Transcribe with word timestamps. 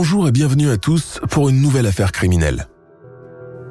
Bonjour 0.00 0.28
et 0.28 0.30
bienvenue 0.30 0.70
à 0.70 0.76
tous 0.76 1.18
pour 1.28 1.48
une 1.48 1.60
nouvelle 1.60 1.88
affaire 1.88 2.12
criminelle. 2.12 2.68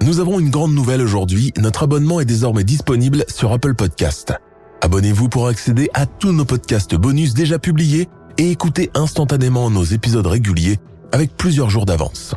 Nous 0.02 0.20
avons 0.20 0.42
une 0.42 0.50
grande 0.50 0.74
nouvelle 0.74 1.00
aujourd'hui, 1.00 1.54
notre 1.58 1.84
abonnement 1.84 2.20
est 2.20 2.26
désormais 2.26 2.66
disponible 2.66 3.24
sur 3.30 3.54
Apple 3.54 3.76
Podcast. 3.76 4.34
Abonnez-vous 4.82 5.30
pour 5.30 5.48
accéder 5.48 5.90
à 5.94 6.06
tous 6.06 6.34
nos 6.34 6.44
podcasts 6.44 6.96
bonus 6.96 7.34
déjà 7.34 7.60
publiés 7.60 8.10
et 8.38 8.52
écouter 8.52 8.92
instantanément 8.94 9.70
nos 9.70 9.86
épisodes 9.86 10.28
réguliers 10.28 10.80
avec 11.14 11.38
plusieurs 11.38 11.70
jours 11.70 11.86
d'avance. 11.86 12.36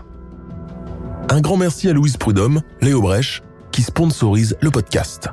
Un 1.29 1.41
grand 1.41 1.57
merci 1.57 1.89
à 1.89 1.93
Louise 1.93 2.17
Prudhomme, 2.17 2.63
Léo 2.81 3.03
Brèche, 3.03 3.43
qui 3.73 3.83
sponsorise 3.83 4.57
le 4.61 4.71
podcast. 4.71 5.31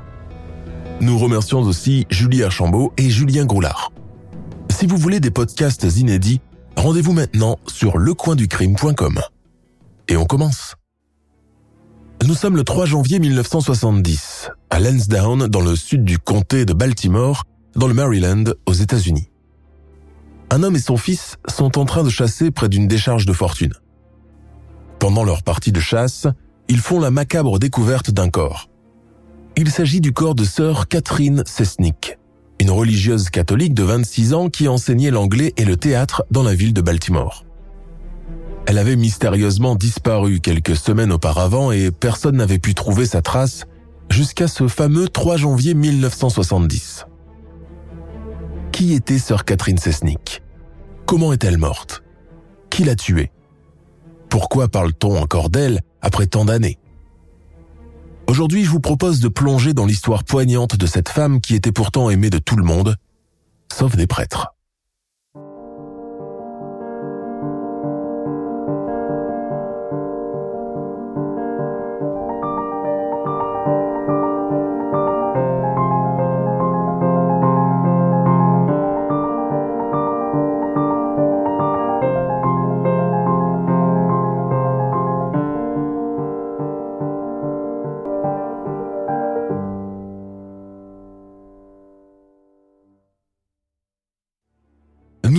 Nous 1.00 1.16
remercions 1.16 1.60
aussi 1.60 2.08
Julie 2.10 2.42
Archambault 2.42 2.92
et 2.96 3.08
Julien 3.08 3.44
Groulard. 3.44 3.92
Si 4.68 4.88
vous 4.88 4.96
voulez 4.96 5.20
des 5.20 5.30
podcasts 5.30 5.84
inédits, 5.96 6.40
rendez-vous 6.78 7.12
maintenant 7.12 7.58
sur 7.66 7.98
lecoinducrime.com. 7.98 9.20
Et 10.08 10.16
on 10.16 10.24
commence. 10.24 10.76
Nous 12.26 12.34
sommes 12.34 12.56
le 12.56 12.64
3 12.64 12.86
janvier 12.86 13.18
1970, 13.18 14.50
à 14.70 14.80
Lansdowne, 14.80 15.46
dans 15.48 15.60
le 15.60 15.76
sud 15.76 16.04
du 16.04 16.18
comté 16.18 16.64
de 16.64 16.72
Baltimore, 16.72 17.44
dans 17.76 17.86
le 17.86 17.94
Maryland, 17.94 18.44
aux 18.66 18.72
États-Unis. 18.72 19.30
Un 20.50 20.62
homme 20.62 20.76
et 20.76 20.80
son 20.80 20.96
fils 20.96 21.36
sont 21.48 21.78
en 21.78 21.84
train 21.84 22.02
de 22.02 22.10
chasser 22.10 22.50
près 22.50 22.68
d'une 22.68 22.88
décharge 22.88 23.26
de 23.26 23.32
fortune. 23.32 23.74
Pendant 24.98 25.24
leur 25.24 25.42
partie 25.42 25.72
de 25.72 25.80
chasse, 25.80 26.26
ils 26.68 26.80
font 26.80 27.00
la 27.00 27.10
macabre 27.10 27.58
découverte 27.58 28.10
d'un 28.10 28.30
corps. 28.30 28.68
Il 29.56 29.70
s'agit 29.70 30.00
du 30.00 30.12
corps 30.12 30.34
de 30.34 30.44
sœur 30.44 30.88
Catherine 30.88 31.42
Sesnick, 31.46 32.17
une 32.60 32.70
religieuse 32.70 33.30
catholique 33.30 33.74
de 33.74 33.82
26 33.82 34.34
ans 34.34 34.48
qui 34.48 34.68
enseignait 34.68 35.10
l'anglais 35.10 35.54
et 35.56 35.64
le 35.64 35.76
théâtre 35.76 36.24
dans 36.30 36.42
la 36.42 36.54
ville 36.54 36.72
de 36.72 36.80
Baltimore. 36.80 37.44
Elle 38.66 38.78
avait 38.78 38.96
mystérieusement 38.96 39.76
disparu 39.76 40.40
quelques 40.40 40.76
semaines 40.76 41.12
auparavant 41.12 41.72
et 41.72 41.90
personne 41.90 42.36
n'avait 42.36 42.58
pu 42.58 42.74
trouver 42.74 43.06
sa 43.06 43.22
trace 43.22 43.64
jusqu'à 44.10 44.48
ce 44.48 44.68
fameux 44.68 45.08
3 45.08 45.36
janvier 45.36 45.74
1970. 45.74 47.06
Qui 48.72 48.92
était 48.92 49.18
sœur 49.18 49.44
Catherine 49.44 49.78
Sesnick? 49.78 50.42
Comment 51.06 51.32
est-elle 51.32 51.58
morte? 51.58 52.02
Qui 52.70 52.84
l'a 52.84 52.94
tuée? 52.94 53.30
Pourquoi 54.28 54.68
parle-t-on 54.68 55.16
encore 55.16 55.48
d'elle 55.48 55.80
après 56.02 56.26
tant 56.26 56.44
d'années? 56.44 56.78
Aujourd'hui, 58.28 58.62
je 58.62 58.70
vous 58.70 58.78
propose 58.78 59.20
de 59.20 59.28
plonger 59.28 59.72
dans 59.72 59.86
l'histoire 59.86 60.22
poignante 60.22 60.76
de 60.76 60.84
cette 60.84 61.08
femme 61.08 61.40
qui 61.40 61.54
était 61.54 61.72
pourtant 61.72 62.10
aimée 62.10 62.28
de 62.28 62.36
tout 62.36 62.56
le 62.56 62.62
monde, 62.62 62.96
sauf 63.72 63.96
des 63.96 64.06
prêtres. 64.06 64.57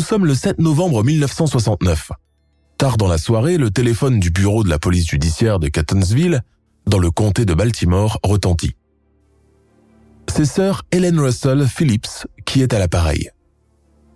Sommes 0.09 0.25
le 0.25 0.34
7 0.34 0.58
novembre 0.58 1.03
1969. 1.03 2.14
Tard 2.80 2.97
dans 2.97 3.08
la 3.08 3.20
soirée, 3.20 3.58
le 3.58 3.70
téléphone 3.70 4.20
du 4.20 4.31
bureau 4.31 4.64
de 4.64 4.70
la 4.70 4.80
police 4.80 5.08
judiciaire 5.08 5.59
de 5.59 5.68
Catonsville, 5.68 6.42
dans 6.88 6.97
le 6.97 7.12
comté 7.12 7.46
de 7.46 7.53
Baltimore, 7.53 8.20
retentit. 8.24 8.75
C'est 10.28 10.46
sœur 10.46 10.81
Helen 10.90 11.20
Russell 11.20 11.68
Phillips 11.68 12.25
qui 12.44 12.64
est 12.64 12.74
à 12.74 12.80
l'appareil. 12.80 13.30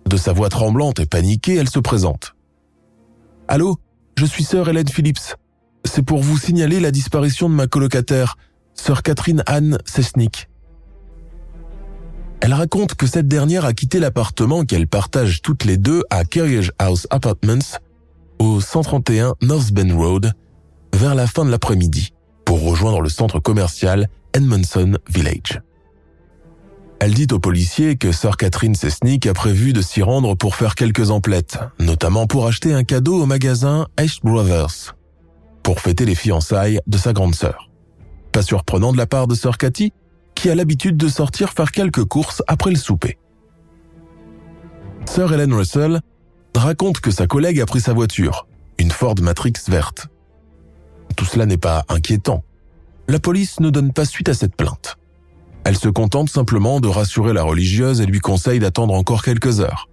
De 0.06 0.16
sa 0.16 0.32
voix 0.32 0.48
tremblante 0.48 0.98
et 0.98 1.06
paniquée, 1.06 1.54
elle 1.54 1.70
se 1.70 1.78
présente. 1.78 2.34
Allô, 3.46 3.78
je 4.18 4.24
suis 4.24 4.42
sœur 4.42 4.68
Helen 4.68 4.88
Phillips. 4.88 5.36
C'est 5.84 6.02
pour 6.02 6.24
vous 6.24 6.38
signaler 6.38 6.80
la 6.80 6.90
disparition 6.90 7.48
de 7.48 7.54
ma 7.54 7.68
colocataire, 7.68 8.36
sœur 8.74 9.04
Catherine 9.04 9.44
Anne 9.46 9.78
Sesnick. 9.84 10.48
Elle 12.40 12.52
raconte 12.52 12.94
que 12.94 13.06
cette 13.06 13.28
dernière 13.28 13.64
a 13.64 13.72
quitté 13.72 14.00
l'appartement 14.00 14.64
qu'elles 14.64 14.86
partagent 14.86 15.40
toutes 15.42 15.64
les 15.64 15.78
deux 15.78 16.02
à 16.10 16.24
Carriage 16.24 16.72
House 16.78 17.06
Apartments, 17.10 17.78
au 18.38 18.60
131 18.60 19.34
North 19.40 19.72
Bend 19.72 19.96
Road, 19.96 20.32
vers 20.92 21.14
la 21.14 21.26
fin 21.26 21.44
de 21.44 21.50
l'après-midi, 21.50 22.12
pour 22.44 22.62
rejoindre 22.62 23.00
le 23.00 23.08
centre 23.08 23.40
commercial 23.40 24.08
Edmondson 24.34 24.98
Village. 25.08 25.62
Elle 27.00 27.14
dit 27.14 27.26
aux 27.32 27.38
policiers 27.38 27.96
que 27.96 28.12
sœur 28.12 28.36
Catherine 28.36 28.74
Sesnick 28.74 29.26
a 29.26 29.34
prévu 29.34 29.72
de 29.72 29.82
s'y 29.82 30.02
rendre 30.02 30.34
pour 30.34 30.56
faire 30.56 30.74
quelques 30.74 31.10
emplettes, 31.10 31.58
notamment 31.78 32.26
pour 32.26 32.46
acheter 32.46 32.72
un 32.72 32.84
cadeau 32.84 33.22
au 33.22 33.26
magasin 33.26 33.88
Ace 33.98 34.20
Brothers, 34.22 34.96
pour 35.62 35.80
fêter 35.80 36.04
les 36.04 36.14
fiançailles 36.14 36.80
de 36.86 36.96
sa 36.96 37.12
grande 37.12 37.34
sœur. 37.34 37.70
Pas 38.32 38.42
surprenant 38.42 38.92
de 38.92 38.96
la 38.96 39.06
part 39.06 39.26
de 39.26 39.34
sœur 39.34 39.58
Cathy, 39.58 39.92
qui 40.44 40.50
a 40.50 40.54
l'habitude 40.54 40.98
de 40.98 41.08
sortir 41.08 41.54
faire 41.54 41.72
quelques 41.72 42.04
courses 42.04 42.42
après 42.46 42.68
le 42.68 42.76
souper. 42.76 43.16
Sœur 45.06 45.32
Helen 45.32 45.54
Russell 45.54 46.02
raconte 46.54 47.00
que 47.00 47.10
sa 47.10 47.26
collègue 47.26 47.62
a 47.62 47.64
pris 47.64 47.80
sa 47.80 47.94
voiture, 47.94 48.46
une 48.76 48.90
Ford 48.90 49.14
Matrix 49.22 49.54
verte. 49.68 50.08
Tout 51.16 51.24
cela 51.24 51.46
n'est 51.46 51.56
pas 51.56 51.86
inquiétant. 51.88 52.44
La 53.08 53.18
police 53.18 53.58
ne 53.58 53.70
donne 53.70 53.94
pas 53.94 54.04
suite 54.04 54.28
à 54.28 54.34
cette 54.34 54.54
plainte. 54.54 54.98
Elle 55.64 55.78
se 55.78 55.88
contente 55.88 56.28
simplement 56.28 56.78
de 56.78 56.88
rassurer 56.88 57.32
la 57.32 57.42
religieuse 57.42 58.02
et 58.02 58.06
lui 58.06 58.20
conseille 58.20 58.58
d'attendre 58.58 58.92
encore 58.92 59.22
quelques 59.22 59.60
heures. 59.60 59.88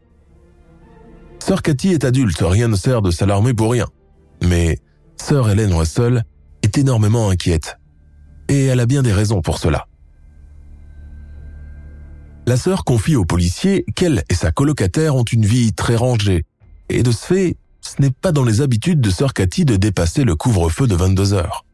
Sœur 1.39 1.61
Cathy 1.61 1.93
est 1.93 2.03
adulte, 2.03 2.43
rien 2.45 2.67
ne 2.67 2.75
sert 2.75 3.01
de 3.01 3.11
s'alarmer 3.11 3.53
pour 3.53 3.71
rien. 3.71 3.87
Mais 4.43 4.79
Sœur 5.15 5.49
Helen 5.49 5.73
Russell 5.73 6.25
est 6.61 6.77
énormément 6.77 7.29
inquiète. 7.29 7.77
Et 8.49 8.65
elle 8.65 8.81
a 8.81 8.85
bien 8.85 9.01
des 9.01 9.13
raisons 9.13 9.41
pour 9.41 9.57
cela. 9.57 9.87
La 12.47 12.57
sœur 12.57 12.83
confie 12.83 13.15
aux 13.15 13.25
policiers 13.25 13.85
qu'elle 13.95 14.23
et 14.29 14.33
sa 14.33 14.51
colocataire 14.51 15.15
ont 15.15 15.23
une 15.23 15.45
vie 15.45 15.73
très 15.73 15.95
rangée. 15.95 16.45
Et 16.89 17.03
de 17.03 17.11
ce 17.11 17.25
fait, 17.25 17.57
ce 17.81 18.01
n'est 18.01 18.11
pas 18.11 18.31
dans 18.31 18.43
les 18.43 18.61
habitudes 18.61 18.99
de 18.99 19.09
sœur 19.09 19.33
Cathy 19.33 19.63
de 19.65 19.75
dépasser 19.75 20.23
le 20.23 20.35
couvre-feu 20.35 20.87
de 20.87 20.95
22 20.95 21.33
heures. 21.33 21.65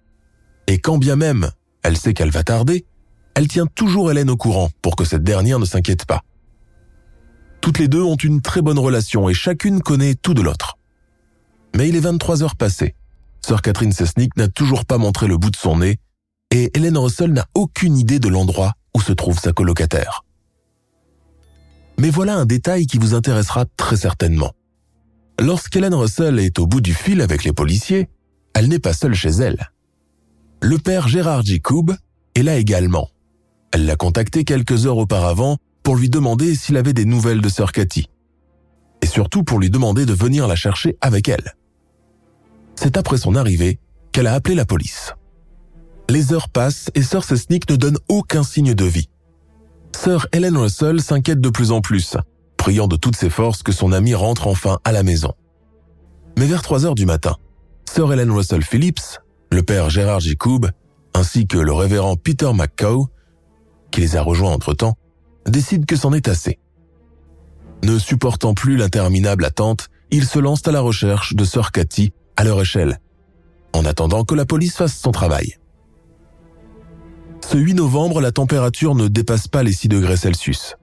Et 0.67 0.79
quand 0.79 0.97
bien 0.97 1.15
même 1.15 1.51
elle 1.83 1.97
sait 1.97 2.13
qu'elle 2.13 2.31
va 2.31 2.43
tarder, 2.43 2.85
elle 3.33 3.47
tient 3.47 3.65
toujours 3.65 4.11
Hélène 4.11 4.29
au 4.29 4.35
courant 4.35 4.69
pour 4.81 4.97
que 4.97 5.05
cette 5.05 5.23
dernière 5.23 5.57
ne 5.59 5.65
s'inquiète 5.65 6.05
pas. 6.05 6.21
Toutes 7.61 7.79
les 7.79 7.87
deux 7.87 8.01
ont 8.01 8.15
une 8.15 8.41
très 8.41 8.61
bonne 8.61 8.79
relation 8.79 9.29
et 9.29 9.33
chacune 9.33 9.81
connaît 9.81 10.15
tout 10.15 10.33
de 10.33 10.41
l'autre. 10.41 10.77
Mais 11.75 11.87
il 11.87 11.95
est 11.95 12.01
23 12.01 12.43
heures 12.43 12.57
passées. 12.57 12.95
Sœur 13.45 13.61
Catherine 13.61 13.93
Sesnick 13.93 14.35
n'a 14.35 14.49
toujours 14.49 14.85
pas 14.85 14.97
montré 14.97 15.27
le 15.27 15.37
bout 15.37 15.51
de 15.51 15.55
son 15.55 15.77
nez 15.77 15.99
et 16.51 16.71
Hélène 16.75 16.97
Russell 16.97 17.31
n'a 17.31 17.45
aucune 17.53 17.97
idée 17.97 18.19
de 18.19 18.27
l'endroit 18.27 18.73
où 18.93 19.01
se 19.01 19.13
trouve 19.13 19.39
sa 19.39 19.53
colocataire. 19.53 20.25
Mais 21.99 22.09
voilà 22.09 22.35
un 22.35 22.45
détail 22.45 22.85
qui 22.85 22.97
vous 22.97 23.13
intéressera 23.13 23.65
très 23.77 23.97
certainement. 23.97 24.53
Lorsqu'Hélène 25.39 25.93
Russell 25.93 26.39
est 26.39 26.59
au 26.59 26.67
bout 26.67 26.81
du 26.81 26.93
fil 26.93 27.21
avec 27.21 27.43
les 27.43 27.53
policiers, 27.53 28.09
elle 28.53 28.67
n'est 28.67 28.79
pas 28.79 28.93
seule 28.93 29.13
chez 29.13 29.29
elle. 29.29 29.71
Le 30.61 30.77
père 30.77 31.07
Gérard 31.07 31.43
Jacob 31.43 31.95
est 32.35 32.43
là 32.43 32.57
également. 32.57 33.09
Elle 33.71 33.85
l'a 33.85 33.95
contacté 33.95 34.43
quelques 34.43 34.85
heures 34.85 34.97
auparavant 34.97 35.57
pour 35.83 35.95
lui 35.95 36.09
demander 36.09 36.55
s'il 36.55 36.77
avait 36.77 36.93
des 36.93 37.05
nouvelles 37.05 37.41
de 37.41 37.49
sœur 37.49 37.71
Cathy. 37.71 38.09
Et 39.01 39.05
surtout 39.05 39.43
pour 39.43 39.59
lui 39.59 39.69
demander 39.69 40.05
de 40.05 40.13
venir 40.13 40.47
la 40.47 40.55
chercher 40.55 40.97
avec 41.01 41.29
elle. 41.29 41.53
C'est 42.75 42.97
après 42.97 43.17
son 43.17 43.35
arrivée 43.35 43.79
qu'elle 44.11 44.27
a 44.27 44.33
appelé 44.33 44.55
la 44.55 44.65
police. 44.65 45.13
Les 46.09 46.33
heures 46.33 46.49
passent 46.49 46.89
et 46.95 47.03
Sir 47.03 47.23
Sesnick 47.23 47.69
ne 47.69 47.75
donne 47.75 47.97
aucun 48.07 48.43
signe 48.43 48.73
de 48.73 48.85
vie. 48.85 49.09
Sir 49.95 50.27
Helen 50.31 50.57
Russell 50.57 51.01
s'inquiète 51.01 51.41
de 51.41 51.49
plus 51.49 51.71
en 51.71 51.81
plus, 51.81 52.17
priant 52.57 52.87
de 52.87 52.95
toutes 52.95 53.15
ses 53.15 53.29
forces 53.29 53.63
que 53.63 53.71
son 53.71 53.91
ami 53.91 54.13
rentre 54.13 54.47
enfin 54.47 54.79
à 54.83 54.91
la 54.91 55.03
maison. 55.03 55.33
Mais 56.37 56.45
vers 56.45 56.61
3 56.61 56.85
heures 56.85 56.95
du 56.95 57.05
matin, 57.05 57.35
Sir 57.91 58.11
Helen 58.11 58.31
Russell 58.31 58.63
Phillips, 58.63 59.19
le 59.51 59.63
père 59.63 59.89
Gérard 59.89 60.19
Jacob, 60.19 60.69
ainsi 61.13 61.47
que 61.47 61.57
le 61.57 61.73
révérend 61.73 62.15
Peter 62.15 62.51
McCaw, 62.53 63.07
qui 63.91 64.01
les 64.01 64.15
a 64.15 64.21
rejoints 64.21 64.51
entre-temps, 64.51 64.95
décident 65.47 65.85
que 65.85 65.95
c'en 65.95 66.13
est 66.13 66.27
assez. 66.27 66.59
Ne 67.83 67.97
supportant 67.97 68.53
plus 68.53 68.77
l'interminable 68.77 69.45
attente, 69.45 69.89
ils 70.11 70.25
se 70.25 70.39
lancent 70.39 70.67
à 70.67 70.71
la 70.71 70.81
recherche 70.81 71.35
de 71.35 71.43
Sir 71.43 71.71
Cathy 71.71 72.13
à 72.35 72.43
leur 72.43 72.61
échelle, 72.61 72.99
en 73.73 73.85
attendant 73.85 74.23
que 74.23 74.35
la 74.35 74.45
police 74.45 74.75
fasse 74.75 74.97
son 74.97 75.11
travail. 75.11 75.57
Ce 77.49 77.57
8 77.57 77.75
novembre, 77.75 78.19
la 78.19 78.33
température 78.33 78.93
ne 78.93 79.07
dépasse 79.07 79.47
pas 79.47 79.63
les 79.63 79.71
6 79.71 79.87
degrés 79.87 80.17
Celsius. 80.17 80.75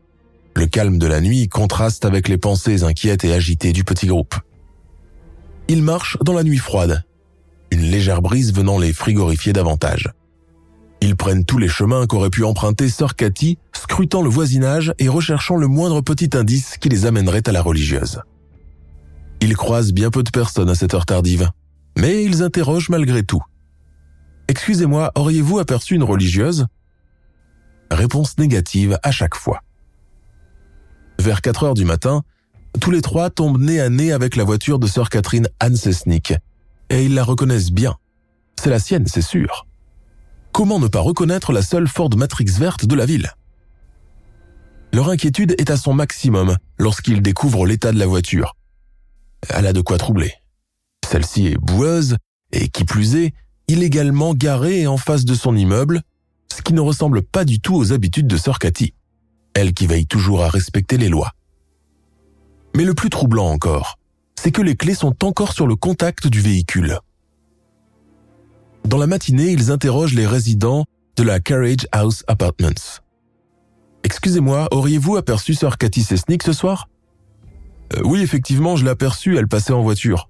Le 0.56 0.64
calme 0.64 0.96
de 0.96 1.06
la 1.06 1.20
nuit 1.20 1.46
contraste 1.46 2.06
avec 2.06 2.26
les 2.26 2.38
pensées 2.38 2.84
inquiètes 2.84 3.22
et 3.22 3.34
agitées 3.34 3.74
du 3.74 3.84
petit 3.84 4.06
groupe. 4.06 4.34
Ils 5.68 5.82
marchent 5.82 6.16
dans 6.22 6.32
la 6.32 6.42
nuit 6.42 6.56
froide, 6.56 7.04
une 7.70 7.82
légère 7.82 8.22
brise 8.22 8.54
venant 8.54 8.78
les 8.78 8.94
frigorifier 8.94 9.52
davantage. 9.52 10.08
Ils 11.02 11.16
prennent 11.16 11.44
tous 11.44 11.58
les 11.58 11.68
chemins 11.68 12.06
qu'aurait 12.06 12.30
pu 12.30 12.44
emprunter 12.44 12.88
Sir 12.88 13.14
Cathy, 13.14 13.58
scrutant 13.74 14.22
le 14.22 14.30
voisinage 14.30 14.94
et 14.98 15.10
recherchant 15.10 15.56
le 15.56 15.66
moindre 15.66 16.00
petit 16.00 16.30
indice 16.34 16.78
qui 16.78 16.88
les 16.88 17.04
amènerait 17.04 17.46
à 17.46 17.52
la 17.52 17.60
religieuse. 17.60 18.22
Ils 19.42 19.54
croisent 19.54 19.92
bien 19.92 20.08
peu 20.08 20.22
de 20.22 20.30
personnes 20.30 20.70
à 20.70 20.74
cette 20.74 20.94
heure 20.94 21.04
tardive, 21.04 21.50
mais 21.98 22.24
ils 22.24 22.42
interrogent 22.42 22.88
malgré 22.88 23.22
tout. 23.22 23.42
Excusez-moi, 24.48 25.10
auriez-vous 25.14 25.58
aperçu 25.58 25.94
une 25.94 26.02
religieuse? 26.02 26.66
Réponse 27.90 28.38
négative 28.38 28.98
à 29.02 29.10
chaque 29.10 29.34
fois. 29.34 29.62
Vers 31.18 31.40
4 31.40 31.64
heures 31.64 31.74
du 31.74 31.84
matin, 31.84 32.22
tous 32.80 32.90
les 32.90 33.02
trois 33.02 33.30
tombent 33.30 33.60
nez 33.60 33.80
à 33.80 33.88
nez 33.88 34.12
avec 34.12 34.36
la 34.36 34.44
voiture 34.44 34.78
de 34.78 34.86
sœur 34.86 35.08
Catherine 35.08 35.48
Anne 35.60 35.76
Sesnick, 35.76 36.34
et 36.90 37.04
ils 37.04 37.14
la 37.14 37.24
reconnaissent 37.24 37.70
bien. 37.70 37.96
C'est 38.60 38.70
la 38.70 38.78
sienne, 38.78 39.06
c'est 39.06 39.22
sûr. 39.22 39.66
Comment 40.52 40.78
ne 40.78 40.88
pas 40.88 41.00
reconnaître 41.00 41.52
la 41.52 41.62
seule 41.62 41.88
Ford 41.88 42.10
Matrix 42.16 42.46
verte 42.58 42.84
de 42.84 42.94
la 42.94 43.06
ville? 43.06 43.32
Leur 44.92 45.08
inquiétude 45.08 45.54
est 45.58 45.70
à 45.70 45.76
son 45.76 45.94
maximum 45.94 46.56
lorsqu'ils 46.78 47.22
découvrent 47.22 47.66
l'état 47.66 47.92
de 47.92 47.98
la 47.98 48.06
voiture. 48.06 48.56
Elle 49.48 49.66
a 49.66 49.72
de 49.72 49.80
quoi 49.80 49.98
troubler. 49.98 50.32
Celle-ci 51.04 51.48
est 51.48 51.58
boueuse, 51.58 52.16
et 52.52 52.68
qui 52.68 52.84
plus 52.84 53.16
est, 53.16 53.34
illégalement 53.68 54.34
garée 54.34 54.86
en 54.86 54.96
face 54.96 55.24
de 55.24 55.34
son 55.34 55.56
immeuble, 55.56 56.02
ce 56.54 56.62
qui 56.62 56.72
ne 56.72 56.80
ressemble 56.80 57.22
pas 57.22 57.44
du 57.44 57.60
tout 57.60 57.74
aux 57.74 57.92
habitudes 57.92 58.26
de 58.26 58.36
Sœur 58.36 58.58
Cathy, 58.58 58.94
elle 59.54 59.72
qui 59.72 59.86
veille 59.86 60.06
toujours 60.06 60.42
à 60.42 60.48
respecter 60.48 60.96
les 60.96 61.08
lois. 61.08 61.32
Mais 62.76 62.84
le 62.84 62.94
plus 62.94 63.10
troublant 63.10 63.48
encore, 63.50 63.98
c'est 64.34 64.50
que 64.52 64.62
les 64.62 64.76
clés 64.76 64.94
sont 64.94 65.24
encore 65.24 65.52
sur 65.52 65.66
le 65.66 65.76
contact 65.76 66.26
du 66.26 66.40
véhicule. 66.40 66.98
Dans 68.84 68.98
la 68.98 69.06
matinée, 69.06 69.50
ils 69.50 69.70
interrogent 69.70 70.14
les 70.14 70.26
résidents 70.26 70.84
de 71.16 71.22
la 71.22 71.40
Carriage 71.40 71.86
House 71.92 72.24
Apartments. 72.26 73.00
Excusez-moi, 74.02 74.68
auriez-vous 74.70 75.16
aperçu 75.16 75.54
Sœur 75.54 75.78
Cathy 75.78 76.02
Sesnick 76.02 76.42
ce 76.42 76.52
soir? 76.52 76.88
Euh, 77.94 78.02
Oui, 78.04 78.20
effectivement, 78.20 78.76
je 78.76 78.84
l'ai 78.84 78.90
aperçue, 78.90 79.38
elle 79.38 79.48
passait 79.48 79.72
en 79.72 79.82
voiture. 79.82 80.28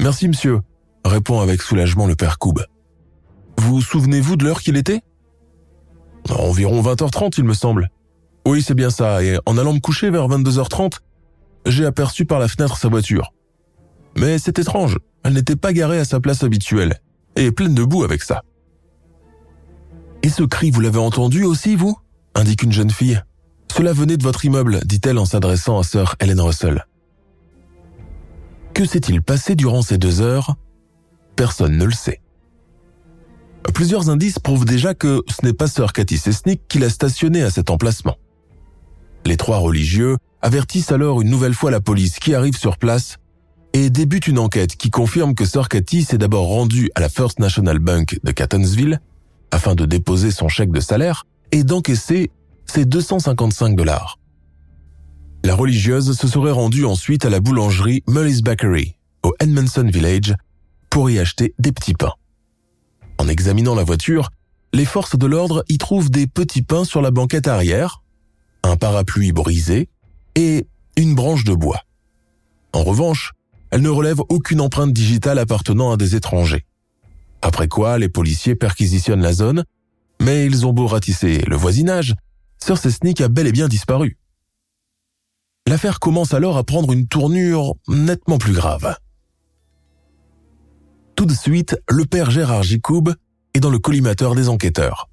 Merci, 0.00 0.28
monsieur, 0.28 0.60
répond 1.04 1.40
avec 1.40 1.62
soulagement 1.62 2.06
le 2.06 2.14
père 2.14 2.38
Koub. 2.38 2.60
Vous 3.58 3.80
souvenez-vous 3.80 4.36
de 4.36 4.44
l'heure 4.44 4.60
qu'il 4.60 4.76
était? 4.76 5.02
Environ 6.30 6.82
20h30, 6.82 7.34
il 7.38 7.44
me 7.44 7.54
semble. 7.54 7.90
Oui, 8.46 8.62
c'est 8.62 8.74
bien 8.74 8.90
ça, 8.90 9.22
et 9.22 9.38
en 9.46 9.58
allant 9.58 9.72
me 9.72 9.80
coucher 9.80 10.10
vers 10.10 10.28
22h30, 10.28 10.98
j'ai 11.66 11.86
aperçu 11.86 12.24
par 12.24 12.38
la 12.38 12.48
fenêtre 12.48 12.76
sa 12.76 12.88
voiture. 12.88 13.32
Mais 14.16 14.38
c'est 14.38 14.58
étrange, 14.58 14.98
elle 15.22 15.34
n'était 15.34 15.56
pas 15.56 15.72
garée 15.72 15.98
à 15.98 16.04
sa 16.04 16.20
place 16.20 16.42
habituelle, 16.42 17.00
et 17.36 17.52
pleine 17.52 17.74
de 17.74 17.84
boue 17.84 18.04
avec 18.04 18.22
ça. 18.22 18.42
Et 20.22 20.28
ce 20.28 20.42
cri, 20.42 20.70
vous 20.70 20.80
l'avez 20.80 20.98
entendu 20.98 21.44
aussi, 21.44 21.76
vous? 21.76 21.96
indique 22.34 22.62
une 22.62 22.72
jeune 22.72 22.90
fille. 22.90 23.20
Cela 23.74 23.92
venait 23.92 24.16
de 24.16 24.22
votre 24.22 24.44
immeuble, 24.44 24.80
dit-elle 24.84 25.18
en 25.18 25.24
s'adressant 25.24 25.78
à 25.78 25.82
sœur 25.82 26.16
Helen 26.20 26.40
Russell. 26.40 26.86
Que 28.74 28.84
s'est-il 28.84 29.22
passé 29.22 29.54
durant 29.54 29.82
ces 29.82 29.98
deux 29.98 30.20
heures? 30.20 30.56
Personne 31.36 31.76
ne 31.76 31.84
le 31.84 31.92
sait. 31.92 32.20
Plusieurs 33.74 34.10
indices 34.10 34.38
prouvent 34.38 34.64
déjà 34.64 34.94
que 34.94 35.22
ce 35.28 35.46
n'est 35.46 35.52
pas 35.52 35.66
sœur 35.66 35.92
Cathy 35.92 36.18
Sesnick 36.18 36.62
qui 36.68 36.78
l'a 36.78 36.90
stationné 36.90 37.42
à 37.42 37.50
cet 37.50 37.70
emplacement. 37.70 38.16
Les 39.24 39.36
trois 39.36 39.58
religieux 39.58 40.16
avertissent 40.40 40.92
alors 40.92 41.22
une 41.22 41.30
nouvelle 41.30 41.54
fois 41.54 41.70
la 41.70 41.80
police 41.80 42.18
qui 42.18 42.34
arrive 42.34 42.56
sur 42.56 42.76
place 42.76 43.16
et 43.72 43.88
débute 43.88 44.26
une 44.26 44.38
enquête 44.38 44.76
qui 44.76 44.90
confirme 44.90 45.34
que 45.34 45.44
sœur 45.44 45.68
Cathy 45.68 46.02
s'est 46.02 46.18
d'abord 46.18 46.46
rendue 46.46 46.90
à 46.94 47.00
la 47.00 47.08
First 47.08 47.38
National 47.38 47.78
Bank 47.78 48.18
de 48.22 48.32
Catonsville 48.32 49.00
afin 49.50 49.74
de 49.74 49.86
déposer 49.86 50.30
son 50.30 50.48
chèque 50.48 50.72
de 50.72 50.80
salaire 50.80 51.24
et 51.52 51.64
d'encaisser 51.64 52.30
ses 52.66 52.84
255 52.84 53.76
dollars. 53.76 54.18
La 55.44 55.54
religieuse 55.54 56.16
se 56.16 56.28
serait 56.28 56.52
rendue 56.52 56.84
ensuite 56.84 57.24
à 57.24 57.30
la 57.30 57.40
boulangerie 57.40 58.02
Mully's 58.08 58.42
Bakery, 58.42 58.96
au 59.22 59.34
Edmondson 59.40 59.88
Village, 59.92 60.34
pour 60.92 61.08
y 61.08 61.18
acheter 61.18 61.54
des 61.58 61.72
petits 61.72 61.94
pains. 61.94 62.12
En 63.16 63.26
examinant 63.26 63.74
la 63.74 63.82
voiture, 63.82 64.28
les 64.74 64.84
forces 64.84 65.16
de 65.16 65.24
l'ordre 65.26 65.64
y 65.70 65.78
trouvent 65.78 66.10
des 66.10 66.26
petits 66.26 66.60
pains 66.60 66.84
sur 66.84 67.00
la 67.00 67.10
banquette 67.10 67.48
arrière, 67.48 68.02
un 68.62 68.76
parapluie 68.76 69.32
brisé 69.32 69.88
et 70.34 70.66
une 70.98 71.14
branche 71.14 71.44
de 71.44 71.54
bois. 71.54 71.80
En 72.74 72.82
revanche, 72.82 73.32
elle 73.70 73.80
ne 73.80 73.88
relève 73.88 74.20
aucune 74.28 74.60
empreinte 74.60 74.92
digitale 74.92 75.38
appartenant 75.38 75.92
à 75.92 75.96
des 75.96 76.14
étrangers. 76.14 76.66
Après 77.40 77.68
quoi, 77.68 77.98
les 77.98 78.10
policiers 78.10 78.54
perquisitionnent 78.54 79.22
la 79.22 79.32
zone, 79.32 79.64
mais 80.20 80.44
ils 80.44 80.66
ont 80.66 80.74
beau 80.74 80.86
ratisser 80.86 81.38
le 81.46 81.56
voisinage, 81.56 82.14
Sir 82.58 82.76
Sesnick 82.76 83.22
a 83.22 83.28
bel 83.28 83.46
et 83.46 83.52
bien 83.52 83.68
disparu. 83.68 84.18
L'affaire 85.66 86.00
commence 86.00 86.34
alors 86.34 86.58
à 86.58 86.64
prendre 86.64 86.92
une 86.92 87.08
tournure 87.08 87.76
nettement 87.88 88.36
plus 88.36 88.52
grave. 88.52 88.94
Tout 91.16 91.26
de 91.26 91.34
suite, 91.34 91.76
le 91.88 92.04
père 92.04 92.30
Gérard 92.30 92.62
Gicoub 92.62 93.12
est 93.54 93.60
dans 93.60 93.70
le 93.70 93.78
collimateur 93.78 94.34
des 94.34 94.48
enquêteurs. 94.48 95.08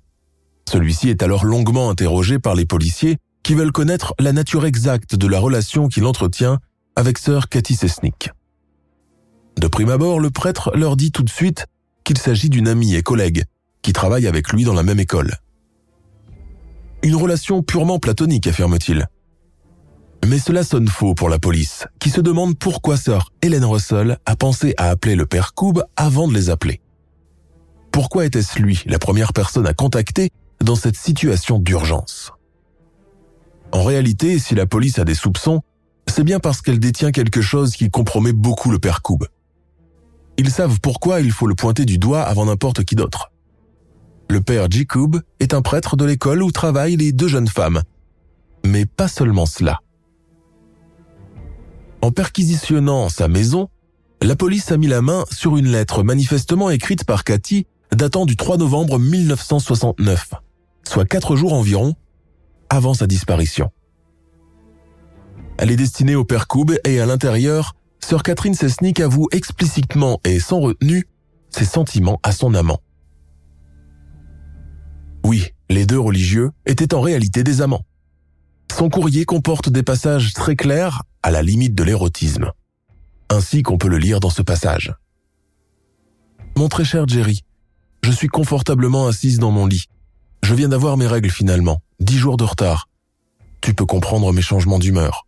Celui-ci 0.69 1.09
est 1.09 1.24
alors 1.24 1.45
longuement 1.45 1.89
interrogé 1.89 2.39
par 2.39 2.55
les 2.55 2.65
policiers 2.65 3.17
qui 3.43 3.55
veulent 3.55 3.71
connaître 3.71 4.13
la 4.19 4.33
nature 4.33 4.65
exacte 4.65 5.15
de 5.15 5.27
la 5.27 5.39
relation 5.39 5.88
qu'il 5.88 6.05
entretient 6.05 6.59
avec 6.95 7.17
sœur 7.17 7.50
Cathy 7.50 7.75
Sesnick. 7.75 8.31
De 9.59 9.67
prime 9.67 9.89
abord, 9.89 10.19
le 10.19 10.29
prêtre 10.29 10.71
leur 10.75 10.95
dit 10.95 11.12
tout 11.12 11.24
de 11.24 11.29
suite 11.29 11.65
qu'il 12.03 12.17
s'agit 12.17 12.50
d'une 12.50 12.67
amie 12.67 12.95
et 12.95 13.01
collègue 13.01 13.43
qui 13.81 13.93
travaille 13.93 14.27
avec 14.27 14.51
lui 14.51 14.63
dans 14.63 14.74
la 14.74 14.83
même 14.83 15.00
école. 15.00 15.35
Une 17.03 17.15
relation 17.15 17.63
purement 17.63 18.00
platonique, 18.00 18.47
affirme-t-il. 18.47 19.07
Mais 20.27 20.39
cela 20.39 20.63
sonne 20.63 20.88
faux 20.88 21.13
pour 21.13 21.29
la 21.29 21.39
police, 21.39 21.85
qui 21.99 22.09
se 22.09 22.21
demande 22.21 22.57
pourquoi 22.57 22.97
sœur 22.97 23.31
Hélène 23.41 23.65
Russell 23.65 24.17
a 24.25 24.35
pensé 24.35 24.73
à 24.77 24.89
appeler 24.89 25.15
le 25.15 25.25
père 25.25 25.53
Koub 25.53 25.81
avant 25.95 26.27
de 26.27 26.33
les 26.33 26.49
appeler. 26.49 26.81
Pourquoi 27.91 28.25
était-ce 28.25 28.59
lui 28.59 28.83
la 28.85 28.99
première 28.99 29.33
personne 29.33 29.65
à 29.65 29.73
contacter 29.73 30.29
dans 30.63 30.75
cette 30.75 30.97
situation 30.97 31.57
d'urgence? 31.57 32.31
En 33.71 33.83
réalité, 33.83 34.39
si 34.39 34.55
la 34.55 34.65
police 34.65 34.99
a 34.99 35.05
des 35.05 35.15
soupçons, 35.15 35.61
c'est 36.07 36.23
bien 36.23 36.39
parce 36.39 36.61
qu'elle 36.61 36.79
détient 36.79 37.11
quelque 37.11 37.41
chose 37.41 37.75
qui 37.75 37.89
compromet 37.89 38.33
beaucoup 38.33 38.71
le 38.71 38.79
père 38.79 39.01
Koub. 39.01 39.25
Ils 40.38 40.51
savent 40.51 40.79
pourquoi 40.79 41.21
il 41.21 41.31
faut 41.31 41.47
le 41.47 41.55
pointer 41.55 41.85
du 41.85 41.97
doigt 41.97 42.21
avant 42.21 42.45
n'importe 42.45 42.83
qui 42.83 42.95
d'autre. 42.95 43.31
Le 44.29 44.41
père 44.41 44.69
Jacob 44.69 45.21
est 45.39 45.53
un 45.53 45.61
prêtre 45.61 45.97
de 45.97 46.05
l'école 46.05 46.43
où 46.43 46.51
travaillent 46.51 46.97
les 46.97 47.11
deux 47.11 47.27
jeunes 47.27 47.47
femmes. 47.47 47.81
Mais 48.65 48.85
pas 48.85 49.07
seulement 49.07 49.45
cela. 49.45 49.79
En 52.01 52.12
perquisitionnant 52.12 53.10
sa 53.10 53.27
maison, 53.27 53.70
la 54.22 54.36
police 54.36 54.72
a 54.72 54.77
mis 54.77 54.88
la 54.88 55.01
main 55.01 55.25
sur 55.32 55.58
une 55.58 55.68
lettre 55.68 56.03
manifestement 56.03 56.70
écrite 56.70 57.03
par 57.03 57.24
Cathy 57.24 57.68
datant 57.96 58.25
du 58.25 58.36
3 58.36 58.58
novembre 58.58 59.00
1969, 59.00 60.34
soit 60.88 61.06
quatre 61.06 61.36
jours 61.36 61.53
environ 61.53 61.96
avant 62.70 62.94
sa 62.94 63.08
disparition. 63.08 63.72
Elle 65.58 65.72
est 65.72 65.75
destinée 65.75 66.15
au 66.15 66.24
père 66.24 66.48
Koub 66.48 66.72
et 66.86 67.01
à 67.01 67.06
l'intérieur, 67.06 67.75
sœur 68.00 68.24
Catherine 68.24 68.53
Sesnick 68.53 69.01
avoue 69.01 69.27
explicitement 69.32 70.22
et 70.24 70.39
sans 70.39 70.60
retenue 70.60 71.06
ses 71.50 71.65
sentiments 71.65 72.20
à 72.24 72.32
son 72.32 72.53
amant. 72.53 72.79
Oui, 75.25 75.50
les 75.70 75.86
deux 75.86 76.00
religieux 76.00 76.51
étaient 76.65 76.94
en 76.94 77.01
réalité 77.01 77.44
des 77.44 77.62
amants. 77.62 77.86
Son 78.75 78.89
courrier 78.89 79.25
comporte 79.25 79.69
des 79.69 79.83
passages 79.83 80.33
très 80.33 80.55
clairs 80.55 81.03
à 81.21 81.31
la 81.31 81.41
limite 81.41 81.75
de 81.75 81.83
l'érotisme, 81.83 82.51
ainsi 83.29 83.61
qu'on 83.61 83.77
peut 83.77 83.89
le 83.89 83.97
lire 83.97 84.19
dans 84.19 84.29
ce 84.29 84.41
passage. 84.41 84.93
Mon 86.57 86.69
très 86.69 86.85
cher 86.85 87.07
Jerry, 87.07 87.43
je 88.03 88.11
suis 88.11 88.27
confortablement 88.27 89.07
assise 89.07 89.39
dans 89.39 89.51
mon 89.51 89.65
lit. 89.65 89.85
Je 90.43 90.53
viens 90.53 90.69
d'avoir 90.69 90.97
mes 90.97 91.07
règles 91.07 91.29
finalement, 91.29 91.81
dix 91.99 92.17
jours 92.17 92.38
de 92.38 92.45
retard. 92.45 92.88
Tu 93.61 93.73
peux 93.73 93.85
comprendre 93.85 94.31
mes 94.31 94.41
changements 94.41 94.79
d'humeur. 94.79 95.27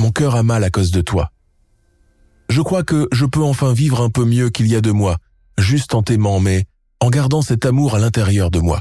Mon 0.00 0.12
cœur 0.12 0.36
a 0.36 0.42
mal 0.42 0.62
à 0.62 0.70
cause 0.70 0.92
de 0.92 1.00
toi. 1.00 1.32
Je 2.48 2.62
crois 2.62 2.84
que 2.84 3.08
je 3.12 3.26
peux 3.26 3.42
enfin 3.42 3.72
vivre 3.72 4.00
un 4.00 4.10
peu 4.10 4.24
mieux 4.24 4.48
qu'il 4.48 4.68
y 4.68 4.76
a 4.76 4.80
deux 4.80 4.92
mois, 4.92 5.18
juste 5.58 5.94
en 5.94 6.02
t'aimant, 6.02 6.40
mais 6.40 6.66
en 7.00 7.10
gardant 7.10 7.42
cet 7.42 7.66
amour 7.66 7.94
à 7.94 7.98
l'intérieur 7.98 8.50
de 8.50 8.60
moi. 8.60 8.80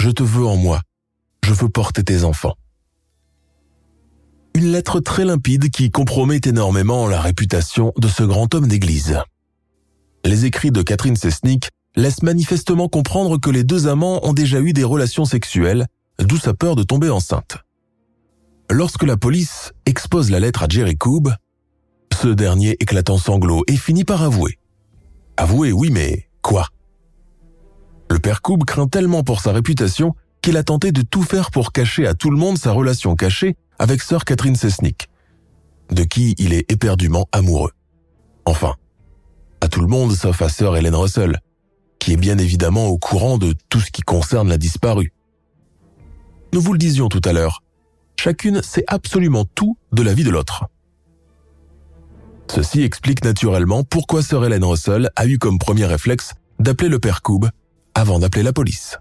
Je 0.00 0.10
te 0.10 0.22
veux 0.22 0.44
en 0.44 0.56
moi. 0.56 0.80
Je 1.46 1.52
veux 1.52 1.68
porter 1.68 2.02
tes 2.02 2.24
enfants. 2.24 2.54
Une 4.54 4.72
lettre 4.72 5.00
très 5.00 5.26
limpide 5.26 5.68
qui 5.68 5.90
compromet 5.90 6.40
énormément 6.42 7.06
la 7.06 7.20
réputation 7.20 7.92
de 7.98 8.08
ce 8.08 8.22
grand 8.22 8.54
homme 8.54 8.66
d'église. 8.66 9.18
Les 10.24 10.46
écrits 10.46 10.70
de 10.70 10.80
Catherine 10.80 11.16
Sesnick 11.16 11.68
laissent 11.96 12.22
manifestement 12.22 12.88
comprendre 12.88 13.38
que 13.38 13.50
les 13.50 13.62
deux 13.62 13.88
amants 13.88 14.26
ont 14.26 14.32
déjà 14.32 14.58
eu 14.62 14.72
des 14.72 14.84
relations 14.84 15.26
sexuelles, 15.26 15.86
d'où 16.18 16.38
sa 16.38 16.54
peur 16.54 16.76
de 16.76 16.82
tomber 16.82 17.10
enceinte. 17.10 17.58
Lorsque 18.70 19.02
la 19.02 19.18
police 19.18 19.74
expose 19.84 20.30
la 20.30 20.40
lettre 20.40 20.62
à 20.62 20.66
Jerry 20.66 20.96
Coob, 20.96 21.30
ce 22.14 22.28
dernier 22.28 22.78
éclate 22.80 23.10
en 23.10 23.18
sanglots 23.18 23.64
et 23.66 23.76
finit 23.76 24.04
par 24.04 24.22
avouer. 24.22 24.58
Avouer, 25.36 25.72
oui, 25.72 25.90
mais 25.90 26.30
quoi? 26.40 26.68
Le 28.08 28.18
père 28.18 28.40
Coob 28.40 28.64
craint 28.64 28.88
tellement 28.88 29.22
pour 29.22 29.42
sa 29.42 29.52
réputation 29.52 30.14
qu'il 30.44 30.58
a 30.58 30.62
tenté 30.62 30.92
de 30.92 31.00
tout 31.00 31.22
faire 31.22 31.50
pour 31.50 31.72
cacher 31.72 32.06
à 32.06 32.12
tout 32.12 32.30
le 32.30 32.36
monde 32.36 32.58
sa 32.58 32.70
relation 32.70 33.16
cachée 33.16 33.56
avec 33.78 34.02
sœur 34.02 34.26
Catherine 34.26 34.56
Sesnick, 34.56 35.08
de 35.90 36.02
qui 36.02 36.34
il 36.36 36.52
est 36.52 36.70
éperdument 36.70 37.26
amoureux. 37.32 37.70
Enfin, 38.44 38.74
à 39.62 39.68
tout 39.68 39.80
le 39.80 39.86
monde 39.86 40.12
sauf 40.12 40.42
à 40.42 40.50
sœur 40.50 40.76
Hélène 40.76 40.96
Russell, 40.96 41.40
qui 41.98 42.12
est 42.12 42.18
bien 42.18 42.36
évidemment 42.36 42.88
au 42.88 42.98
courant 42.98 43.38
de 43.38 43.54
tout 43.70 43.80
ce 43.80 43.90
qui 43.90 44.02
concerne 44.02 44.50
la 44.50 44.58
disparue. 44.58 45.14
Nous 46.52 46.60
vous 46.60 46.74
le 46.74 46.78
disions 46.78 47.08
tout 47.08 47.22
à 47.24 47.32
l'heure, 47.32 47.62
chacune 48.20 48.62
sait 48.62 48.84
absolument 48.86 49.46
tout 49.46 49.78
de 49.92 50.02
la 50.02 50.12
vie 50.12 50.24
de 50.24 50.30
l'autre. 50.30 50.66
Ceci 52.50 52.82
explique 52.82 53.24
naturellement 53.24 53.82
pourquoi 53.82 54.22
sœur 54.22 54.44
Hélène 54.44 54.64
Russell 54.64 55.08
a 55.16 55.24
eu 55.24 55.38
comme 55.38 55.58
premier 55.58 55.86
réflexe 55.86 56.34
d'appeler 56.58 56.90
le 56.90 56.98
père 56.98 57.22
Coob 57.22 57.48
avant 57.94 58.18
d'appeler 58.18 58.42
la 58.42 58.52
police. 58.52 58.98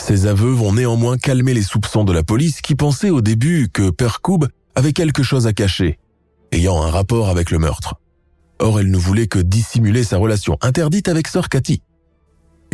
Ces 0.00 0.26
aveux 0.26 0.52
vont 0.52 0.72
néanmoins 0.72 1.16
calmer 1.16 1.54
les 1.54 1.62
soupçons 1.62 2.04
de 2.04 2.12
la 2.12 2.22
police 2.22 2.60
qui 2.60 2.74
pensait 2.74 3.10
au 3.10 3.20
début 3.20 3.68
que 3.72 3.90
Père 3.90 4.20
Coob 4.20 4.48
avait 4.74 4.92
quelque 4.92 5.22
chose 5.22 5.46
à 5.46 5.52
cacher, 5.52 5.98
ayant 6.52 6.82
un 6.82 6.90
rapport 6.90 7.28
avec 7.28 7.50
le 7.50 7.58
meurtre. 7.58 7.94
Or, 8.58 8.80
elle 8.80 8.90
ne 8.90 8.98
voulait 8.98 9.26
que 9.26 9.38
dissimuler 9.38 10.04
sa 10.04 10.18
relation 10.18 10.58
interdite 10.60 11.08
avec 11.08 11.28
Sœur 11.28 11.48
Cathy. 11.48 11.82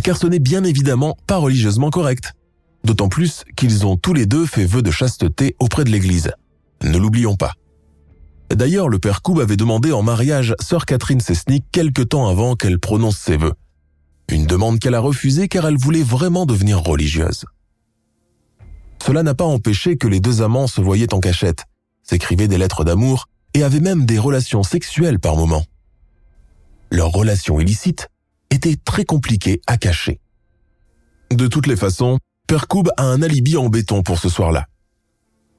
Car 0.02 0.16
ce 0.16 0.26
n'est 0.26 0.38
bien 0.38 0.64
évidemment 0.64 1.16
pas 1.26 1.36
religieusement 1.36 1.90
correct. 1.90 2.32
D'autant 2.84 3.08
plus 3.08 3.44
qu'ils 3.56 3.86
ont 3.86 3.96
tous 3.96 4.14
les 4.14 4.26
deux 4.26 4.46
fait 4.46 4.64
vœu 4.64 4.82
de 4.82 4.90
chasteté 4.90 5.56
auprès 5.58 5.84
de 5.84 5.90
l'Église. 5.90 6.32
Ne 6.82 6.98
l'oublions 6.98 7.36
pas. 7.36 7.52
D'ailleurs, 8.50 8.88
le 8.88 8.98
père 8.98 9.22
Coob 9.22 9.38
avait 9.38 9.56
demandé 9.56 9.92
en 9.92 10.02
mariage 10.02 10.54
Sœur 10.60 10.86
Catherine 10.86 11.20
Sesnick 11.20 11.64
quelque 11.70 12.02
temps 12.02 12.28
avant 12.28 12.56
qu'elle 12.56 12.80
prononce 12.80 13.16
ses 13.16 13.36
vœux. 13.36 13.52
Une 14.30 14.46
demande 14.46 14.78
qu'elle 14.78 14.94
a 14.94 15.00
refusée 15.00 15.48
car 15.48 15.66
elle 15.66 15.76
voulait 15.76 16.04
vraiment 16.04 16.46
devenir 16.46 16.80
religieuse. 16.80 17.44
Cela 19.04 19.24
n'a 19.24 19.34
pas 19.34 19.44
empêché 19.44 19.96
que 19.96 20.06
les 20.06 20.20
deux 20.20 20.40
amants 20.40 20.68
se 20.68 20.80
voyaient 20.80 21.12
en 21.12 21.18
cachette, 21.18 21.64
s'écrivaient 22.04 22.46
des 22.46 22.58
lettres 22.58 22.84
d'amour 22.84 23.26
et 23.54 23.64
avaient 23.64 23.80
même 23.80 24.06
des 24.06 24.18
relations 24.20 24.62
sexuelles 24.62 25.18
par 25.18 25.34
moments. 25.34 25.64
Leur 26.92 27.10
relation 27.10 27.58
illicite 27.58 28.08
était 28.50 28.76
très 28.76 29.04
compliquée 29.04 29.60
à 29.66 29.76
cacher. 29.76 30.20
De 31.32 31.48
toutes 31.48 31.66
les 31.66 31.76
façons, 31.76 32.18
Percoub 32.46 32.88
a 32.96 33.04
un 33.04 33.22
alibi 33.22 33.56
en 33.56 33.68
béton 33.68 34.02
pour 34.02 34.18
ce 34.18 34.28
soir-là. 34.28 34.66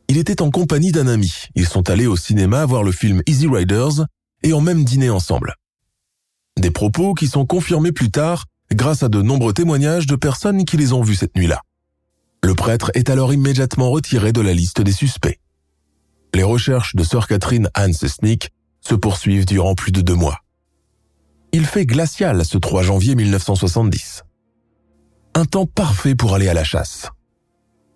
Il 0.08 0.18
était 0.18 0.42
en 0.42 0.50
compagnie 0.50 0.92
d'un 0.92 1.08
ami. 1.08 1.34
Ils 1.56 1.68
sont 1.68 1.90
allés 1.90 2.08
au 2.08 2.16
cinéma 2.16 2.66
voir 2.66 2.84
le 2.84 2.92
film 2.92 3.22
Easy 3.28 3.48
Riders 3.48 4.06
et 4.44 4.54
ont 4.54 4.62
même 4.62 4.86
dîné 4.86 5.10
ensemble. 5.10 5.56
Des 6.60 6.72
propos 6.72 7.14
qui 7.14 7.28
sont 7.28 7.46
confirmés 7.46 7.92
plus 7.92 8.12
tard 8.12 8.46
grâce 8.76 9.04
à 9.04 9.10
de 9.10 9.22
nombreux 9.22 9.54
témoignages 9.54 10.08
de 10.08 10.16
personnes 10.16 10.66
qui 10.66 10.78
les 10.78 10.94
ont 10.94 11.02
vus 11.02 11.16
cette 11.16 11.36
nuit-là. 11.36 11.62
Le 12.44 12.56
prêtre 12.56 12.92
est 12.96 13.10
alors 13.10 13.34
immédiatement 13.34 13.92
retiré 13.92 14.32
de 14.32 14.42
la 14.42 14.54
liste 14.54 14.82
des 14.82 14.92
suspects. 14.92 15.40
Les 16.34 16.44
recherches 16.44 16.96
de 16.96 17.04
sœur 17.04 17.28
Catherine 17.28 17.70
Anne 17.74 17.94
Sesnick 17.94 18.52
se 18.80 18.96
poursuivent 18.96 19.46
durant 19.46 19.76
plus 19.76 19.92
de 19.92 20.02
deux 20.02 20.16
mois. 20.16 20.40
Il 21.52 21.66
fait 21.66 21.86
glacial 21.86 22.46
ce 22.46 22.58
3 22.58 22.82
janvier 22.84 23.16
1970. 23.16 24.24
Un 25.36 25.46
temps 25.46 25.66
parfait 25.66 26.16
pour 26.16 26.34
aller 26.34 26.48
à 26.48 26.54
la 26.54 26.64
chasse. 26.64 27.10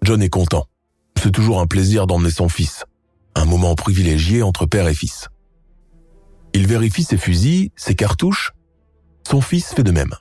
John 0.03 0.21
est 0.21 0.29
content. 0.29 0.65
C'est 1.21 1.31
toujours 1.31 1.59
un 1.59 1.67
plaisir 1.67 2.05
d'emmener 2.05 2.31
son 2.31 2.49
fils. 2.49 2.83
Un 3.33 3.45
moment 3.45 3.75
privilégié 3.75 4.43
entre 4.43 4.65
père 4.65 4.87
et 4.87 4.93
fils. 4.93 5.29
Il 6.53 6.67
vérifie 6.67 7.03
ses 7.03 7.17
fusils, 7.17 7.71
ses 7.75 7.95
cartouches. 7.95 8.51
Son 9.27 9.41
fils 9.41 9.73
fait 9.73 9.83
de 9.83 9.91
même 9.91 10.15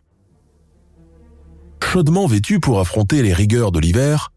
chaudement 1.85 2.27
vêtus 2.27 2.61
pour 2.61 2.81
affronter 2.81 3.23
les 3.23 3.33
rigueurs 3.33 3.73
de 3.73 3.79
l'hiver, 3.79 4.33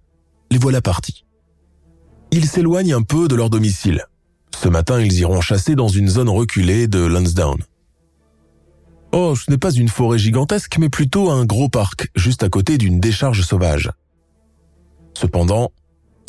les 0.52 0.58
voilà 0.58 0.82
partis. 0.82 1.26
Ils 2.32 2.46
s'éloignent 2.46 2.94
un 2.94 3.02
peu 3.02 3.28
de 3.28 3.36
leur 3.36 3.50
domicile. 3.50 4.06
Ce 4.56 4.70
matin, 4.70 5.02
ils 5.02 5.20
iront 5.20 5.42
chasser 5.42 5.76
dans 5.76 5.88
une 5.88 6.08
zone 6.08 6.30
reculée 6.30 6.88
de 6.88 7.00
Lansdowne. 7.00 7.64
Oh, 9.12 9.36
ce 9.36 9.50
n'est 9.50 9.58
pas 9.58 9.72
une 9.72 9.88
forêt 9.88 10.20
gigantesque, 10.20 10.78
mais 10.80 10.90
plutôt 10.90 11.30
un 11.30 11.46
gros 11.46 11.70
parc, 11.70 12.10
juste 12.16 12.44
à 12.44 12.50
côté 12.50 12.78
d'une 12.78 13.00
décharge 13.00 13.42
sauvage. 13.42 13.92
Cependant, 15.14 15.72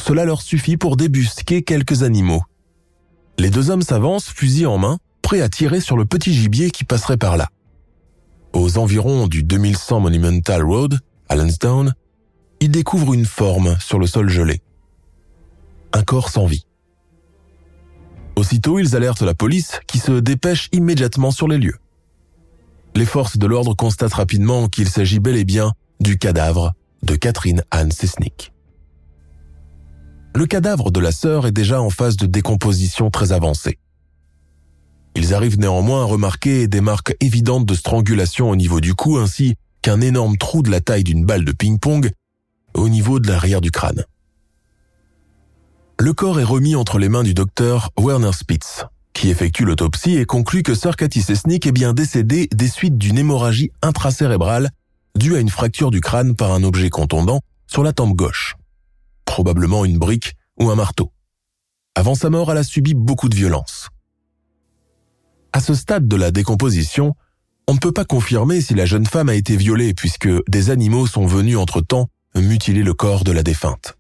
cela 0.01 0.25
leur 0.25 0.41
suffit 0.41 0.77
pour 0.77 0.97
débusquer 0.97 1.63
quelques 1.63 2.03
animaux. 2.03 2.43
Les 3.39 3.51
deux 3.51 3.71
hommes 3.71 3.83
s'avancent, 3.83 4.31
fusil 4.31 4.67
en 4.67 4.79
main, 4.79 4.99
prêts 5.23 5.41
à 5.41 5.49
tirer 5.49 5.81
sur 5.81 5.97
le 5.97 6.05
petit 6.05 6.33
gibier 6.33 6.71
qui 6.71 6.85
passerait 6.85 7.17
par 7.19 7.37
là. 7.37 7.49
Aux 8.53 8.79
environs 8.79 9.27
du 9.27 9.43
2100 9.43 10.01
Monumental 10.01 10.65
Road, 10.65 10.99
à 11.29 11.37
Lansdowne, 11.37 11.95
ils 12.61 12.71
découvrent 12.71 13.15
une 13.15 13.25
forme 13.25 13.77
sur 13.81 13.99
le 13.99 14.07
sol 14.07 14.29
gelé. 14.29 14.61
Un 15.93 16.03
corps 16.03 16.29
sans 16.29 16.47
vie. 16.47 16.67
Aussitôt, 18.37 18.79
ils 18.79 18.95
alertent 18.95 19.23
la 19.23 19.35
police 19.35 19.81
qui 19.87 19.99
se 19.99 20.13
dépêche 20.13 20.69
immédiatement 20.73 21.31
sur 21.31 21.49
les 21.49 21.59
lieux. 21.59 21.79
Les 22.95 23.07
forces 23.07 23.39
de 23.39 23.47
l'ordre 23.47 23.75
constatent 23.75 24.15
rapidement 24.15 24.69
qu'il 24.69 24.89
s'agit 24.89 25.19
bel 25.19 25.37
et 25.37 25.45
bien 25.45 25.73
du 26.01 26.19
cadavre 26.19 26.73
de 27.03 27.15
Catherine 27.15 27.63
Anne 27.71 27.91
Sesnick. 27.91 28.53
Le 30.35 30.47
cadavre 30.47 30.91
de 30.91 31.01
la 31.01 31.13
sœur 31.13 31.47
est 31.47 31.53
déjà 31.53 31.81
en 31.81 31.91
phase 31.91 32.17
de 32.17 32.27
décomposition 32.27 33.11
très 33.11 33.33
avancée. 33.33 33.79
Ils 35.17 35.35
arrivent 35.35 35.59
néanmoins 35.59 36.03
à 36.03 36.05
remarquer 36.05 36.69
des 36.69 36.81
marques 36.81 37.17
évidentes 37.21 37.67
de 37.67 37.75
strangulation 37.75 38.51
au 38.51 38.57
niveau 38.57 38.81
du 38.81 38.95
cou 38.95 39.19
ainsi 39.19 39.57
qu'un 39.89 40.03
énorme 40.03 40.37
trou 40.37 40.61
de 40.61 40.71
la 40.71 40.83
taille 40.83 41.03
d'une 41.03 41.25
balle 41.25 41.47
de 41.47 41.53
ping-pong 41.53 42.11
au 42.75 42.91
niveau 42.91 43.21
de 43.21 43.29
l'arrière 43.29 43.63
du 43.63 43.71
crâne. 43.71 44.05
Le 45.99 46.13
corps 46.13 46.39
est 46.39 46.45
remis 46.45 46.77
entre 46.77 46.99
les 46.99 47.09
mains 47.09 47.23
du 47.23 47.33
docteur 47.33 47.89
Werner 47.99 48.35
Spitz, 48.35 48.85
qui 49.15 49.31
effectue 49.31 49.65
l'autopsie 49.65 50.19
et 50.19 50.27
conclut 50.27 50.63
que 50.63 50.75
Sir 50.75 50.95
Cathy 50.95 51.21
est 51.21 51.73
bien 51.73 51.95
décédée 51.95 52.49
des 52.53 52.69
suites 52.69 52.99
d'une 52.99 53.17
hémorragie 53.17 53.71
intracérébrale 53.81 54.69
due 55.17 55.37
à 55.37 55.41
une 55.41 55.49
fracture 55.49 55.91
du 55.91 56.03
crâne 56.03 56.37
par 56.37 56.53
un 56.53 56.65
objet 56.65 56.91
contondant 56.91 57.41
sur 57.67 57.83
la 57.83 57.95
tempe 57.95 58.15
gauche, 58.15 58.57
probablement 59.25 59.87
une 59.87 59.97
brique 59.97 60.35
ou 60.61 60.69
un 60.69 60.75
marteau. 60.75 61.13
Avant 61.95 62.15
sa 62.15 62.29
mort, 62.29 62.53
elle 62.53 62.59
a 62.59 62.63
subi 62.63 62.93
beaucoup 62.93 63.31
de 63.31 63.37
violence. 63.37 63.89
À 65.55 65.61
ce 65.61 65.73
stade 65.73 66.07
de 66.07 66.17
la 66.17 66.31
décomposition, 66.31 67.15
on 67.69 67.75
ne 67.75 67.79
peut 67.79 67.93
pas 67.93 68.07
confirmer 68.07 68.63
si 68.63 68.75
la 68.75 68.87
jeune 68.87 69.05
femme 69.05 69.29
a 69.29 69.35
été 69.35 69.55
violée 69.55 69.93
puisque 69.93 70.29
des 70.49 70.71
animaux 70.71 71.07
sont 71.07 71.27
venus 71.27 71.59
entre-temps 71.59 72.09
mutiler 72.35 72.83
le 72.83 72.95
corps 72.95 73.25
de 73.25 73.33
la 73.33 73.43
défunte. 73.43 73.99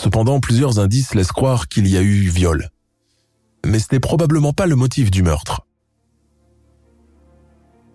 Cependant, 0.00 0.40
plusieurs 0.40 0.78
indices 0.78 1.14
laissent 1.14 1.32
croire 1.32 1.68
qu'il 1.68 1.86
y 1.86 1.96
a 1.96 2.02
eu 2.02 2.28
viol. 2.28 2.70
Mais 3.66 3.78
ce 3.78 3.88
n'est 3.92 4.00
probablement 4.00 4.54
pas 4.54 4.66
le 4.66 4.76
motif 4.76 5.10
du 5.10 5.22
meurtre. 5.22 5.66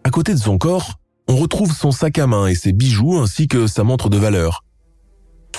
À 0.04 0.12
côté 0.12 0.34
de 0.34 0.40
son 0.40 0.58
corps, 0.58 1.00
on 1.28 1.36
retrouve 1.36 1.74
son 1.75 1.92
sac 1.92 2.20
à 2.20 2.28
main 2.28 2.48
et 2.48 2.56
ses 2.56 2.74
bijoux 2.74 3.18
ainsi 3.18 3.48
que 3.48 3.66
sa 3.66 3.84
montre 3.84 4.10
de 4.10 4.18
valeur, 4.18 4.66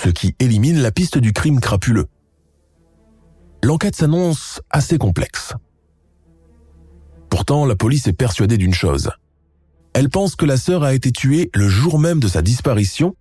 ce 0.01 0.09
qui 0.09 0.35
élimine 0.39 0.81
la 0.81 0.91
piste 0.91 1.17
du 1.17 1.33
crime 1.33 1.59
crapuleux. 1.59 2.07
L'enquête 3.61 3.95
s'annonce 3.95 4.61
assez 4.69 4.97
complexe. 4.97 5.53
Pourtant, 7.33 7.65
la 7.65 7.75
police 7.75 8.05
est 8.05 8.13
persuadée 8.13 8.57
d'une 8.57 8.75
chose. 8.75 9.09
Elle 9.93 10.09
pense 10.09 10.35
que 10.35 10.45
la 10.45 10.55
sœur 10.55 10.83
a 10.83 10.93
été 10.93 11.11
tuée 11.11 11.49
le 11.55 11.67
jour 11.67 11.97
même 11.97 12.19
de 12.19 12.27
sa 12.27 12.43
disparition, 12.43 13.15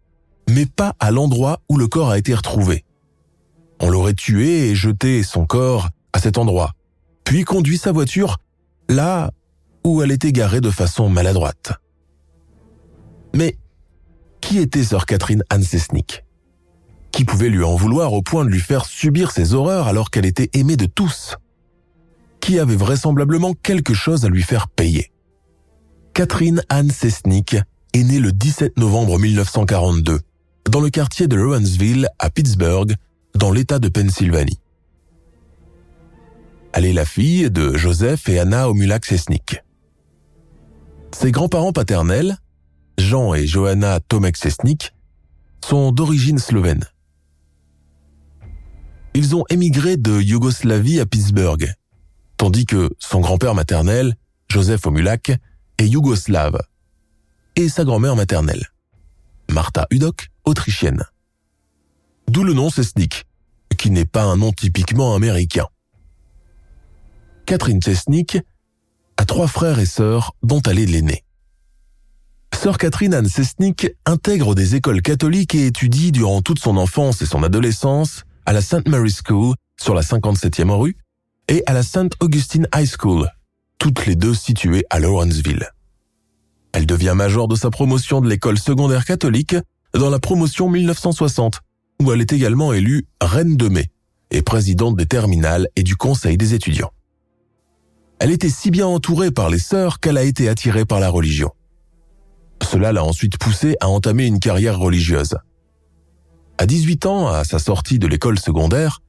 mais 0.50 0.66
pas 0.66 0.94
à 1.00 1.10
l'endroit 1.10 1.62
où 1.70 1.78
le 1.78 1.86
corps 1.86 2.10
a 2.10 2.18
été 2.18 2.34
retrouvé. 2.34 2.84
On 3.80 3.88
l'aurait 3.88 4.12
tué 4.12 4.68
et 4.68 4.74
jeté 4.74 5.22
son 5.22 5.46
corps 5.46 5.88
à 6.12 6.18
cet 6.18 6.36
endroit, 6.36 6.72
puis 7.24 7.44
conduit 7.44 7.78
sa 7.78 7.90
voiture 7.90 8.36
là 8.90 9.30
où 9.82 10.02
elle 10.02 10.10
était 10.10 10.30
garée 10.30 10.60
de 10.60 10.70
façon 10.70 11.08
maladroite. 11.08 11.72
Mais 13.34 13.56
qui 14.42 14.58
était 14.58 14.84
sœur 14.84 15.06
Catherine 15.06 15.42
Anne 15.48 15.62
Sesnick? 15.62 16.26
Qui 17.12 17.24
pouvait 17.24 17.48
lui 17.48 17.64
en 17.64 17.76
vouloir 17.76 18.12
au 18.12 18.20
point 18.20 18.44
de 18.44 18.50
lui 18.50 18.60
faire 18.60 18.84
subir 18.84 19.30
ses 19.30 19.54
horreurs 19.54 19.86
alors 19.86 20.10
qu'elle 20.10 20.26
était 20.26 20.50
aimée 20.52 20.76
de 20.76 20.84
tous? 20.84 21.38
Qui 22.42 22.58
avait 22.58 22.76
vraisemblablement 22.76 23.54
quelque 23.54 23.94
chose 23.94 24.26
à 24.26 24.28
lui 24.28 24.42
faire 24.42 24.68
payer 24.68 25.12
Catherine 26.12 26.60
Anne 26.68 26.90
Sesnick 26.90 27.56
est 27.94 28.02
née 28.02 28.18
le 28.18 28.32
17 28.32 28.76
novembre 28.78 29.18
1942 29.18 30.18
dans 30.68 30.80
le 30.80 30.90
quartier 30.90 31.28
de 31.28 31.36
Lawrenceville 31.36 32.08
à 32.18 32.30
Pittsburgh, 32.30 32.96
dans 33.36 33.52
l'État 33.52 33.78
de 33.78 33.88
Pennsylvanie. 33.88 34.58
Elle 36.72 36.84
est 36.84 36.92
la 36.92 37.04
fille 37.04 37.48
de 37.48 37.76
Joseph 37.76 38.28
et 38.28 38.40
Anna 38.40 38.68
Omulak 38.68 39.04
Sesnick. 39.04 39.62
Ses 41.12 41.30
grands-parents 41.30 41.72
paternels, 41.72 42.38
Jean 42.98 43.34
et 43.34 43.46
Johanna 43.46 44.00
Tomek 44.00 44.36
Sesnick, 44.36 44.94
sont 45.64 45.92
d'origine 45.92 46.38
slovène. 46.38 46.84
Ils 49.14 49.36
ont 49.36 49.44
émigré 49.48 49.96
de 49.96 50.20
Yougoslavie 50.20 50.98
à 50.98 51.06
Pittsburgh, 51.06 51.72
tandis 52.42 52.66
que 52.66 52.90
son 52.98 53.20
grand-père 53.20 53.54
maternel, 53.54 54.16
Joseph 54.48 54.84
Omulak, 54.84 55.30
est 55.78 55.86
yougoslave, 55.86 56.60
et 57.54 57.68
sa 57.68 57.84
grand-mère 57.84 58.16
maternelle, 58.16 58.66
Martha 59.48 59.86
Udok, 59.92 60.28
autrichienne. 60.42 61.04
D'où 62.26 62.42
le 62.42 62.52
nom 62.52 62.68
Sesnik, 62.68 63.26
qui 63.78 63.92
n'est 63.92 64.06
pas 64.06 64.24
un 64.24 64.38
nom 64.38 64.50
typiquement 64.50 65.14
américain. 65.14 65.68
Catherine 67.46 67.80
Sesnik 67.80 68.40
a 69.18 69.24
trois 69.24 69.46
frères 69.46 69.78
et 69.78 69.86
sœurs 69.86 70.34
dont 70.42 70.62
elle 70.62 70.80
est 70.80 70.86
l'aînée. 70.86 71.22
Sœur 72.52 72.76
Catherine 72.76 73.14
Anne 73.14 73.28
Sesnik 73.28 73.86
intègre 74.04 74.56
des 74.56 74.74
écoles 74.74 75.02
catholiques 75.02 75.54
et 75.54 75.68
étudie 75.68 76.10
durant 76.10 76.42
toute 76.42 76.58
son 76.58 76.76
enfance 76.76 77.22
et 77.22 77.26
son 77.26 77.44
adolescence 77.44 78.24
à 78.46 78.52
la 78.52 78.62
St. 78.62 78.88
Mary 78.88 79.12
School 79.12 79.54
sur 79.80 79.94
la 79.94 80.02
57e 80.02 80.72
rue 80.72 80.96
et 81.52 81.62
à 81.66 81.74
la 81.74 81.82
St. 81.82 82.16
Augustine 82.20 82.66
High 82.74 82.88
School, 82.88 83.28
toutes 83.76 84.06
les 84.06 84.16
deux 84.16 84.32
situées 84.32 84.86
à 84.88 84.98
Lawrenceville. 84.98 85.68
Elle 86.72 86.86
devient 86.86 87.12
major 87.14 87.46
de 87.46 87.56
sa 87.56 87.68
promotion 87.68 88.22
de 88.22 88.28
l'école 88.30 88.58
secondaire 88.58 89.04
catholique 89.04 89.56
dans 89.92 90.08
la 90.08 90.18
promotion 90.18 90.70
1960, 90.70 91.60
où 92.00 92.10
elle 92.10 92.22
est 92.22 92.32
également 92.32 92.72
élue 92.72 93.04
reine 93.20 93.58
de 93.58 93.68
mai 93.68 93.90
et 94.30 94.40
présidente 94.40 94.96
des 94.96 95.04
terminales 95.04 95.68
et 95.76 95.82
du 95.82 95.94
conseil 95.94 96.38
des 96.38 96.54
étudiants. 96.54 96.90
Elle 98.18 98.30
était 98.30 98.48
si 98.48 98.70
bien 98.70 98.86
entourée 98.86 99.30
par 99.30 99.50
les 99.50 99.58
sœurs 99.58 100.00
qu'elle 100.00 100.16
a 100.16 100.24
été 100.24 100.48
attirée 100.48 100.86
par 100.86 101.00
la 101.00 101.10
religion. 101.10 101.50
Cela 102.62 102.92
l'a 102.92 103.04
ensuite 103.04 103.36
poussée 103.36 103.76
à 103.82 103.90
entamer 103.90 104.24
une 104.24 104.40
carrière 104.40 104.78
religieuse. 104.78 105.36
À 106.56 106.64
18 106.64 107.04
ans, 107.04 107.28
à 107.28 107.44
sa 107.44 107.58
sortie 107.58 107.98
de 107.98 108.06
l'école 108.06 108.38
secondaire, 108.38 109.01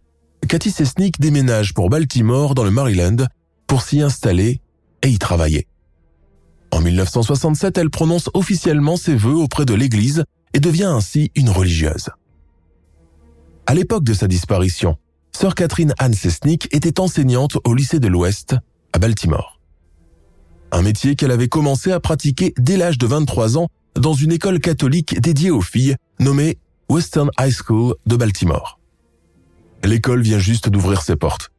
Cathy 0.47 0.71
Sesnick 0.71 1.19
déménage 1.19 1.73
pour 1.73 1.89
Baltimore 1.89 2.55
dans 2.55 2.63
le 2.63 2.71
Maryland 2.71 3.27
pour 3.67 3.81
s'y 3.81 4.01
installer 4.01 4.61
et 5.01 5.09
y 5.09 5.17
travailler. 5.17 5.67
En 6.71 6.81
1967, 6.81 7.77
elle 7.77 7.89
prononce 7.89 8.29
officiellement 8.33 8.97
ses 8.97 9.15
vœux 9.15 9.35
auprès 9.35 9.65
de 9.65 9.73
l'Église 9.73 10.23
et 10.53 10.59
devient 10.59 10.83
ainsi 10.83 11.31
une 11.35 11.49
religieuse. 11.49 12.09
À 13.65 13.73
l'époque 13.73 14.03
de 14.03 14.13
sa 14.13 14.27
disparition, 14.27 14.97
sœur 15.31 15.55
Catherine 15.55 15.93
Anne 15.97 16.13
Sesnick 16.13 16.67
était 16.73 16.99
enseignante 16.99 17.57
au 17.63 17.73
lycée 17.73 17.99
de 17.99 18.07
l'Ouest 18.07 18.55
à 18.91 18.99
Baltimore. 18.99 19.59
Un 20.71 20.81
métier 20.81 21.15
qu'elle 21.15 21.31
avait 21.31 21.47
commencé 21.47 21.91
à 21.91 21.99
pratiquer 21.99 22.53
dès 22.57 22.77
l'âge 22.77 22.97
de 22.97 23.05
23 23.05 23.57
ans 23.57 23.69
dans 23.95 24.13
une 24.13 24.31
école 24.31 24.59
catholique 24.59 25.19
dédiée 25.21 25.51
aux 25.51 25.61
filles 25.61 25.95
nommée 26.19 26.57
Western 26.89 27.29
High 27.39 27.53
School 27.53 27.95
de 28.05 28.15
Baltimore. 28.15 28.79
L'école 29.83 30.21
vient 30.21 30.39
juste 30.39 30.69
d'ouvrir 30.69 31.01
ses 31.01 31.15
portes. 31.15 31.51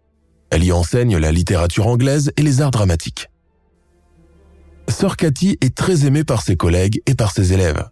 Elle 0.50 0.64
y 0.64 0.72
enseigne 0.72 1.16
la 1.18 1.32
littérature 1.32 1.86
anglaise 1.86 2.32
et 2.36 2.42
les 2.42 2.60
arts 2.60 2.70
dramatiques. 2.70 3.28
Sœur 4.88 5.16
Cathy 5.16 5.58
est 5.60 5.74
très 5.74 6.06
aimée 6.06 6.24
par 6.24 6.42
ses 6.42 6.56
collègues 6.56 7.02
et 7.06 7.14
par 7.14 7.32
ses 7.32 7.52
élèves. 7.52 7.88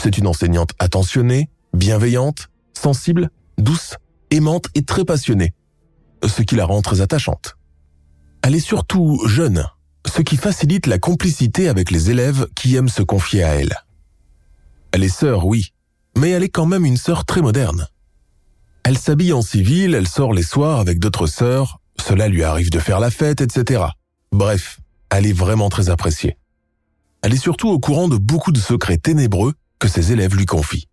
C'est 0.00 0.18
une 0.18 0.26
enseignante 0.26 0.70
attentionnée, 0.78 1.50
bienveillante, 1.74 2.48
sensible, 2.72 3.30
douce, 3.58 3.96
aimante 4.30 4.66
et 4.74 4.82
très 4.82 5.04
passionnée, 5.04 5.52
ce 6.26 6.42
qui 6.42 6.54
la 6.54 6.64
rend 6.64 6.82
très 6.82 7.00
attachante. 7.00 7.56
Elle 8.42 8.54
est 8.54 8.60
surtout 8.60 9.20
jeune, 9.26 9.66
ce 10.06 10.22
qui 10.22 10.36
facilite 10.36 10.86
la 10.86 10.98
complicité 10.98 11.68
avec 11.68 11.90
les 11.90 12.10
élèves 12.10 12.46
qui 12.54 12.76
aiment 12.76 12.88
se 12.88 13.02
confier 13.02 13.42
à 13.42 13.54
elle. 13.56 13.76
Elle 14.92 15.04
est 15.04 15.08
sœur, 15.08 15.46
oui, 15.46 15.72
mais 16.16 16.30
elle 16.30 16.42
est 16.42 16.48
quand 16.48 16.66
même 16.66 16.84
une 16.84 16.96
sœur 16.96 17.24
très 17.24 17.42
moderne. 17.42 17.88
Elle 18.88 18.96
s'habille 18.96 19.34
en 19.34 19.42
civil, 19.42 19.94
elle 19.94 20.08
sort 20.08 20.32
les 20.32 20.42
soirs 20.42 20.80
avec 20.80 20.98
d'autres 20.98 21.26
sœurs, 21.26 21.78
cela 22.00 22.26
lui 22.26 22.42
arrive 22.42 22.70
de 22.70 22.78
faire 22.78 23.00
la 23.00 23.10
fête, 23.10 23.42
etc. 23.42 23.82
Bref, 24.32 24.80
elle 25.10 25.26
est 25.26 25.34
vraiment 25.34 25.68
très 25.68 25.90
appréciée. 25.90 26.38
Elle 27.20 27.34
est 27.34 27.36
surtout 27.36 27.68
au 27.68 27.78
courant 27.78 28.08
de 28.08 28.16
beaucoup 28.16 28.50
de 28.50 28.58
secrets 28.58 28.96
ténébreux 28.96 29.52
que 29.78 29.88
ses 29.88 30.12
élèves 30.12 30.34
lui 30.34 30.46
confient. 30.46 30.88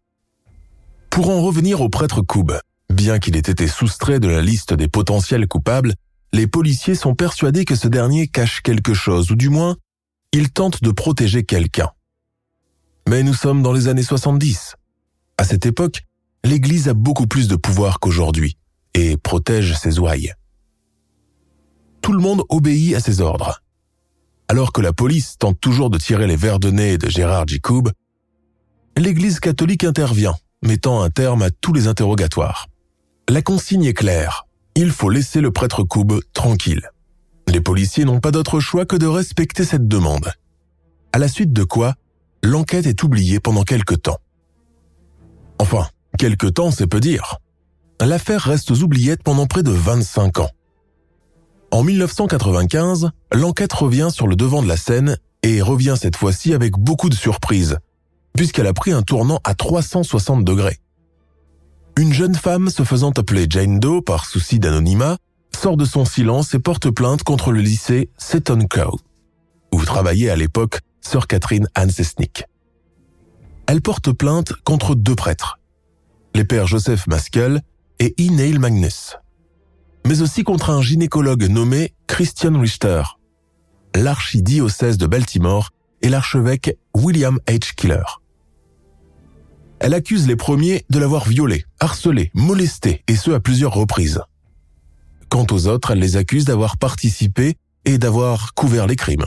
Pour 1.09 1.29
en 1.29 1.41
revenir 1.41 1.79
au 1.79 1.87
prêtre 1.87 2.19
Koub, 2.19 2.51
bien 2.89 3.17
qu'il 3.17 3.37
ait 3.37 3.39
été 3.39 3.65
soustrait 3.65 4.19
de 4.19 4.27
la 4.27 4.41
liste 4.41 4.73
des 4.73 4.89
potentiels 4.89 5.47
coupables, 5.47 5.93
les 6.33 6.47
policiers 6.47 6.95
sont 6.95 7.15
persuadés 7.15 7.63
que 7.63 7.75
ce 7.75 7.87
dernier 7.87 8.27
cache 8.27 8.59
quelque 8.59 8.93
chose, 8.93 9.31
ou 9.31 9.37
du 9.37 9.47
moins, 9.47 9.77
il 10.33 10.51
tente 10.51 10.83
de 10.83 10.91
protéger 10.91 11.45
quelqu'un. 11.45 11.91
Mais 13.07 13.23
nous 13.23 13.33
sommes 13.33 13.63
dans 13.63 13.71
les 13.71 13.87
années 13.87 14.03
70. 14.03 14.75
À 15.37 15.45
cette 15.45 15.65
époque, 15.65 16.03
l'Église 16.45 16.87
a 16.87 16.93
beaucoup 16.93 17.25
plus 17.27 17.47
de 17.47 17.55
pouvoir 17.55 17.99
qu'aujourd'hui 17.99 18.57
et 18.93 19.17
protège 19.17 19.75
ses 19.77 19.99
ouailles. 19.99 20.31
Tout 22.01 22.13
le 22.13 22.19
monde 22.19 22.43
obéit 22.49 22.95
à 22.95 22.99
ses 22.99 23.19
ordres. 23.19 23.61
Alors 24.47 24.71
que 24.71 24.81
la 24.81 24.93
police 24.93 25.37
tente 25.39 25.59
toujours 25.59 25.89
de 25.89 25.97
tirer 25.97 26.27
les 26.27 26.35
verres 26.35 26.59
de 26.59 26.69
nez 26.69 26.99
de 26.99 27.09
Gérard 27.09 27.47
Jicoub, 27.47 27.89
l'Église 28.95 29.39
catholique 29.39 29.83
intervient, 29.83 30.35
mettant 30.63 31.01
un 31.01 31.09
terme 31.09 31.41
à 31.41 31.49
tous 31.49 31.73
les 31.73 31.87
interrogatoires. 31.87 32.67
La 33.27 33.41
consigne 33.41 33.85
est 33.85 33.93
claire, 33.93 34.45
il 34.75 34.91
faut 34.91 35.09
laisser 35.09 35.41
le 35.41 35.51
prêtre 35.51 35.83
Koub 35.83 36.21
tranquille. 36.33 36.89
Les 37.47 37.59
policiers 37.59 38.05
n'ont 38.05 38.19
pas 38.19 38.31
d'autre 38.31 38.59
choix 38.59 38.85
que 38.85 38.95
de 38.95 39.07
respecter 39.07 39.65
cette 39.65 39.87
demande. 39.87 40.31
À 41.11 41.17
la 41.17 41.27
suite 41.27 41.53
de 41.53 41.63
quoi, 41.63 41.95
l'enquête 42.43 42.85
est 42.85 43.01
oubliée 43.01 43.39
pendant 43.39 43.63
quelque 43.63 43.95
temps. 43.95 44.19
Enfin, 45.57 45.87
quelque 46.15 46.47
temps, 46.47 46.71
c'est 46.71 46.87
peu 46.87 46.99
dire. 46.99 47.37
L'affaire 48.01 48.41
reste 48.41 48.71
aux 48.71 48.83
oubliettes 48.83 49.23
pendant 49.23 49.45
près 49.47 49.63
de 49.63 49.71
25 49.71 50.39
ans. 50.39 50.49
En 51.71 51.83
1995, 51.83 53.11
l'enquête 53.33 53.73
revient 53.73 54.09
sur 54.11 54.27
le 54.27 54.35
devant 54.35 54.61
de 54.61 54.67
la 54.67 54.77
scène 54.77 55.17
et 55.43 55.61
revient 55.61 55.95
cette 55.99 56.15
fois-ci 56.15 56.53
avec 56.53 56.73
beaucoup 56.73 57.09
de 57.09 57.15
surprises, 57.15 57.77
puisqu'elle 58.35 58.67
a 58.67 58.73
pris 58.73 58.91
un 58.91 59.01
tournant 59.01 59.39
à 59.43 59.55
360 59.55 60.43
degrés. 60.43 60.79
Une 61.97 62.13
jeune 62.13 62.35
femme 62.35 62.69
se 62.69 62.83
faisant 62.83 63.11
appeler 63.11 63.47
Jane 63.49 63.79
Doe 63.79 64.01
par 64.01 64.25
souci 64.25 64.59
d'anonymat 64.59 65.17
sort 65.55 65.77
de 65.77 65.85
son 65.85 66.03
silence 66.03 66.53
et 66.53 66.59
porte 66.59 66.89
plainte 66.89 67.23
contre 67.23 67.51
le 67.51 67.61
lycée 67.61 68.09
Seton 68.17 68.67
Cow, 68.69 68.99
où 69.71 69.83
travaillait 69.83 70.29
à 70.29 70.35
l'époque 70.35 70.79
sœur 71.01 71.27
Catherine 71.27 71.67
Anne. 71.75 71.91
Elle 73.67 73.81
porte 73.81 74.11
plainte 74.11 74.53
contre 74.63 74.95
deux 74.95 75.15
prêtres, 75.15 75.59
les 76.35 76.43
pères 76.43 76.67
Joseph 76.67 77.07
Maskell 77.07 77.61
et 77.99 78.13
E. 78.19 78.29
Neil 78.29 78.59
Magnus, 78.59 79.15
mais 80.05 80.21
aussi 80.21 80.43
contre 80.43 80.69
un 80.69 80.81
gynécologue 80.81 81.45
nommé 81.45 81.93
Christian 82.07 82.59
Richter, 82.59 83.03
l'archidiocèse 83.95 84.97
de 84.97 85.07
Baltimore 85.07 85.71
et 86.01 86.09
l'archevêque 86.09 86.77
William 86.93 87.39
H. 87.47 87.73
Killer. 87.75 88.03
Elle 89.79 89.93
accuse 89.93 90.27
les 90.27 90.35
premiers 90.35 90.85
de 90.89 90.99
l'avoir 90.99 91.25
violée, 91.25 91.63
harcelée, 91.79 92.31
molestée, 92.33 93.01
et 93.07 93.15
ce 93.15 93.31
à 93.31 93.39
plusieurs 93.39 93.73
reprises. 93.73 94.21
Quant 95.29 95.47
aux 95.51 95.67
autres, 95.67 95.91
elle 95.91 95.99
les 95.99 96.17
accuse 96.17 96.43
d'avoir 96.43 96.77
participé 96.77 97.55
et 97.85 97.97
d'avoir 97.97 98.53
couvert 98.55 98.87
les 98.87 98.97
crimes. 98.97 99.25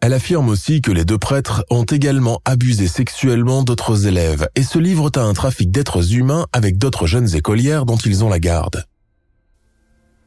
Elle 0.00 0.12
affirme 0.12 0.48
aussi 0.48 0.80
que 0.80 0.92
les 0.92 1.04
deux 1.04 1.18
prêtres 1.18 1.64
ont 1.70 1.84
également 1.84 2.40
abusé 2.44 2.86
sexuellement 2.86 3.64
d'autres 3.64 4.06
élèves 4.06 4.48
et 4.54 4.62
se 4.62 4.78
livrent 4.78 5.10
à 5.16 5.22
un 5.22 5.34
trafic 5.34 5.70
d'êtres 5.70 6.14
humains 6.14 6.46
avec 6.52 6.78
d'autres 6.78 7.06
jeunes 7.06 7.34
écolières 7.34 7.84
dont 7.84 7.96
ils 7.96 8.24
ont 8.24 8.28
la 8.28 8.38
garde. 8.38 8.84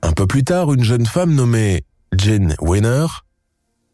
Un 0.02 0.12
peu 0.12 0.28
plus 0.28 0.44
tard, 0.44 0.74
une 0.74 0.84
jeune 0.84 1.06
femme 1.06 1.34
nommée 1.34 1.86
Jane 2.14 2.56
Weiner, 2.60 3.06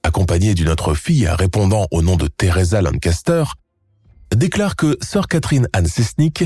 accompagnée 0.04 0.56
d'une 0.56 0.70
autre 0.70 0.96
fille 0.96 1.28
répondant 1.28 1.86
au 1.92 2.02
nom 2.02 2.16
de 2.16 2.28
Teresa 2.28 2.82
Lancaster, 2.82 3.44
déclare 4.36 4.76
que 4.76 4.98
sœur 5.02 5.28
Catherine 5.28 5.68
Anne 5.74 5.88
Sesnick 5.88 6.46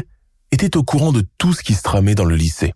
était 0.52 0.76
au 0.76 0.84
courant 0.84 1.14
de 1.14 1.26
tout 1.38 1.54
ce 1.54 1.64
qui 1.64 1.74
se 1.74 1.84
tramait 1.84 2.16
dans 2.16 2.26
le 2.26 2.36
lycée. 2.36 2.74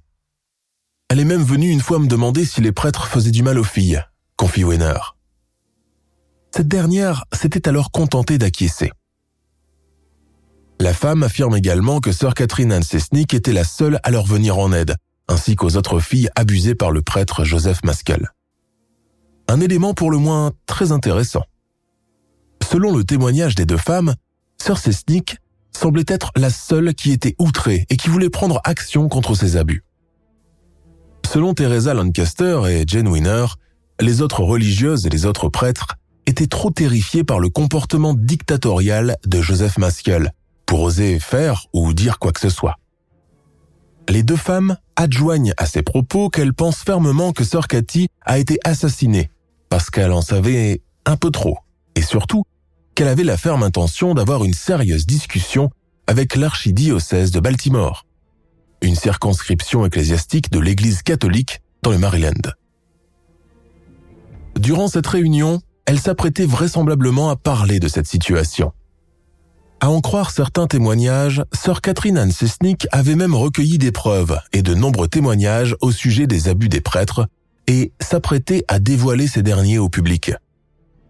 Elle 1.10 1.20
est 1.20 1.26
même 1.26 1.44
venue 1.44 1.70
une 1.70 1.82
fois 1.82 2.00
me 2.00 2.08
demander 2.08 2.46
si 2.46 2.62
les 2.62 2.72
prêtres 2.72 3.08
faisaient 3.08 3.32
du 3.32 3.44
mal 3.44 3.60
aux 3.60 3.64
filles, 3.64 4.02
confie 4.38 4.64
Weiner. 4.64 5.15
Cette 6.56 6.70
dernière 6.70 7.26
s'était 7.34 7.68
alors 7.68 7.92
contentée 7.92 8.38
d'acquiescer. 8.38 8.94
La 10.80 10.94
femme 10.94 11.24
affirme 11.24 11.58
également 11.58 12.00
que 12.00 12.14
sœur 12.14 12.34
Catherine 12.34 12.72
Anne 12.72 12.82
Sesnick 12.82 13.34
était 13.34 13.52
la 13.52 13.66
seule 13.66 14.00
à 14.04 14.10
leur 14.10 14.26
venir 14.26 14.58
en 14.58 14.72
aide, 14.72 14.96
ainsi 15.28 15.58
qu'aux 15.58 15.76
autres 15.76 16.00
filles 16.00 16.30
abusées 16.34 16.74
par 16.74 16.92
le 16.92 17.02
prêtre 17.02 17.44
Joseph 17.44 17.84
Maskel. 17.84 18.30
Un 19.50 19.60
élément 19.60 19.94
pour 19.94 20.10
le 20.10 20.18
moins 20.18 20.54
très 20.66 20.94
intéressant. 20.94 21.44
Selon 22.64 22.96
le 22.96 23.04
témoignage 23.04 23.56
des 23.56 23.66
deux 23.66 23.76
femmes, 23.76 24.16
sœur 24.58 24.78
Sesnick 24.78 25.40
semblait 25.74 26.06
être 26.08 26.32
la 26.38 26.50
seule 26.50 26.94
qui 26.94 27.12
était 27.12 27.36
outrée 27.38 27.86
et 27.90 27.98
qui 27.98 28.08
voulait 28.08 28.30
prendre 28.30 28.62
action 28.64 29.10
contre 29.10 29.36
ces 29.36 29.58
abus. 29.58 29.84
Selon 31.30 31.54
Teresa 31.54 31.94
Lancaster 31.94 32.62
et 32.70 32.86
Jane 32.88 33.10
Winner, 33.10 33.46
les 34.00 34.22
autres 34.22 34.42
religieuses 34.42 35.06
et 35.06 35.10
les 35.10 35.26
autres 35.26 35.50
prêtres 35.50 35.98
étaient 36.26 36.48
trop 36.48 36.72
terrifiés 36.72 37.24
par 37.24 37.40
le 37.40 37.50
comportement 37.50 38.14
dictatorial 38.14 39.18
de 39.26 39.42
Joseph 39.42 39.78
Maskell 39.78 40.32
pour 40.66 40.82
oser 40.82 41.20
faire 41.20 41.66
ou 41.74 41.94
dire 41.94 42.20
quoi 42.20 42.32
que 42.32 42.40
ce 42.40 42.50
soit. 42.50 42.78
Les 44.10 44.24
deux 44.24 44.36
femmes 44.36 44.78
adjoignent 44.96 45.54
à 45.58 45.66
ces 45.66 45.82
propos 45.82 46.30
qu'elles 46.30 46.54
pensent 46.54 46.84
fermement 46.84 47.32
que 47.32 47.44
Sœur 47.44 47.68
Cathy 47.68 48.08
a 48.22 48.38
été 48.40 48.60
assassinée 48.64 49.30
parce 49.70 49.90
qu'elle 49.90 50.12
en 50.12 50.22
savait 50.22 50.82
un 51.06 51.18
peu 51.18 51.32
trop 51.32 51.58
et 51.96 52.02
surtout 52.02 52.44
qu'elle 52.94 53.08
avait 53.08 53.24
la 53.24 53.38
ferme 53.38 53.64
intention 53.64 54.14
d'avoir 54.14 54.46
une 54.46 54.54
sérieuse 54.54 55.06
discussion 55.06 55.70
avec 56.08 56.36
l'archidiocèse 56.36 57.32
de 57.32 57.40
Baltimore, 57.40 58.06
une 58.82 58.96
circonscription 58.96 59.86
ecclésiastique 59.86 60.52
de 60.52 60.60
l'Église 60.60 61.02
catholique 61.02 61.62
dans 61.82 61.92
le 61.92 61.98
Maryland. 61.98 62.54
Durant 64.58 64.88
cette 64.88 65.08
réunion, 65.08 65.62
elle 65.86 66.00
s'apprêtait 66.00 66.46
vraisemblablement 66.46 67.30
à 67.30 67.36
parler 67.36 67.80
de 67.80 67.88
cette 67.88 68.08
situation. 68.08 68.72
À 69.80 69.90
en 69.90 70.02
croire 70.02 70.32
certains 70.32 70.68
témoignages, 70.68 71.44
sœur 71.54 71.82
Catherine 71.82 72.18
Anne 72.18 72.32
Sesnick 72.32 72.88
avait 72.92 73.16
même 73.16 73.36
recueilli 73.36 73.78
des 73.78 73.92
preuves 73.92 74.40
et 74.54 74.62
de 74.62 74.74
nombreux 74.74 75.08
témoignages 75.08 75.76
au 75.82 75.92
sujet 75.92 76.28
des 76.28 76.48
abus 76.48 76.70
des 76.70 76.82
prêtres 76.82 77.28
et 77.68 77.92
s'apprêtait 78.00 78.64
à 78.68 78.80
dévoiler 78.80 79.28
ces 79.28 79.44
derniers 79.44 79.78
au 79.78 79.90
public. 79.90 80.32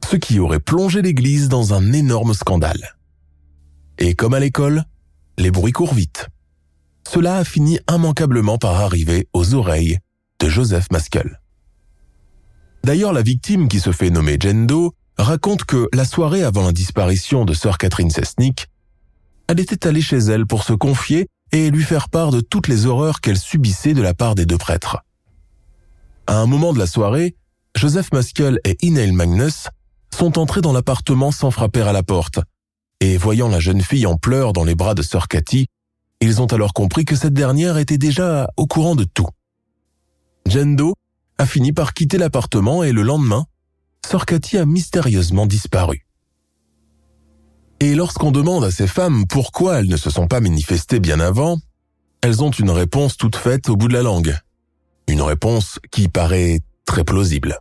Ce 0.10 0.16
qui 0.16 0.40
aurait 0.40 0.60
plongé 0.60 1.02
l'Église 1.02 1.48
dans 1.48 1.74
un 1.74 1.94
énorme 1.94 2.34
scandale. 2.34 2.98
Et 3.98 4.14
comme 4.14 4.34
à 4.34 4.40
l'école, 4.40 4.84
les 5.38 5.52
bruits 5.52 5.72
courent 5.72 5.94
vite. 5.94 6.28
Cela 7.08 7.38
a 7.38 7.44
fini 7.44 7.80
immanquablement 7.90 8.58
par 8.58 8.82
arriver 8.82 9.28
aux 9.34 9.54
oreilles 9.54 10.00
de 10.40 10.50
Joseph 10.50 10.88
Maskell. 10.92 11.40
D'ailleurs, 12.86 13.14
la 13.14 13.24
victime 13.24 13.68
qui 13.68 13.80
se 13.80 13.92
fait 13.92 14.12
nommer 14.12 14.38
Jendo 14.40 14.94
raconte 15.18 15.64
que 15.64 15.90
la 15.92 16.06
soirée 16.06 16.44
avant 16.44 16.62
la 16.62 16.72
disparition 16.72 17.44
de 17.44 17.56
sœur 17.56 17.80
Catherine 17.80 18.12
Sesnick, 18.12 18.68
elle 19.48 19.60
était 19.60 19.88
allée 19.88 20.04
chez 20.04 20.20
elle 20.20 20.46
pour 20.46 20.64
se 20.64 20.74
confier 20.74 21.26
et 21.52 21.72
lui 21.72 21.84
faire 21.84 22.10
part 22.10 22.30
de 22.30 22.42
toutes 22.42 22.68
les 22.68 22.86
horreurs 22.86 23.22
qu'elle 23.22 23.40
subissait 23.40 23.96
de 23.96 24.04
la 24.04 24.14
part 24.14 24.36
des 24.36 24.46
deux 24.46 24.60
prêtres. 24.60 25.00
À 26.28 26.38
un 26.38 26.46
moment 26.46 26.74
de 26.74 26.78
la 26.78 26.86
soirée, 26.86 27.36
Joseph 27.76 28.12
Maskell 28.14 28.60
et 28.64 28.78
Inel 28.84 29.14
Magnus 29.14 29.68
sont 30.16 30.38
entrés 30.38 30.62
dans 30.62 30.72
l'appartement 30.72 31.32
sans 31.32 31.50
frapper 31.50 31.82
à 31.82 31.92
la 31.92 32.04
porte, 32.04 32.40
et 33.00 33.18
voyant 33.18 33.48
la 33.48 33.60
jeune 33.60 33.82
fille 33.82 34.06
en 34.06 34.18
pleurs 34.18 34.54
dans 34.54 34.64
les 34.64 34.76
bras 34.76 34.94
de 34.94 35.02
sœur 35.02 35.28
Cathy, 35.28 35.66
ils 36.22 36.40
ont 36.40 36.54
alors 36.54 36.74
compris 36.74 37.04
que 37.04 37.16
cette 37.16 37.34
dernière 37.34 37.80
était 37.80 37.98
déjà 37.98 38.48
au 38.58 38.68
courant 38.68 38.96
de 38.96 39.06
tout. 39.06 39.30
Jendo 40.48 40.94
a 41.38 41.46
fini 41.46 41.74
par 41.74 41.94
quitter 41.94 42.18
l'appartement 42.18 42.84
et 42.84 42.92
le 42.92 43.02
lendemain, 43.02 43.46
Cathy 44.26 44.58
a 44.58 44.66
mystérieusement 44.66 45.46
disparu. 45.46 46.06
Et 47.82 47.96
lorsqu'on 47.96 48.32
demande 48.32 48.64
à 48.64 48.72
ces 48.72 48.88
femmes 48.88 49.26
pourquoi 49.28 49.80
elles 49.80 49.90
ne 49.90 49.98
se 49.98 50.10
sont 50.10 50.28
pas 50.28 50.40
manifestées 50.40 51.00
bien 51.00 51.20
avant, 51.20 51.58
elles 52.22 52.42
ont 52.42 52.52
une 52.52 52.70
réponse 52.70 53.18
toute 53.18 53.36
faite 53.36 53.70
au 53.70 53.76
bout 53.76 53.90
de 53.90 53.94
la 53.94 54.04
langue. 54.04 54.38
Une 55.08 55.22
réponse 55.22 55.80
qui 55.92 56.08
paraît 56.08 56.62
très 56.86 57.04
plausible. 57.04 57.60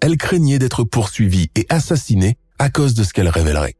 Elles 0.00 0.16
craignaient 0.16 0.58
d'être 0.58 0.84
poursuivies 0.84 1.50
et 1.56 1.66
assassinées 1.68 2.36
à 2.58 2.70
cause 2.70 2.94
de 2.94 3.02
ce 3.02 3.12
qu'elles 3.12 3.28
révéleraient. 3.28 3.76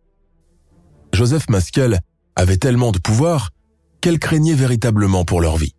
Joseph 1.13 1.49
Maskell 1.49 2.01
avait 2.35 2.59
tellement 2.59 2.91
de 2.91 2.99
pouvoir 2.99 3.51
qu'elles 4.01 4.19
craignaient 4.19 4.55
véritablement 4.55 5.25
pour 5.25 5.41
leur 5.41 5.57
vie 5.57 5.76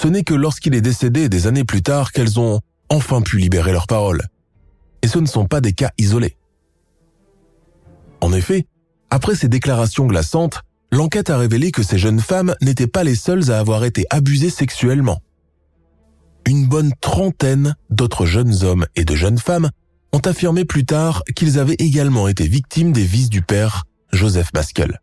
ce 0.00 0.08
n'est 0.08 0.24
que 0.24 0.32
lorsqu'il 0.32 0.74
est 0.74 0.80
décédé 0.80 1.28
des 1.28 1.46
années 1.46 1.64
plus 1.64 1.82
tard 1.82 2.12
qu'elles 2.12 2.40
ont 2.40 2.60
enfin 2.88 3.20
pu 3.20 3.36
libérer 3.36 3.70
leurs 3.72 3.86
paroles. 3.86 4.22
Et 5.02 5.08
ce 5.08 5.18
ne 5.18 5.26
sont 5.26 5.44
pas 5.44 5.60
des 5.60 5.74
cas 5.74 5.90
isolés. 5.98 6.38
En 8.22 8.32
effet, 8.32 8.66
après 9.10 9.34
ces 9.34 9.48
déclarations 9.48 10.06
glaçantes, 10.06 10.62
l'enquête 10.90 11.28
a 11.28 11.36
révélé 11.36 11.70
que 11.70 11.82
ces 11.82 11.98
jeunes 11.98 12.20
femmes 12.20 12.54
n'étaient 12.62 12.86
pas 12.86 13.04
les 13.04 13.14
seules 13.14 13.50
à 13.50 13.58
avoir 13.58 13.84
été 13.84 14.06
abusées 14.08 14.48
sexuellement. 14.48 15.20
Une 16.46 16.66
bonne 16.66 16.94
trentaine 17.02 17.76
d'autres 17.90 18.24
jeunes 18.24 18.64
hommes 18.64 18.86
et 18.96 19.04
de 19.04 19.14
jeunes 19.14 19.38
femmes 19.38 19.68
ont 20.14 20.20
affirmé 20.20 20.64
plus 20.64 20.86
tard 20.86 21.24
qu'ils 21.36 21.58
avaient 21.58 21.76
également 21.78 22.26
été 22.26 22.48
victimes 22.48 22.92
des 22.92 23.04
vices 23.04 23.28
du 23.28 23.42
père 23.42 23.84
Joseph 24.12 24.48
Maskell. 24.54 24.98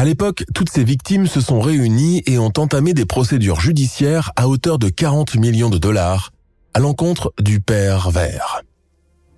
À 0.00 0.04
l'époque, 0.06 0.46
toutes 0.54 0.70
ces 0.70 0.82
victimes 0.82 1.26
se 1.26 1.42
sont 1.42 1.60
réunies 1.60 2.22
et 2.24 2.38
ont 2.38 2.54
entamé 2.56 2.94
des 2.94 3.04
procédures 3.04 3.60
judiciaires 3.60 4.32
à 4.34 4.48
hauteur 4.48 4.78
de 4.78 4.88
40 4.88 5.34
millions 5.34 5.68
de 5.68 5.76
dollars 5.76 6.32
à 6.72 6.78
l'encontre 6.78 7.34
du 7.38 7.60
père 7.60 8.10
Vert. 8.10 8.62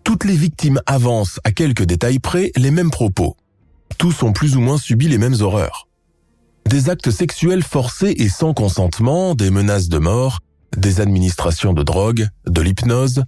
Toutes 0.04 0.22
les 0.22 0.36
victimes 0.36 0.80
avancent 0.86 1.40
à 1.42 1.50
quelques 1.50 1.82
détails 1.82 2.20
près 2.20 2.52
les 2.54 2.70
mêmes 2.70 2.92
propos. 2.92 3.36
Tous 3.98 4.22
ont 4.22 4.32
plus 4.32 4.56
ou 4.56 4.60
moins 4.60 4.78
subi 4.78 5.08
les 5.08 5.18
mêmes 5.18 5.34
horreurs. 5.40 5.88
Des 6.70 6.90
actes 6.90 7.10
sexuels 7.10 7.64
forcés 7.64 8.14
et 8.18 8.28
sans 8.28 8.54
consentement, 8.54 9.34
des 9.34 9.50
menaces 9.50 9.88
de 9.88 9.98
mort, 9.98 10.38
des 10.76 11.00
administrations 11.00 11.72
de 11.72 11.82
drogue, 11.82 12.28
de 12.46 12.60
l'hypnose, 12.60 13.24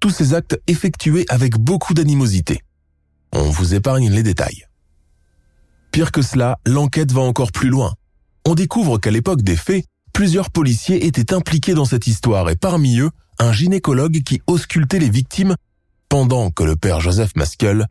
tous 0.00 0.08
ces 0.08 0.32
actes 0.32 0.58
effectués 0.66 1.26
avec 1.28 1.58
beaucoup 1.58 1.92
d'animosité. 1.92 2.62
On 3.32 3.50
vous 3.50 3.74
épargne 3.74 4.10
les 4.10 4.22
détails. 4.22 4.67
Que 5.98 6.22
cela, 6.22 6.60
l'enquête 6.64 7.10
va 7.10 7.22
encore 7.22 7.50
plus 7.50 7.70
loin. 7.70 7.92
On 8.46 8.54
découvre 8.54 8.98
qu'à 8.98 9.10
l'époque 9.10 9.42
des 9.42 9.56
faits, 9.56 9.84
plusieurs 10.12 10.50
policiers 10.50 11.06
étaient 11.06 11.34
impliqués 11.34 11.74
dans 11.74 11.84
cette 11.84 12.06
histoire 12.06 12.48
et 12.50 12.56
parmi 12.56 13.00
eux, 13.00 13.10
un 13.40 13.52
gynécologue 13.52 14.22
qui 14.22 14.40
auscultait 14.46 15.00
les 15.00 15.10
victimes 15.10 15.56
pendant 16.08 16.50
que 16.50 16.62
le 16.62 16.76
père 16.76 17.00
Joseph 17.00 17.34
Maskell 17.34 17.88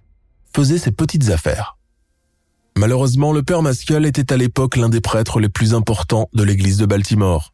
faisait 0.56 0.78
ses 0.78 0.91
petites 0.91 1.30
affaires. 1.30 1.78
Malheureusement, 2.78 3.34
le 3.34 3.43
père 3.43 3.62
Maskell 3.62 4.06
était 4.06 4.32
à 4.32 4.38
l'époque 4.38 4.78
l'un 4.78 4.89
des 4.89 5.02
prêtres 5.02 5.41
les 5.41 5.50
plus 5.50 5.74
importants 5.74 6.30
de 6.34 6.43
l'église 6.43 6.78
de 6.78 6.86
Baltimore. 6.86 7.54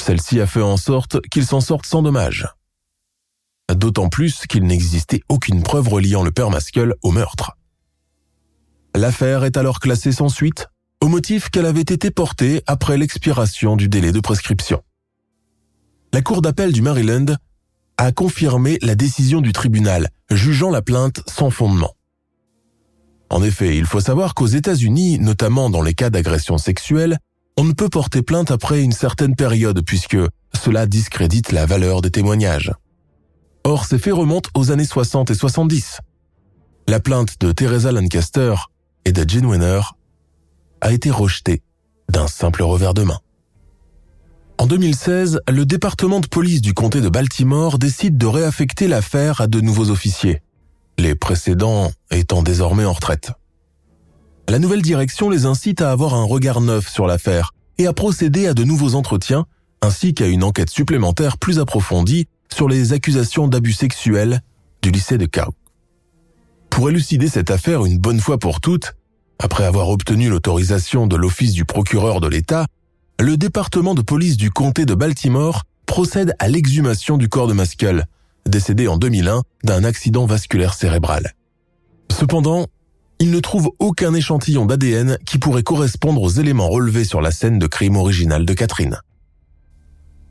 Celle-ci 0.00 0.40
a 0.40 0.48
fait 0.48 0.62
en 0.62 0.78
sorte 0.78 1.20
qu'il 1.28 1.46
s'en 1.46 1.60
sorte 1.60 1.86
sans 1.86 2.02
dommage. 2.02 2.48
D'autant 3.72 4.08
plus 4.08 4.46
qu'il 4.48 4.64
n'existait 4.64 5.20
aucune 5.28 5.62
preuve 5.62 5.88
reliant 5.88 6.24
le 6.24 6.32
père 6.32 6.50
Maskell 6.50 6.94
au 7.02 7.12
meurtre. 7.12 7.52
L'affaire 8.94 9.44
est 9.44 9.56
alors 9.56 9.80
classée 9.80 10.12
sans 10.12 10.28
suite, 10.28 10.68
au 11.00 11.08
motif 11.08 11.48
qu'elle 11.48 11.66
avait 11.66 11.80
été 11.80 12.10
portée 12.10 12.62
après 12.66 12.98
l'expiration 12.98 13.76
du 13.76 13.88
délai 13.88 14.12
de 14.12 14.20
prescription. 14.20 14.82
La 16.12 16.22
Cour 16.22 16.42
d'appel 16.42 16.72
du 16.72 16.82
Maryland 16.82 17.36
a 17.96 18.12
confirmé 18.12 18.78
la 18.82 18.94
décision 18.94 19.40
du 19.40 19.52
tribunal, 19.52 20.08
jugeant 20.30 20.70
la 20.70 20.82
plainte 20.82 21.20
sans 21.28 21.50
fondement. 21.50 21.94
En 23.30 23.42
effet, 23.42 23.76
il 23.76 23.86
faut 23.86 24.00
savoir 24.00 24.34
qu'aux 24.34 24.46
États-Unis, 24.46 25.18
notamment 25.20 25.70
dans 25.70 25.82
les 25.82 25.94
cas 25.94 26.10
d'agression 26.10 26.58
sexuelle, 26.58 27.18
on 27.56 27.64
ne 27.64 27.72
peut 27.72 27.88
porter 27.88 28.22
plainte 28.22 28.50
après 28.50 28.82
une 28.82 28.92
certaine 28.92 29.36
période 29.36 29.82
puisque 29.84 30.18
cela 30.60 30.86
discrédite 30.86 31.52
la 31.52 31.64
valeur 31.64 32.02
des 32.02 32.10
témoignages. 32.10 32.72
Or, 33.64 33.84
ces 33.84 33.98
faits 33.98 34.14
remontent 34.14 34.50
aux 34.54 34.72
années 34.72 34.84
60 34.84 35.30
et 35.30 35.34
70. 35.34 36.00
La 36.88 36.98
plainte 36.98 37.40
de 37.40 37.52
Teresa 37.52 37.92
Lancaster 37.92 38.54
et 39.04 39.12
de 39.12 39.28
Gene 39.28 39.46
Winner 39.46 39.80
a 40.80 40.92
été 40.92 41.10
rejeté 41.10 41.62
d'un 42.08 42.26
simple 42.26 42.62
revers 42.62 42.94
de 42.94 43.02
main. 43.02 43.18
En 44.58 44.66
2016, 44.66 45.40
le 45.48 45.64
département 45.64 46.20
de 46.20 46.26
police 46.26 46.60
du 46.60 46.74
comté 46.74 47.00
de 47.00 47.08
Baltimore 47.08 47.78
décide 47.78 48.18
de 48.18 48.26
réaffecter 48.26 48.88
l'affaire 48.88 49.40
à 49.40 49.46
de 49.46 49.60
nouveaux 49.60 49.90
officiers, 49.90 50.42
les 50.98 51.14
précédents 51.14 51.90
étant 52.10 52.42
désormais 52.42 52.84
en 52.84 52.92
retraite. 52.92 53.32
La 54.48 54.58
nouvelle 54.58 54.82
direction 54.82 55.30
les 55.30 55.46
incite 55.46 55.80
à 55.80 55.92
avoir 55.92 56.14
un 56.14 56.24
regard 56.24 56.60
neuf 56.60 56.88
sur 56.88 57.06
l'affaire 57.06 57.54
et 57.78 57.86
à 57.86 57.92
procéder 57.92 58.48
à 58.48 58.54
de 58.54 58.64
nouveaux 58.64 58.94
entretiens 58.94 59.46
ainsi 59.82 60.12
qu'à 60.12 60.26
une 60.26 60.44
enquête 60.44 60.70
supplémentaire 60.70 61.38
plus 61.38 61.58
approfondie 61.58 62.26
sur 62.52 62.68
les 62.68 62.92
accusations 62.92 63.48
d'abus 63.48 63.72
sexuels 63.72 64.42
du 64.82 64.90
lycée 64.90 65.18
de 65.18 65.26
Cow. 65.26 65.54
Pour 66.80 66.88
élucider 66.88 67.28
cette 67.28 67.50
affaire 67.50 67.84
une 67.84 67.98
bonne 67.98 68.20
fois 68.20 68.38
pour 68.38 68.62
toutes, 68.62 68.94
après 69.38 69.64
avoir 69.64 69.90
obtenu 69.90 70.30
l'autorisation 70.30 71.06
de 71.06 71.14
l'Office 71.14 71.52
du 71.52 71.66
procureur 71.66 72.22
de 72.22 72.26
l'État, 72.26 72.64
le 73.20 73.36
département 73.36 73.94
de 73.94 74.00
police 74.00 74.38
du 74.38 74.50
comté 74.50 74.86
de 74.86 74.94
Baltimore 74.94 75.64
procède 75.84 76.34
à 76.38 76.48
l'exhumation 76.48 77.18
du 77.18 77.28
corps 77.28 77.48
de 77.48 77.52
Maskell, 77.52 78.06
décédé 78.46 78.88
en 78.88 78.96
2001 78.96 79.42
d'un 79.62 79.84
accident 79.84 80.24
vasculaire 80.24 80.72
cérébral. 80.72 81.34
Cependant, 82.10 82.64
il 83.18 83.30
ne 83.30 83.40
trouve 83.40 83.72
aucun 83.78 84.14
échantillon 84.14 84.64
d'ADN 84.64 85.18
qui 85.26 85.36
pourrait 85.36 85.62
correspondre 85.62 86.22
aux 86.22 86.30
éléments 86.30 86.70
relevés 86.70 87.04
sur 87.04 87.20
la 87.20 87.30
scène 87.30 87.58
de 87.58 87.66
crime 87.66 87.96
originale 87.96 88.46
de 88.46 88.54
Catherine. 88.54 88.96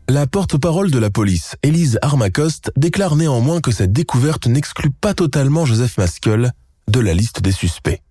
La 0.09 0.25
porte-parole 0.25 0.89
de 0.89 0.97
la 0.97 1.11
police, 1.11 1.55
Elise 1.61 1.99
Armacoste, 2.01 2.71
déclare 2.75 3.15
néanmoins 3.15 3.61
que 3.61 3.69
cette 3.69 3.93
découverte 3.93 4.47
n'exclut 4.47 4.89
pas 4.89 5.13
totalement 5.13 5.67
Joseph 5.67 5.99
Maskell 5.99 6.51
de 6.87 6.99
la 6.99 7.13
liste 7.13 7.43
des 7.43 7.51
suspects. 7.51 8.01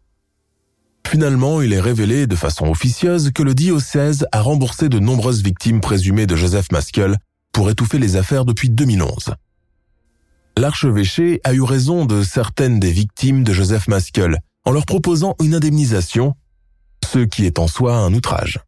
Finalement, 1.05 1.61
il 1.61 1.73
est 1.73 1.81
révélé 1.81 2.29
de 2.29 2.37
façon 2.37 2.67
officieuse 2.67 3.33
que 3.33 3.43
le 3.43 3.53
diocèse 3.53 4.29
a 4.31 4.43
remboursé 4.43 4.89
de 4.89 5.01
nombreuses 5.01 5.43
victimes 5.43 5.81
présumées 5.81 6.29
de 6.29 6.37
Joseph 6.37 6.71
Maskell 6.71 7.17
pour 7.53 7.69
étouffer 7.69 7.99
les 7.99 8.15
affaires 8.15 8.45
depuis 8.45 8.71
2011. 8.71 9.35
L'archevêché 10.57 11.41
a 11.43 11.53
eu 11.53 11.63
raison 11.63 12.05
de 12.05 12.23
certaines 12.23 12.79
des 12.79 12.93
victimes 12.93 13.43
de 13.43 13.53
Joseph 13.53 13.89
Maskell 13.89 14.39
en 14.65 14.71
leur 14.71 14.87
proposant 14.87 15.35
une 15.43 15.57
indemnisation, 15.57 16.37
ce 17.05 17.19
qui 17.19 17.45
est 17.45 17.59
en 17.59 17.67
soi 17.67 17.97
un 17.97 18.15
outrage. 18.15 18.61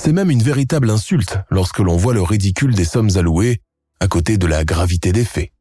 C'est 0.00 0.12
même 0.12 0.30
une 0.30 0.42
véritable 0.42 0.90
insulte 0.90 1.38
lorsque 1.50 1.78
l'on 1.78 1.96
voit 1.96 2.14
le 2.14 2.22
ridicule 2.22 2.74
des 2.74 2.84
sommes 2.84 3.10
allouées 3.16 3.60
à 4.00 4.08
côté 4.08 4.38
de 4.38 4.46
la 4.46 4.64
gravité 4.64 5.12
des 5.12 5.24
faits. 5.24 5.52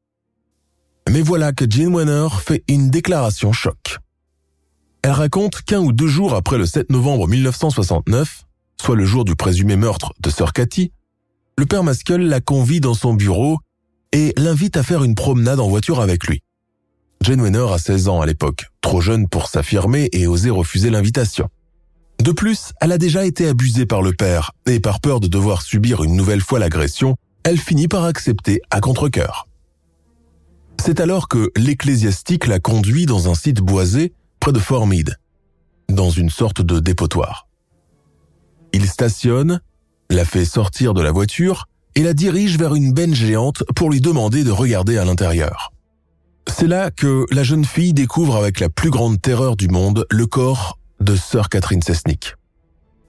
Mais 1.10 1.22
voilà 1.22 1.54
que 1.54 1.66
Jean 1.70 1.94
Wenner 1.94 2.28
fait 2.42 2.64
une 2.68 2.90
déclaration 2.90 3.52
choc. 3.54 3.98
Elle 5.04 5.12
raconte 5.12 5.62
qu'un 5.62 5.80
ou 5.80 5.92
deux 5.92 6.08
jours 6.08 6.34
après 6.34 6.58
le 6.58 6.66
7 6.66 6.90
novembre 6.90 7.28
1969, 7.28 8.44
soit 8.82 8.96
le 8.96 9.06
jour 9.06 9.24
du 9.24 9.36
présumé 9.36 9.76
meurtre 9.76 10.14
de 10.20 10.30
Sir 10.30 10.52
Cathy, 10.52 10.92
le 11.58 11.66
père 11.66 11.84
Maskell 11.84 12.28
la 12.28 12.42
convie 12.42 12.82
dans 12.82 12.96
son 12.96 13.14
bureau 13.14 13.60
et 14.12 14.34
l'invite 14.36 14.78
à 14.78 14.84
faire 14.84 15.04
une 15.04 15.16
promenade 15.16 15.60
en 15.60 15.68
voiture 15.68 16.02
avec 16.02 16.26
lui. 16.26 16.42
Jane 17.22 17.42
Wenner 17.42 17.68
a 17.72 17.78
16 17.78 18.08
ans 18.08 18.22
à 18.22 18.26
l'époque, 18.26 18.66
trop 18.82 19.00
jeune 19.00 19.28
pour 19.28 19.48
s'affirmer 19.48 20.10
et 20.12 20.28
oser 20.28 20.50
refuser 20.50 20.90
l'invitation. 20.90 21.50
De 22.20 22.32
plus, 22.32 22.74
elle 22.82 22.92
a 22.92 22.98
déjà 22.98 23.26
été 23.26 23.48
abusée 23.48 23.86
par 23.86 24.02
le 24.02 24.14
père, 24.14 24.52
et 24.66 24.80
par 24.80 25.00
peur 25.00 25.20
de 25.20 25.28
devoir 25.28 25.62
subir 25.62 26.04
une 26.04 26.16
nouvelle 26.16 26.42
fois 26.42 26.60
l'agression, 26.60 27.16
elle 27.44 27.60
finit 27.60 27.88
par 27.88 28.06
accepter 28.06 28.62
à 28.72 28.80
contre-cœur. 28.80 29.48
C'est 30.84 31.00
alors 31.00 31.28
que 31.28 31.52
l'ecclésiastique 31.56 32.48
la 32.48 32.60
conduit 32.60 33.06
dans 33.06 33.30
un 33.30 33.36
site 33.36 33.62
boisé 33.62 34.14
près 34.40 34.52
de 34.52 34.60
Fort 34.60 34.88
Meade, 34.88 35.16
dans 35.90 36.10
une 36.10 36.30
sorte 36.30 36.62
de 36.62 36.80
dépotoir. 36.80 37.48
Il 38.74 38.88
stationne, 38.88 39.62
la 40.10 40.26
fait 40.26 40.46
sortir 40.46 40.94
de 40.94 41.02
la 41.02 41.12
voiture 41.12 41.68
et 41.96 42.04
la 42.04 42.14
dirige 42.14 42.58
vers 42.58 42.76
une 42.76 42.94
benne 42.94 43.16
géante 43.16 43.64
pour 43.76 43.90
lui 43.90 44.02
demander 44.02 44.44
de 44.44 44.52
regarder 44.52 44.98
à 44.98 45.06
l'intérieur. 45.06 45.72
C'est 46.48 46.68
là 46.68 46.92
que 46.92 47.26
la 47.32 47.44
jeune 47.44 47.66
fille 47.66 47.94
découvre 47.94 48.36
avec 48.36 48.60
la 48.60 48.70
plus 48.70 48.90
grande 48.90 49.22
terreur 49.22 49.56
du 49.56 49.68
monde 49.68 50.06
le 50.12 50.28
corps 50.28 50.78
de 51.00 51.16
sœur 51.16 51.50
Catherine 51.50 51.82
Sesnick. 51.82 52.36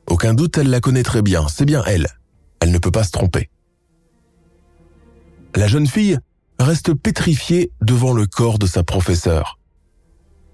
Aucun 0.09 0.35
doute, 0.35 0.59
elle 0.59 0.71
la 0.71 0.81
connaît 0.81 1.03
très 1.03 1.23
bien, 1.23 1.49
c'est 1.49 1.65
bien 1.65 1.83
elle. 1.87 2.07
Elle 2.61 2.71
ne 2.71 2.79
peut 2.79 2.91
pas 2.91 3.05
se 3.05 3.11
tromper. 3.11 3.51
La 5.55 5.67
jeune 5.67 5.87
fille 5.87 6.19
reste 6.59 6.95
pétrifiée 6.95 7.73
devant 7.81 8.13
le 8.13 8.27
corps 8.27 8.59
de 8.59 8.67
sa 8.67 8.83
professeure. 8.83 9.59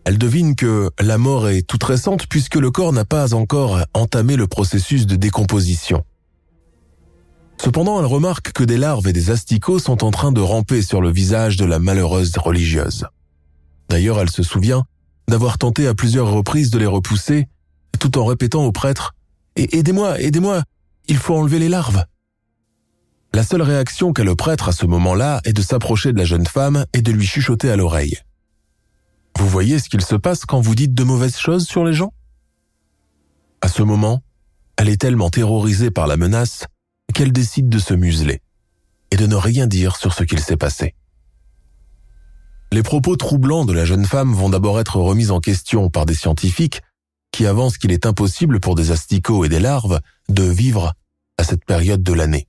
Elle 0.05 0.19
devine 0.19 0.57
que 0.57 0.91
la 1.01 1.19
mort 1.19 1.49
est 1.49 1.63
toute 1.63 1.85
récente 1.85 2.27
puisque 2.27 2.57
le 2.57 2.71
corps 2.71 2.93
n'a 2.93 3.05
pas 3.05 3.35
encore 3.35 3.81
entamé 3.95 4.37
le 4.37 4.49
processus 4.49 5.07
de 5.07 5.17
décomposition. 5.17 6.05
Cependant, 7.63 8.01
elle 8.01 8.07
remarque 8.07 8.53
que 8.53 8.65
des 8.65 8.77
larves 8.77 9.07
et 9.07 9.13
des 9.13 9.31
asticots 9.31 9.79
sont 9.79 10.03
en 10.03 10.11
train 10.11 10.33
de 10.33 10.41
ramper 10.41 10.83
sur 10.83 11.01
le 11.01 11.13
visage 11.13 11.57
de 11.57 11.65
la 11.65 11.79
malheureuse 11.79 12.37
religieuse. 12.37 13.07
D'ailleurs, 13.89 14.19
elle 14.19 14.31
se 14.31 14.43
souvient 14.43 14.85
d'avoir 15.29 15.59
tenté 15.59 15.87
à 15.87 15.95
plusieurs 15.95 16.31
reprises 16.31 16.71
de 16.71 16.79
les 16.79 16.87
repousser, 16.87 17.49
tout 17.99 18.19
en 18.19 18.25
répétant 18.25 18.65
au 18.65 18.73
prêtre⁇ 18.73 19.15
Aidez-moi, 19.77 20.21
aidez-moi, 20.21 20.63
il 21.09 21.17
faut 21.17 21.37
enlever 21.37 21.59
les 21.59 21.69
larves!⁇ 21.69 21.99
La 23.35 23.43
seule 23.43 23.63
réaction 23.63 24.13
qu'a 24.13 24.25
le 24.25 24.35
prêtre 24.35 24.69
à 24.69 24.73
ce 24.73 24.87
moment-là 24.87 25.41
est 25.45 25.53
de 25.53 25.63
s'approcher 25.63 26.13
de 26.13 26.19
la 26.19 26.25
jeune 26.25 26.47
femme 26.47 26.85
et 26.93 27.03
de 27.03 27.13
lui 27.13 27.27
chuchoter 27.27 27.71
à 27.71 27.77
l'oreille. 27.77 28.19
Vous 29.39 29.49
voyez 29.49 29.79
ce 29.79 29.89
qu'il 29.89 30.03
se 30.03 30.17
passe 30.17 30.45
quand 30.45 30.61
vous 30.61 30.75
dites 30.75 30.95
de 30.95 31.05
mauvaises 31.05 31.39
choses 31.39 31.67
sur 31.67 31.85
les 31.85 31.95
gens? 31.95 32.13
À 33.61 33.69
ce 33.69 33.83
moment, 33.83 34.23
elle 34.77 34.89
est 34.89 35.01
tellement 35.01 35.31
terrorisée 35.31 35.91
par 35.91 36.07
la 36.07 36.17
menace 36.17 36.67
qu'elle 37.15 37.33
décide 37.33 37.69
de 37.69 37.79
se 37.79 37.95
museler 37.95 38.41
et 39.11 39.17
de 39.17 39.27
ne 39.27 39.37
rien 39.37 39.67
dire 39.67 39.97
sur 39.97 40.13
ce 40.13 40.25
qu'il 40.25 40.41
s'est 40.41 40.57
passé. 40.57 40.95
Les 42.73 42.83
propos 42.83 43.17
troublants 43.17 43.67
de 43.67 43.75
la 43.75 43.85
jeune 43.85 44.07
femme 44.07 44.33
vont 44.33 44.49
d'abord 44.49 44.81
être 44.81 44.97
remis 44.97 45.31
en 45.31 45.41
question 45.41 45.91
par 45.91 46.07
des 46.07 46.15
scientifiques 46.15 46.81
qui 47.31 47.47
avancent 47.47 47.77
qu'il 47.77 47.93
est 47.93 48.07
impossible 48.07 48.61
pour 48.61 48.77
des 48.77 48.91
asticots 48.91 49.45
et 49.45 49.51
des 49.51 49.61
larves 49.61 50.01
de 50.31 50.45
vivre 50.45 50.95
à 51.37 51.45
cette 51.45 51.67
période 51.67 52.03
de 52.03 52.15
l'année. 52.15 52.49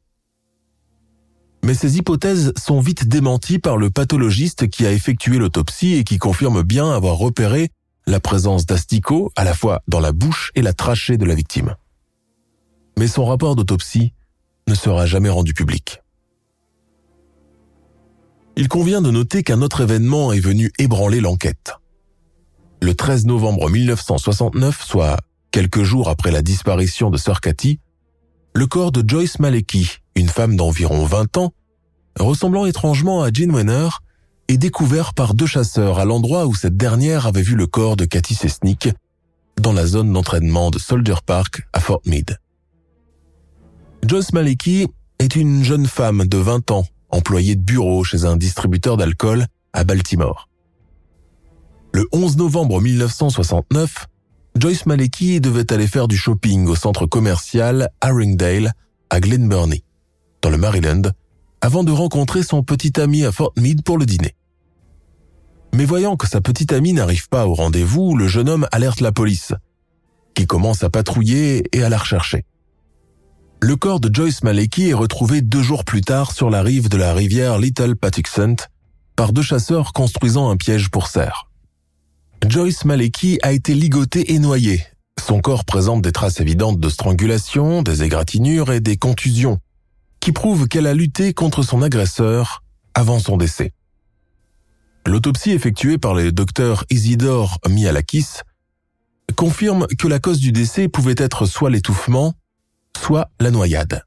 Mais 1.61 1.73
ces 1.73 1.97
hypothèses 1.97 2.53
sont 2.57 2.79
vite 2.79 3.05
démenties 3.05 3.59
par 3.59 3.75
le 3.75 3.89
pathologiste 3.89 4.69
qui 4.69 4.85
a 4.85 4.93
effectué 4.93 5.39
l'autopsie 5.39 5.95
et 5.95 6.05
qui 6.05 6.19
confirme 6.19 6.61
bien 6.61 6.89
avoir 6.89 7.17
repéré 7.17 7.69
la 8.07 8.21
présence 8.21 8.65
d'asticots 8.65 9.29
à 9.35 9.43
la 9.43 9.53
fois 9.53 9.81
dans 9.89 9.99
la 9.99 10.13
bouche 10.13 10.53
et 10.55 10.61
la 10.61 10.71
trachée 10.71 11.17
de 11.17 11.25
la 11.25 11.35
victime. 11.35 11.75
Mais 12.97 13.09
son 13.09 13.25
rapport 13.25 13.57
d'autopsie 13.57 14.13
ne 14.69 14.73
sera 14.73 15.05
jamais 15.05 15.29
rendu 15.29 15.53
public. 15.53 16.02
Il 18.55 18.67
convient 18.67 19.01
de 19.01 19.09
noter 19.09 19.41
qu'un 19.41 19.63
autre 19.63 19.81
événement 19.81 20.31
est 20.31 20.39
venu 20.39 20.71
ébranler 20.77 21.21
l'enquête. 21.21 21.73
Le 22.81 22.93
13 22.93 23.25
novembre 23.25 23.69
1969, 23.69 24.83
soit 24.83 25.17
quelques 25.49 25.81
jours 25.81 26.07
après 26.07 26.29
la 26.29 26.43
disparition 26.43 27.09
de 27.09 27.17
Sir 27.17 27.41
Cathy, 27.41 27.79
le 28.53 28.67
corps 28.67 28.91
de 28.91 29.03
Joyce 29.07 29.39
Malecki, 29.39 29.97
une 30.15 30.29
femme 30.29 30.55
d'environ 30.55 31.03
20 31.03 31.37
ans, 31.37 31.53
ressemblant 32.19 32.67
étrangement 32.67 33.23
à 33.23 33.31
Jean 33.33 33.51
Wenner, 33.51 33.89
est 34.47 34.57
découvert 34.57 35.15
par 35.15 35.33
deux 35.33 35.47
chasseurs 35.47 35.97
à 35.97 36.05
l'endroit 36.05 36.45
où 36.45 36.53
cette 36.53 36.77
dernière 36.77 37.25
avait 37.25 37.41
vu 37.41 37.55
le 37.55 37.65
corps 37.65 37.95
de 37.95 38.05
Cathy 38.05 38.35
Sesnick, 38.35 38.89
dans 39.59 39.73
la 39.73 39.87
zone 39.87 40.13
d'entraînement 40.13 40.69
de 40.69 40.77
Soldier 40.77 41.15
Park 41.25 41.63
à 41.73 41.79
Fort 41.79 42.01
Meade. 42.05 42.37
Joyce 44.05 44.33
Malecki 44.33 44.87
est 45.17 45.35
une 45.35 45.63
jeune 45.63 45.87
femme 45.87 46.27
de 46.27 46.37
20 46.37 46.69
ans 46.69 46.85
employé 47.13 47.55
de 47.55 47.61
bureau 47.61 48.03
chez 48.03 48.25
un 48.25 48.35
distributeur 48.35 48.97
d'alcool 48.97 49.45
à 49.71 49.83
Baltimore. 49.83 50.49
Le 51.93 52.07
11 52.11 52.37
novembre 52.37 52.81
1969, 52.81 54.07
Joyce 54.55 54.85
Malecki 54.87 55.39
devait 55.39 55.71
aller 55.71 55.87
faire 55.87 56.07
du 56.07 56.17
shopping 56.17 56.67
au 56.67 56.75
centre 56.75 57.05
commercial 57.05 57.89
Haringdale 58.01 58.73
à 59.11 59.19
Glen 59.19 59.47
Burnie, 59.47 59.83
dans 60.41 60.49
le 60.49 60.57
Maryland, 60.57 61.03
avant 61.61 61.83
de 61.83 61.91
rencontrer 61.91 62.41
son 62.41 62.63
petit 62.63 62.99
ami 62.99 63.23
à 63.25 63.31
Fort 63.31 63.53
Meade 63.57 63.83
pour 63.83 63.99
le 63.99 64.05
dîner. 64.05 64.35
Mais 65.75 65.85
voyant 65.85 66.17
que 66.17 66.27
sa 66.27 66.41
petite 66.41 66.73
amie 66.73 66.93
n'arrive 66.93 67.29
pas 67.29 67.47
au 67.47 67.53
rendez-vous, 67.53 68.15
le 68.15 68.27
jeune 68.27 68.49
homme 68.49 68.67
alerte 68.71 69.01
la 69.01 69.11
police, 69.11 69.53
qui 70.33 70.47
commence 70.47 70.83
à 70.83 70.89
patrouiller 70.89 71.63
et 71.71 71.83
à 71.83 71.89
la 71.89 71.97
rechercher. 71.99 72.45
Le 73.63 73.77
corps 73.77 74.01
de 74.01 74.13
Joyce 74.13 74.43
Malecki 74.43 74.89
est 74.89 74.93
retrouvé 74.93 75.39
deux 75.39 75.61
jours 75.61 75.85
plus 75.85 76.01
tard 76.01 76.33
sur 76.33 76.49
la 76.49 76.61
rive 76.61 76.89
de 76.89 76.97
la 76.97 77.13
rivière 77.13 77.57
Little 77.57 77.95
Patuxent 77.95 78.67
par 79.15 79.31
deux 79.31 79.41
chasseurs 79.41 79.93
construisant 79.93 80.49
un 80.49 80.57
piège 80.57 80.91
pour 80.91 81.07
cerfs. 81.07 81.49
Joyce 82.45 82.83
Malecki 82.83 83.39
a 83.41 83.53
été 83.53 83.73
ligotée 83.73 84.33
et 84.33 84.39
noyée. 84.39 84.83
Son 85.17 85.39
corps 85.39 85.63
présente 85.63 86.01
des 86.01 86.11
traces 86.11 86.41
évidentes 86.41 86.81
de 86.81 86.89
strangulation, 86.89 87.83
des 87.83 88.03
égratignures 88.03 88.69
et 88.69 88.81
des 88.81 88.97
contusions, 88.97 89.59
qui 90.19 90.33
prouvent 90.33 90.67
qu'elle 90.67 90.85
a 90.85 90.93
lutté 90.93 91.33
contre 91.33 91.63
son 91.63 91.81
agresseur 91.81 92.63
avant 92.93 93.19
son 93.19 93.37
décès. 93.37 93.71
L'autopsie 95.07 95.51
effectuée 95.51 95.97
par 95.97 96.15
les 96.15 96.33
docteurs 96.33 96.83
Isidore 96.89 97.59
Mialakis 97.69 98.41
confirme 99.37 99.87
que 99.97 100.09
la 100.09 100.19
cause 100.19 100.41
du 100.41 100.51
décès 100.51 100.89
pouvait 100.89 101.15
être 101.17 101.45
soit 101.45 101.69
l'étouffement, 101.69 102.33
soit 102.97 103.29
la 103.39 103.51
noyade. 103.51 104.03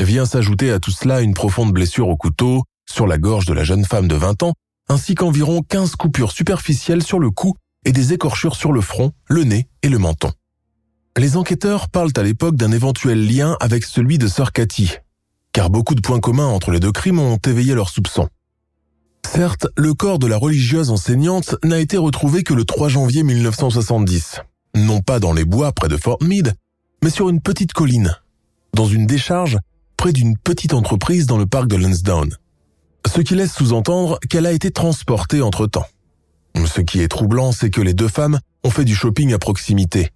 Vient 0.00 0.26
s'ajouter 0.26 0.70
à 0.70 0.78
tout 0.78 0.90
cela 0.90 1.20
une 1.20 1.34
profonde 1.34 1.72
blessure 1.72 2.08
au 2.08 2.16
couteau 2.16 2.64
sur 2.88 3.06
la 3.06 3.18
gorge 3.18 3.46
de 3.46 3.52
la 3.52 3.64
jeune 3.64 3.84
femme 3.84 4.08
de 4.08 4.14
20 4.14 4.42
ans, 4.44 4.54
ainsi 4.88 5.14
qu'environ 5.14 5.62
15 5.62 5.96
coupures 5.96 6.32
superficielles 6.32 7.02
sur 7.02 7.18
le 7.18 7.30
cou 7.30 7.54
et 7.84 7.92
des 7.92 8.12
écorchures 8.12 8.56
sur 8.56 8.72
le 8.72 8.80
front, 8.80 9.12
le 9.28 9.44
nez 9.44 9.68
et 9.82 9.88
le 9.88 9.98
menton. 9.98 10.32
Les 11.16 11.36
enquêteurs 11.36 11.88
parlent 11.88 12.12
à 12.16 12.22
l'époque 12.22 12.56
d'un 12.56 12.70
éventuel 12.70 13.26
lien 13.26 13.56
avec 13.60 13.84
celui 13.84 14.18
de 14.18 14.28
Sœur 14.28 14.52
Cathy, 14.52 14.92
car 15.52 15.68
beaucoup 15.68 15.94
de 15.94 16.00
points 16.00 16.20
communs 16.20 16.46
entre 16.46 16.70
les 16.70 16.80
deux 16.80 16.92
crimes 16.92 17.18
ont 17.18 17.38
éveillé 17.38 17.74
leurs 17.74 17.90
soupçons. 17.90 18.28
Certes, 19.26 19.66
le 19.76 19.94
corps 19.94 20.18
de 20.18 20.26
la 20.26 20.36
religieuse 20.36 20.90
enseignante 20.90 21.56
n'a 21.64 21.80
été 21.80 21.96
retrouvé 21.96 22.44
que 22.44 22.54
le 22.54 22.64
3 22.64 22.88
janvier 22.88 23.24
1970, 23.24 24.40
non 24.76 25.00
pas 25.00 25.18
dans 25.18 25.32
les 25.32 25.44
bois 25.44 25.72
près 25.72 25.88
de 25.88 25.96
Fort 25.96 26.18
Meade, 26.22 26.54
mais 27.02 27.10
sur 27.10 27.28
une 27.28 27.40
petite 27.40 27.72
colline, 27.72 28.14
dans 28.74 28.86
une 28.86 29.06
décharge 29.06 29.58
près 29.96 30.12
d'une 30.12 30.36
petite 30.36 30.74
entreprise 30.74 31.26
dans 31.26 31.38
le 31.38 31.46
parc 31.46 31.68
de 31.68 31.76
Lansdowne. 31.76 32.36
ce 33.06 33.20
qui 33.20 33.34
laisse 33.34 33.54
sous-entendre 33.54 34.18
qu'elle 34.28 34.46
a 34.46 34.52
été 34.52 34.70
transportée 34.70 35.42
entre-temps. 35.42 35.86
Ce 36.66 36.80
qui 36.80 37.00
est 37.00 37.08
troublant, 37.08 37.52
c'est 37.52 37.70
que 37.70 37.80
les 37.80 37.94
deux 37.94 38.08
femmes 38.08 38.38
ont 38.64 38.70
fait 38.70 38.84
du 38.84 38.94
shopping 38.94 39.32
à 39.32 39.38
proximité. 39.38 40.10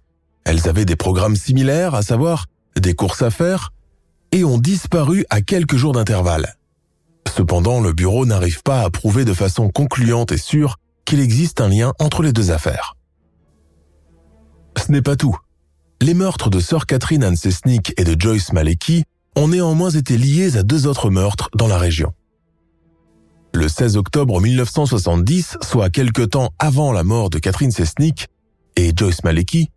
Elles 0.45 0.67
avaient 0.67 0.85
des 0.85 0.95
programmes 0.95 1.35
similaires, 1.35 1.95
à 1.95 2.01
savoir 2.01 2.45
des 2.79 2.93
courses 2.93 3.21
à 3.21 3.29
faire, 3.29 3.71
et 4.31 4.43
ont 4.43 4.57
disparu 4.57 5.25
à 5.29 5.41
quelques 5.41 5.75
jours 5.75 5.93
d'intervalle. 5.93 6.55
Cependant, 7.35 7.79
le 7.79 7.93
bureau 7.93 8.25
n'arrive 8.25 8.61
pas 8.63 8.81
à 8.81 8.89
prouver 8.89 9.25
de 9.25 9.33
façon 9.33 9.69
concluante 9.69 10.31
et 10.31 10.37
sûre 10.37 10.77
qu'il 11.05 11.19
existe 11.19 11.61
un 11.61 11.69
lien 11.69 11.93
entre 11.99 12.23
les 12.23 12.33
deux 12.33 12.51
affaires. 12.51 12.95
Ce 14.77 14.91
n'est 14.91 15.01
pas 15.01 15.15
tout. 15.15 15.37
Les 16.03 16.13
meurtres 16.13 16.49
de 16.49 16.59
Sir 16.59 16.85
Catherine 16.85 17.23
Anne 17.23 17.37
Sesnick 17.37 17.93
et 17.95 18.03
de 18.03 18.19
Joyce 18.19 18.51
Malecki 18.51 19.05
ont 19.37 19.47
néanmoins 19.47 19.89
été 19.89 20.17
liés 20.17 20.57
à 20.57 20.63
deux 20.63 20.85
autres 20.85 21.09
meurtres 21.09 21.49
dans 21.55 21.69
la 21.69 21.77
région. 21.77 22.11
Le 23.53 23.69
16 23.69 23.95
octobre 23.95 24.41
1970, 24.41 25.59
soit 25.61 25.89
quelque 25.89 26.23
temps 26.23 26.49
avant 26.59 26.91
la 26.91 27.05
mort 27.05 27.29
de 27.29 27.39
Catherine 27.39 27.71
Sesnick 27.71 28.27
et 28.75 28.91
Joyce 28.93 29.23
Malecki, 29.23 29.69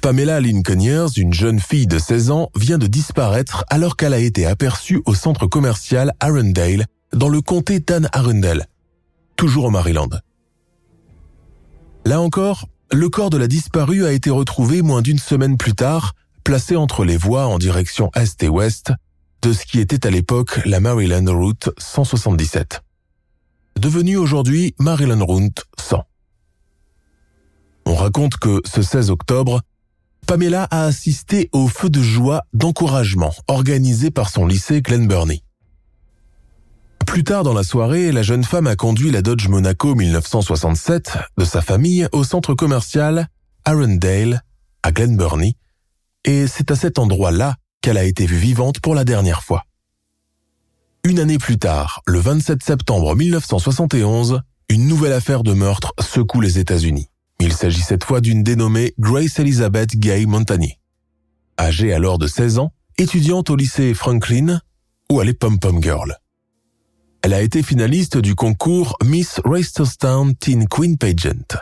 Pamela 0.00 0.40
Lincolniers, 0.40 1.06
une 1.16 1.32
jeune 1.32 1.60
fille 1.60 1.86
de 1.86 2.00
16 2.00 2.32
ans, 2.32 2.50
vient 2.56 2.78
de 2.78 2.88
disparaître 2.88 3.64
alors 3.68 3.96
qu'elle 3.96 4.14
a 4.14 4.18
été 4.18 4.46
aperçue 4.46 5.00
au 5.06 5.14
centre 5.14 5.46
commercial 5.46 6.14
Arundel 6.18 6.86
dans 7.12 7.28
le 7.28 7.42
comté 7.42 7.78
d'Anne 7.78 8.08
Arundel, 8.10 8.66
toujours 9.36 9.66
au 9.66 9.70
Maryland. 9.70 10.10
Là 12.04 12.20
encore, 12.20 12.66
le 12.92 13.08
corps 13.08 13.30
de 13.30 13.38
la 13.38 13.46
disparue 13.46 14.04
a 14.04 14.12
été 14.12 14.30
retrouvé 14.30 14.82
moins 14.82 15.02
d'une 15.02 15.18
semaine 15.18 15.56
plus 15.56 15.74
tard, 15.74 16.14
placé 16.44 16.76
entre 16.76 17.04
les 17.04 17.16
voies 17.16 17.46
en 17.46 17.58
direction 17.58 18.10
est 18.14 18.42
et 18.42 18.48
ouest 18.48 18.92
de 19.42 19.52
ce 19.52 19.64
qui 19.64 19.80
était 19.80 20.06
à 20.06 20.10
l'époque 20.10 20.60
la 20.66 20.80
Maryland 20.80 21.24
Route 21.32 21.70
177, 21.78 22.82
devenue 23.78 24.16
aujourd'hui 24.16 24.74
Maryland 24.78 25.24
Route 25.24 25.64
100. 25.78 26.04
On 27.86 27.94
raconte 27.94 28.36
que 28.36 28.60
ce 28.66 28.82
16 28.82 29.10
octobre, 29.10 29.62
Pamela 30.26 30.64
a 30.70 30.84
assisté 30.84 31.48
au 31.52 31.68
feu 31.68 31.90
de 31.90 32.02
joie 32.02 32.42
d'encouragement 32.52 33.32
organisé 33.48 34.10
par 34.10 34.28
son 34.28 34.46
lycée 34.46 34.82
Glen 34.82 35.08
Burnie. 35.08 35.42
Plus 37.10 37.24
tard 37.24 37.42
dans 37.42 37.54
la 37.54 37.64
soirée, 37.64 38.12
la 38.12 38.22
jeune 38.22 38.44
femme 38.44 38.68
a 38.68 38.76
conduit 38.76 39.10
la 39.10 39.20
Dodge 39.20 39.48
Monaco 39.48 39.96
1967 39.96 41.18
de 41.38 41.44
sa 41.44 41.60
famille 41.60 42.06
au 42.12 42.22
centre 42.22 42.54
commercial 42.54 43.26
Arundel 43.64 44.44
à 44.84 44.92
Glen 44.92 45.16
Burnie, 45.16 45.56
et 46.24 46.46
c'est 46.46 46.70
à 46.70 46.76
cet 46.76 47.00
endroit-là 47.00 47.56
qu'elle 47.82 47.98
a 47.98 48.04
été 48.04 48.26
vue 48.26 48.36
vivante 48.36 48.78
pour 48.78 48.94
la 48.94 49.02
dernière 49.02 49.42
fois. 49.42 49.64
Une 51.02 51.18
année 51.18 51.38
plus 51.38 51.58
tard, 51.58 52.00
le 52.06 52.20
27 52.20 52.62
septembre 52.62 53.16
1971, 53.16 54.42
une 54.68 54.86
nouvelle 54.86 55.12
affaire 55.12 55.42
de 55.42 55.52
meurtre 55.52 55.92
secoue 55.98 56.40
les 56.40 56.60
États-Unis. 56.60 57.08
Il 57.40 57.52
s'agit 57.52 57.82
cette 57.82 58.04
fois 58.04 58.20
d'une 58.20 58.44
dénommée 58.44 58.94
Grace 59.00 59.40
Elizabeth 59.40 59.96
Gay 59.96 60.26
Montagnier. 60.26 60.78
Âgée 61.58 61.92
alors 61.92 62.18
de 62.18 62.28
16 62.28 62.60
ans, 62.60 62.72
étudiante 62.98 63.50
au 63.50 63.56
lycée 63.56 63.94
Franklin, 63.94 64.60
où 65.10 65.20
elle 65.20 65.30
est 65.30 65.34
pom-pom 65.34 65.82
girl. 65.82 66.16
Elle 67.22 67.34
a 67.34 67.42
été 67.42 67.62
finaliste 67.62 68.16
du 68.16 68.34
concours 68.34 68.96
Miss 69.04 69.42
Reisterstown 69.44 70.34
Teen 70.34 70.66
Queen 70.66 70.96
Pageant. 70.96 71.58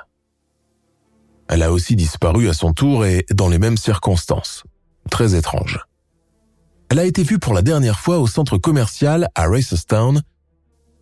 Elle 1.48 1.64
a 1.64 1.72
aussi 1.72 1.96
disparu 1.96 2.48
à 2.48 2.52
son 2.52 2.72
tour 2.72 3.04
et 3.04 3.26
dans 3.32 3.48
les 3.48 3.58
mêmes 3.58 3.76
circonstances. 3.76 4.62
Très 5.10 5.34
étrange. 5.34 5.80
Elle 6.90 7.00
a 7.00 7.04
été 7.04 7.24
vue 7.24 7.40
pour 7.40 7.54
la 7.54 7.62
dernière 7.62 7.98
fois 7.98 8.20
au 8.20 8.28
centre 8.28 8.56
commercial 8.56 9.28
à 9.34 9.48
Reisterstown, 9.48 10.22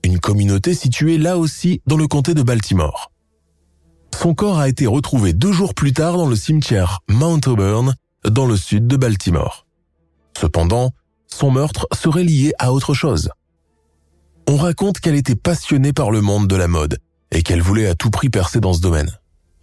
une 0.02 0.20
communauté 0.20 0.72
située 0.72 1.18
là 1.18 1.36
aussi 1.36 1.82
dans 1.86 1.98
le 1.98 2.08
comté 2.08 2.32
de 2.32 2.42
Baltimore. 2.42 3.12
Son 4.18 4.34
corps 4.34 4.58
a 4.58 4.70
été 4.70 4.86
retrouvé 4.86 5.34
deux 5.34 5.52
jours 5.52 5.74
plus 5.74 5.92
tard 5.92 6.16
dans 6.16 6.28
le 6.28 6.36
cimetière 6.36 7.00
Mount 7.08 7.40
Auburn, 7.46 7.94
dans 8.24 8.46
le 8.46 8.56
sud 8.56 8.86
de 8.86 8.96
Baltimore. 8.96 9.66
Cependant, 10.34 10.92
son 11.26 11.50
meurtre 11.50 11.86
serait 11.92 12.24
lié 12.24 12.52
à 12.58 12.72
autre 12.72 12.94
chose 12.94 13.28
on 14.48 14.56
raconte 14.56 15.00
qu'elle 15.00 15.14
était 15.14 15.34
passionnée 15.34 15.92
par 15.92 16.10
le 16.10 16.20
monde 16.20 16.46
de 16.46 16.56
la 16.56 16.68
mode 16.68 16.98
et 17.32 17.42
qu'elle 17.42 17.62
voulait 17.62 17.88
à 17.88 17.94
tout 17.94 18.10
prix 18.10 18.30
percer 18.30 18.60
dans 18.60 18.72
ce 18.72 18.80
domaine. 18.80 19.10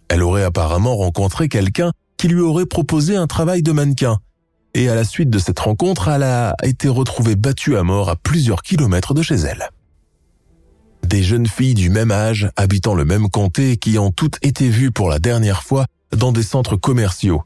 Elle 0.08 0.22
aurait 0.22 0.44
apparemment 0.44 0.96
rencontré 0.96 1.48
quelqu'un 1.48 1.92
qui 2.16 2.28
lui 2.28 2.40
aurait 2.40 2.66
proposé 2.66 3.16
un 3.16 3.26
travail 3.26 3.62
de 3.62 3.72
mannequin. 3.72 4.18
Et 4.74 4.88
à 4.88 4.94
la 4.94 5.04
suite 5.04 5.30
de 5.30 5.38
cette 5.38 5.58
rencontre, 5.58 6.08
elle 6.08 6.22
a 6.22 6.54
été 6.62 6.88
retrouvée 6.88 7.36
battue 7.36 7.76
à 7.76 7.82
mort 7.82 8.10
à 8.10 8.16
plusieurs 8.16 8.62
kilomètres 8.62 9.14
de 9.14 9.22
chez 9.22 9.36
elle. 9.36 9.70
Des 11.06 11.22
jeunes 11.22 11.46
filles 11.46 11.74
du 11.74 11.90
même 11.90 12.10
âge, 12.10 12.50
habitant 12.56 12.94
le 12.94 13.04
même 13.04 13.28
comté, 13.28 13.76
qui 13.76 13.98
ont 13.98 14.10
toutes 14.10 14.38
été 14.42 14.68
vues 14.68 14.90
pour 14.90 15.08
la 15.08 15.18
dernière 15.18 15.62
fois 15.62 15.86
dans 16.16 16.32
des 16.32 16.42
centres 16.42 16.76
commerciaux 16.76 17.42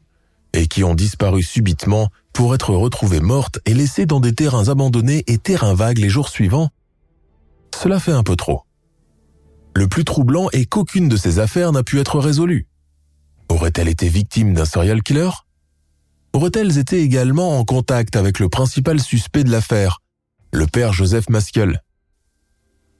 et 0.53 0.67
qui 0.67 0.83
ont 0.83 0.95
disparu 0.95 1.43
subitement 1.43 2.09
pour 2.33 2.55
être 2.55 2.73
retrouvées 2.73 3.19
mortes 3.19 3.59
et 3.65 3.73
laissées 3.73 4.05
dans 4.05 4.19
des 4.19 4.33
terrains 4.33 4.69
abandonnés 4.69 5.23
et 5.27 5.37
terrains 5.37 5.75
vagues 5.75 5.99
les 5.99 6.09
jours 6.09 6.29
suivants, 6.29 6.69
cela 7.75 7.99
fait 7.99 8.11
un 8.11 8.23
peu 8.23 8.35
trop. 8.35 8.63
Le 9.75 9.87
plus 9.87 10.03
troublant 10.03 10.49
est 10.51 10.65
qu'aucune 10.65 11.09
de 11.09 11.17
ces 11.17 11.39
affaires 11.39 11.71
n'a 11.71 11.83
pu 11.83 11.99
être 11.99 12.19
résolue. 12.19 12.67
Aurait-elle 13.49 13.87
été 13.87 14.09
victime 14.09 14.53
d'un 14.53 14.65
serial 14.65 15.01
killer? 15.01 15.29
Aurait-elles 16.33 16.77
été 16.77 17.01
également 17.01 17.57
en 17.57 17.63
contact 17.63 18.15
avec 18.15 18.39
le 18.39 18.49
principal 18.49 18.99
suspect 18.99 19.43
de 19.43 19.51
l'affaire, 19.51 19.99
le 20.51 20.67
père 20.67 20.93
Joseph 20.93 21.29
Maskiel 21.29 21.81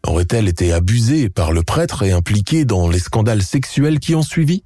Aurait-elle 0.08 0.48
été 0.48 0.72
abusée 0.72 1.30
par 1.30 1.52
le 1.52 1.62
prêtre 1.62 2.04
et 2.04 2.12
impliquée 2.12 2.66
dans 2.66 2.88
les 2.88 3.00
scandales 3.00 3.44
sexuels 3.44 4.00
qui 4.00 4.16
ont 4.16 4.22
suivi? 4.22 4.64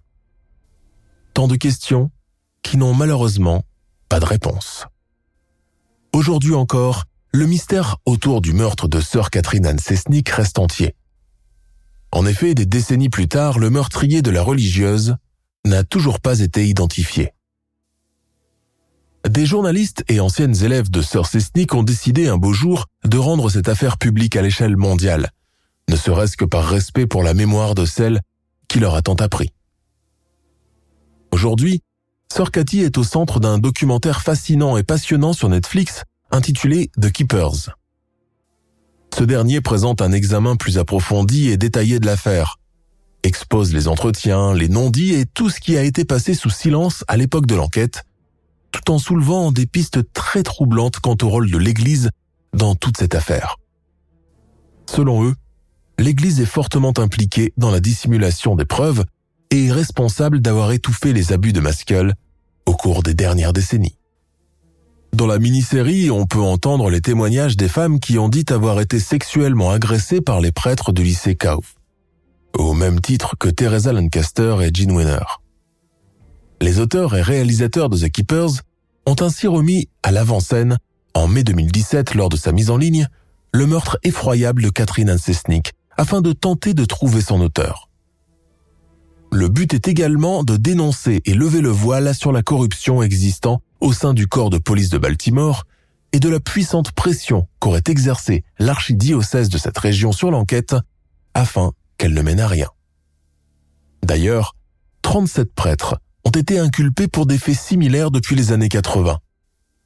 Tant 1.34 1.48
de 1.48 1.56
questions 1.56 2.12
qui 2.62 2.78
n'ont 2.78 2.94
malheureusement 2.94 3.64
pas 4.08 4.20
de 4.20 4.26
réponse. 4.26 4.86
Aujourd'hui 6.14 6.54
encore, 6.54 7.06
le 7.34 7.48
mystère 7.48 7.98
autour 8.06 8.42
du 8.42 8.54
meurtre 8.54 8.88
de 8.88 9.02
sœur 9.02 9.32
Catherine 9.32 9.66
Anne 9.66 9.80
Sesnick 9.80 10.30
reste 10.30 10.60
entier. 10.60 10.96
En 12.12 12.28
effet, 12.28 12.54
des 12.54 12.68
décennies 12.68 13.10
plus 13.10 13.28
tard, 13.28 13.58
le 13.58 13.72
meurtrier 13.72 14.22
de 14.22 14.30
la 14.30 14.44
religieuse 14.44 15.16
n'a 15.66 15.84
toujours 15.84 16.20
pas 16.20 16.42
été 16.42 16.68
identifié. 16.68 17.34
Des 19.28 19.48
journalistes 19.48 20.04
et 20.10 20.20
anciennes 20.20 20.64
élèves 20.64 20.92
de 20.92 21.02
sœur 21.02 21.26
Sesnick 21.26 21.74
ont 21.74 21.82
décidé 21.82 22.28
un 22.28 22.38
beau 22.38 22.54
jour 22.54 22.86
de 23.04 23.18
rendre 23.18 23.50
cette 23.50 23.70
affaire 23.70 23.98
publique 23.98 24.36
à 24.36 24.44
l'échelle 24.44 24.78
mondiale, 24.78 25.32
ne 25.90 25.96
serait-ce 25.96 26.38
que 26.38 26.46
par 26.46 26.70
respect 26.70 27.08
pour 27.08 27.24
la 27.24 27.34
mémoire 27.34 27.74
de 27.74 27.86
celle 27.86 28.22
qui 28.68 28.80
leur 28.80 28.94
a 28.94 29.02
tant 29.02 29.16
appris. 29.16 29.54
Aujourd'hui, 31.32 31.82
Sœur 32.32 32.52
Cathy 32.52 32.82
est 32.82 32.98
au 33.00 33.04
centre 33.04 33.40
d'un 33.40 33.58
documentaire 33.58 34.22
fascinant 34.22 34.78
et 34.78 34.84
passionnant 34.84 35.34
sur 35.34 35.50
Netflix 35.50 36.04
intitulé 36.34 36.90
The 37.00 37.12
Keepers. 37.12 37.70
Ce 39.16 39.24
dernier 39.24 39.62
présente 39.62 40.02
un 40.02 40.12
examen 40.12 40.56
plus 40.56 40.80
approfondi 40.80 41.50
et 41.50 41.58
détaillé 41.58 42.00
de 42.00 42.08
l'affaire, 42.08 42.58
expose 43.22 43.72
les 43.72 43.88
entretiens, 43.88 44.54
les 44.54 44.68
non-dits 44.68 45.14
et 45.14 45.28
tout 45.28 45.52
ce 45.52 45.60
qui 45.60 45.78
a 45.78 45.84
été 45.84 46.06
passé 46.06 46.34
sous 46.34 46.50
silence 46.50 47.06
à 47.08 47.18
l'époque 47.18 47.46
de 47.46 47.54
l'enquête, 47.54 48.04
tout 48.72 48.92
en 48.92 48.98
soulevant 48.98 49.52
des 49.52 49.68
pistes 49.68 50.12
très 50.14 50.42
troublantes 50.42 51.00
quant 51.00 51.16
au 51.22 51.30
rôle 51.30 51.52
de 51.52 51.58
l'Église 51.60 52.10
dans 52.54 52.74
toute 52.74 52.98
cette 52.98 53.14
affaire. 53.14 53.58
Selon 54.90 55.24
eux, 55.24 55.36
l'Église 56.00 56.42
est 56.42 56.46
fortement 56.46 56.94
impliquée 56.98 57.54
dans 57.58 57.70
la 57.70 57.80
dissimulation 57.80 58.56
des 58.56 58.66
preuves 58.66 59.06
et 59.52 59.68
est 59.68 59.72
responsable 59.72 60.42
d'avoir 60.42 60.72
étouffé 60.72 61.14
les 61.14 61.32
abus 61.32 61.54
de 61.54 61.60
Maskell 61.60 62.16
au 62.66 62.74
cours 62.74 63.04
des 63.04 63.14
dernières 63.14 63.54
décennies. 63.54 63.98
Dans 65.14 65.28
la 65.28 65.38
mini-série, 65.38 66.10
on 66.10 66.26
peut 66.26 66.42
entendre 66.42 66.90
les 66.90 67.00
témoignages 67.00 67.56
des 67.56 67.68
femmes 67.68 68.00
qui 68.00 68.18
ont 68.18 68.30
dit 68.30 68.46
avoir 68.50 68.82
été 68.82 69.00
sexuellement 69.00 69.70
agressées 69.70 70.22
par 70.22 70.42
les 70.42 70.52
prêtres 70.52 70.92
du 70.92 71.04
lycée 71.04 71.36
Kauf, 71.36 71.76
au 72.58 72.74
même 72.74 73.00
titre 73.00 73.36
que 73.38 73.48
Teresa 73.48 73.94
Lancaster 73.94 74.58
et 74.64 74.72
Jean 74.74 74.96
Wenner. 74.96 75.24
Les 76.62 76.80
auteurs 76.80 77.16
et 77.16 77.22
réalisateurs 77.22 77.90
de 77.90 77.98
The 77.98 78.10
Keepers 78.10 78.64
ont 79.06 79.16
ainsi 79.20 79.46
remis 79.46 79.88
à 80.02 80.12
l'avant-scène, 80.12 80.80
en 81.14 81.28
mai 81.28 81.44
2017 81.44 82.16
lors 82.16 82.30
de 82.30 82.38
sa 82.38 82.52
mise 82.52 82.72
en 82.72 82.78
ligne, 82.78 83.08
le 83.54 83.68
meurtre 83.68 84.00
effroyable 84.02 84.64
de 84.64 84.70
Catherine 84.70 85.12
Ancesnik 85.12 85.74
afin 85.96 86.22
de 86.22 86.34
tenter 86.34 86.74
de 86.74 86.86
trouver 86.86 87.22
son 87.22 87.40
auteur. 87.40 87.88
Le 89.32 89.48
but 89.48 89.76
est 89.76 89.88
également 89.88 90.44
de 90.44 90.58
dénoncer 90.58 91.22
et 91.26 91.36
lever 91.36 91.62
le 91.62 91.70
voile 91.70 92.16
sur 92.16 92.32
la 92.32 92.42
corruption 92.42 93.04
existant 93.04 93.62
au 93.84 93.92
sein 93.92 94.14
du 94.14 94.28
corps 94.28 94.50
de 94.50 94.58
police 94.58 94.90
de 94.90 94.98
Baltimore 94.98 95.66
et 96.14 96.20
de 96.22 96.30
la 96.30 96.40
puissante 96.40 96.94
pression 96.94 97.50
qu'aurait 97.60 97.84
exercée 97.88 98.46
l'archidiocèse 98.58 99.50
de 99.50 99.58
cette 99.58 99.78
région 99.78 100.14
sur 100.14 100.32
l'enquête 100.32 100.74
afin 101.34 101.74
qu'elle 101.98 102.14
ne 102.14 102.22
mène 102.22 102.40
à 102.40 102.48
rien. 102.48 102.70
D'ailleurs, 104.02 104.56
37 105.02 105.54
prêtres 105.54 105.98
ont 106.24 106.30
été 106.30 106.60
inculpés 106.60 107.10
pour 107.10 107.26
des 107.26 107.38
faits 107.38 107.58
similaires 107.58 108.10
depuis 108.10 108.38
les 108.38 108.54
années 108.54 108.70
80, 108.70 109.20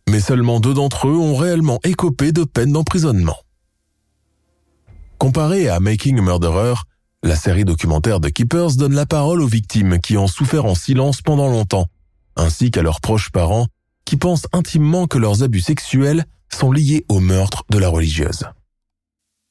mais 0.07 0.19
seulement 0.19 0.59
deux 0.59 0.75
d'entre 0.75 1.07
eux 1.07 1.17
ont 1.17 1.35
réellement 1.35 1.79
écopé 1.83 2.31
de 2.31 2.43
peine 2.43 2.73
d'emprisonnement. 2.73 3.37
Comparé 5.17 5.69
à 5.69 5.79
Making 5.79 6.19
a 6.19 6.21
Murderer, 6.21 6.75
la 7.23 7.35
série 7.35 7.65
documentaire 7.65 8.19
de 8.19 8.29
Keepers 8.29 8.75
donne 8.75 8.93
la 8.93 9.07
parole 9.07 9.41
aux 9.41 9.47
victimes 9.47 9.99
qui 9.99 10.17
ont 10.17 10.27
souffert 10.27 10.65
en 10.65 10.75
silence 10.75 11.23
pendant 11.23 11.49
longtemps, 11.49 11.87
ainsi 12.35 12.69
qu'à 12.69 12.83
leurs 12.83 13.01
proches 13.01 13.31
parents 13.31 13.65
qui 14.07 14.15
pensent 14.15 14.47
intimement 14.53 15.05
que 15.05 15.17
leurs 15.17 15.43
abus 15.43 15.59
sexuels 15.59 16.23
sont 16.49 16.71
liés 16.71 17.05
au 17.09 17.19
meurtre 17.19 17.65
de 17.69 17.77
la 17.77 17.89
religieuse. 17.89 18.45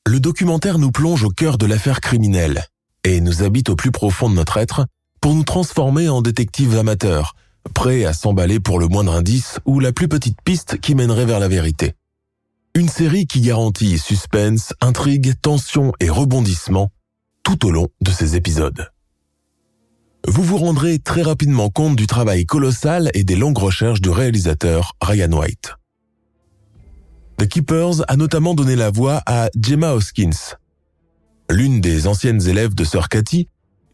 Le 0.07 0.19
documentaire 0.19 0.79
nous 0.79 0.91
plonge 0.91 1.25
au 1.25 1.29
cœur 1.29 1.59
de 1.59 1.67
l'affaire 1.67 2.01
criminelle 2.01 2.65
et 3.05 3.21
nous 3.21 3.43
habite 3.43 3.69
au 3.69 3.77
plus 3.77 3.93
profond 3.93 4.31
de 4.31 4.35
notre 4.35 4.57
être 4.57 4.87
pour 5.21 5.35
nous 5.35 5.45
transformer 5.45 6.09
en 6.09 6.23
détectives 6.23 6.75
amateurs, 6.79 7.35
prêts 7.75 8.07
à 8.07 8.15
s'emballer 8.15 8.59
pour 8.59 8.79
le 8.79 8.89
moindre 8.89 9.13
indice 9.13 9.61
ou 9.67 9.79
la 9.79 9.93
plus 9.93 10.09
petite 10.09 10.41
piste 10.41 10.81
qui 10.81 10.95
mènerait 10.95 11.27
vers 11.27 11.41
la 11.41 11.49
vérité. 11.49 11.93
Une 12.75 12.89
série 12.89 13.27
qui 13.27 13.43
garantit 13.43 13.99
suspense, 13.99 14.73
intrigue, 14.81 15.35
tension 15.43 15.93
et 16.01 16.09
rebondissement 16.09 16.91
tout 17.43 17.67
au 17.67 17.71
long 17.71 17.89
de 18.01 18.11
ces 18.11 18.37
épisodes. 18.37 18.91
Vous 20.29 20.43
vous 20.43 20.57
rendrez 20.57 20.99
très 20.99 21.23
rapidement 21.23 21.71
compte 21.71 21.95
du 21.95 22.09
travail 22.09 22.47
colossal 22.47 23.13
et 23.15 23.23
des 23.23 23.37
longues 23.37 23.59
recherches 23.59 24.01
du 24.01 24.11
réalisateur 24.11 24.97
Ryan 25.01 25.31
White. 25.31 25.75
The 27.39 27.47
Keepers 27.47 28.03
a 28.09 28.17
notamment 28.17 28.55
donné 28.55 28.75
la 28.75 28.91
voix 28.91 29.23
à 29.27 29.51
Gemma 29.57 29.93
Hoskins, 29.93 30.57
l'une 31.49 31.81
des 31.81 32.09
anciennes 32.09 32.45
élèves 32.49 32.75
de 32.75 32.83
Sir 32.83 33.09
Cathy, 33.09 33.49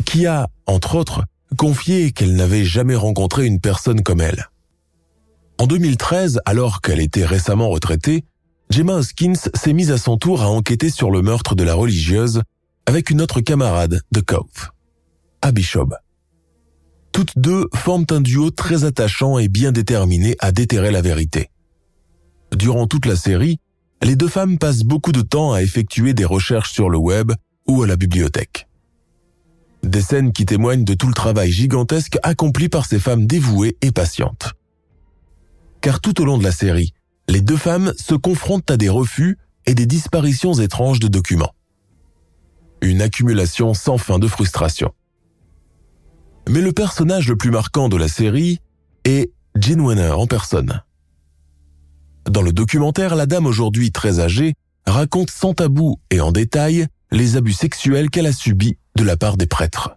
qui 0.07 0.27
a, 0.27 0.49
entre 0.65 0.95
autres, 0.95 1.23
confié 1.59 2.13
qu'elle 2.13 2.35
n'avait 2.35 2.65
jamais 2.65 2.97
rencontré 2.97 3.45
une 3.45 3.61
personne 3.61 4.03
comme 4.03 4.23
elle. 4.23 4.49
En 5.59 5.67
2013, 5.67 6.41
alors 6.47 6.81
qu'elle 6.81 7.01
était 7.01 7.27
récemment 7.27 7.69
retraitée, 7.69 8.25
Gemma 8.71 8.95
Hoskins 8.95 9.35
s'est 9.55 9.75
mise 9.75 9.91
à 9.91 9.99
son 9.99 10.17
tour 10.17 10.41
à 10.41 10.49
enquêter 10.49 10.89
sur 10.89 11.11
le 11.11 11.21
meurtre 11.21 11.55
de 11.55 11.63
la 11.63 11.75
religieuse 11.75 12.41
avec 12.87 13.11
une 13.11 13.21
autre 13.21 13.43
camarade 13.43 14.01
de 14.13 14.21
Cove, 14.21 14.71
Abby 15.43 15.63
Shob. 15.63 15.95
Toutes 17.13 17.39
deux 17.39 17.69
forment 17.75 18.07
un 18.11 18.21
duo 18.21 18.51
très 18.51 18.85
attachant 18.85 19.39
et 19.39 19.49
bien 19.49 19.71
déterminé 19.71 20.35
à 20.41 20.51
déterrer 20.51 20.91
la 20.91 21.03
vérité. 21.03 21.51
Durant 22.57 22.87
toute 22.87 23.07
la 23.07 23.17
série, 23.17 23.59
les 24.03 24.17
deux 24.17 24.29
femmes 24.29 24.59
passent 24.59 24.83
beaucoup 24.83 25.13
de 25.13 25.21
temps 25.21 25.53
à 25.53 25.63
effectuer 25.63 26.15
des 26.15 26.25
recherches 26.25 26.73
sur 26.73 26.89
le 26.89 26.99
web 26.99 27.33
ou 27.69 27.83
à 27.83 27.87
la 27.87 27.97
bibliothèque. 27.97 28.67
Des 29.83 30.01
scènes 30.01 30.33
qui 30.33 30.47
témoignent 30.47 30.85
de 30.85 30.95
tout 30.95 31.07
le 31.07 31.15
travail 31.15 31.51
gigantesque 31.51 32.19
accompli 32.23 32.69
par 32.69 32.87
ces 32.87 32.99
femmes 32.99 33.27
dévouées 33.27 33.77
et 33.83 33.91
patientes. 33.91 34.53
Car 35.81 36.01
tout 36.01 36.21
au 36.21 36.25
long 36.25 36.39
de 36.39 36.45
la 36.45 36.53
série, 36.53 36.95
les 37.29 37.41
deux 37.41 37.57
femmes 37.57 37.93
se 37.97 38.15
confrontent 38.15 38.71
à 38.71 38.77
des 38.77 38.89
refus 38.89 39.39
et 39.67 39.75
des 39.75 39.87
disparitions 39.87 40.55
étranges 40.55 41.01
de 41.01 41.09
documents. 41.09 41.55
Une 42.81 43.03
accumulation 43.03 43.75
sans 43.75 43.99
fin 43.99 44.19
de 44.19 44.27
frustration. 44.27 44.93
Mais 46.49 46.61
le 46.61 46.73
personnage 46.73 47.29
le 47.29 47.37
plus 47.37 47.51
marquant 47.51 47.89
de 47.89 47.97
la 47.97 48.09
série 48.09 48.61
est 49.05 49.33
Jean 49.55 49.85
Wenner 49.85 50.11
en 50.11 50.27
personne. 50.27 50.83
Dans 52.29 52.43
le 52.43 52.53
documentaire, 52.53 53.17
la 53.17 53.27
dame 53.27 53.47
aujourd'hui 53.47 53.91
très 53.91 54.21
âgée 54.21 54.55
raconte 54.87 55.31
sans 55.31 55.55
tabou 55.55 55.99
et 56.11 56.21
en 56.21 56.33
détail 56.33 56.87
les 57.11 57.37
abus 57.37 57.53
sexuels 57.53 58.11
qu'elle 58.11 58.27
a 58.27 58.33
subis 58.33 58.77
de 58.97 59.05
la 59.05 59.17
part 59.17 59.37
des 59.37 59.47
prêtres. 59.47 59.97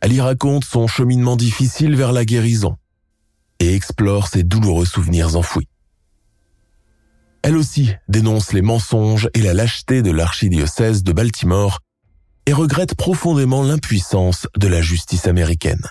Elle 0.00 0.12
y 0.12 0.20
raconte 0.20 0.64
son 0.64 0.86
cheminement 0.86 1.36
difficile 1.36 1.94
vers 1.96 2.12
la 2.12 2.24
guérison 2.24 2.76
et 3.60 3.74
explore 3.74 4.28
ses 4.28 4.42
douloureux 4.42 4.86
souvenirs 4.86 5.36
enfouis. 5.36 5.68
Elle 7.42 7.56
aussi 7.56 7.90
dénonce 8.08 8.52
les 8.52 8.62
mensonges 8.62 9.28
et 9.34 9.42
la 9.42 9.54
lâcheté 9.54 10.02
de 10.02 10.10
l'archidiocèse 10.10 11.02
de 11.02 11.12
Baltimore 11.12 11.80
et 12.46 12.52
regrette 12.52 12.94
profondément 12.94 13.62
l'impuissance 13.62 14.46
de 14.56 14.68
la 14.68 14.80
justice 14.80 15.26
américaine 15.26 15.86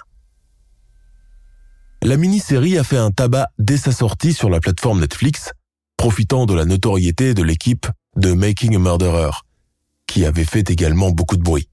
la 2.03 2.17
mini-série 2.17 2.79
a 2.79 2.83
fait 2.83 2.97
un 2.97 3.11
tabac 3.11 3.49
dès 3.59 3.77
sa 3.77 3.91
sortie 3.91 4.33
sur 4.33 4.49
la 4.49 4.59
plateforme 4.59 5.01
Netflix, 5.01 5.51
profitant 5.97 6.47
de 6.47 6.55
la 6.55 6.65
notoriété 6.65 7.35
de 7.35 7.43
l'équipe 7.43 7.87
de 8.15 8.33
Making 8.33 8.75
a 8.75 8.79
Murderer, 8.79 9.31
qui 10.07 10.25
avait 10.25 10.45
fait 10.45 10.69
également 10.71 11.11
beaucoup 11.11 11.37
de 11.37 11.43
bruit. 11.43 11.69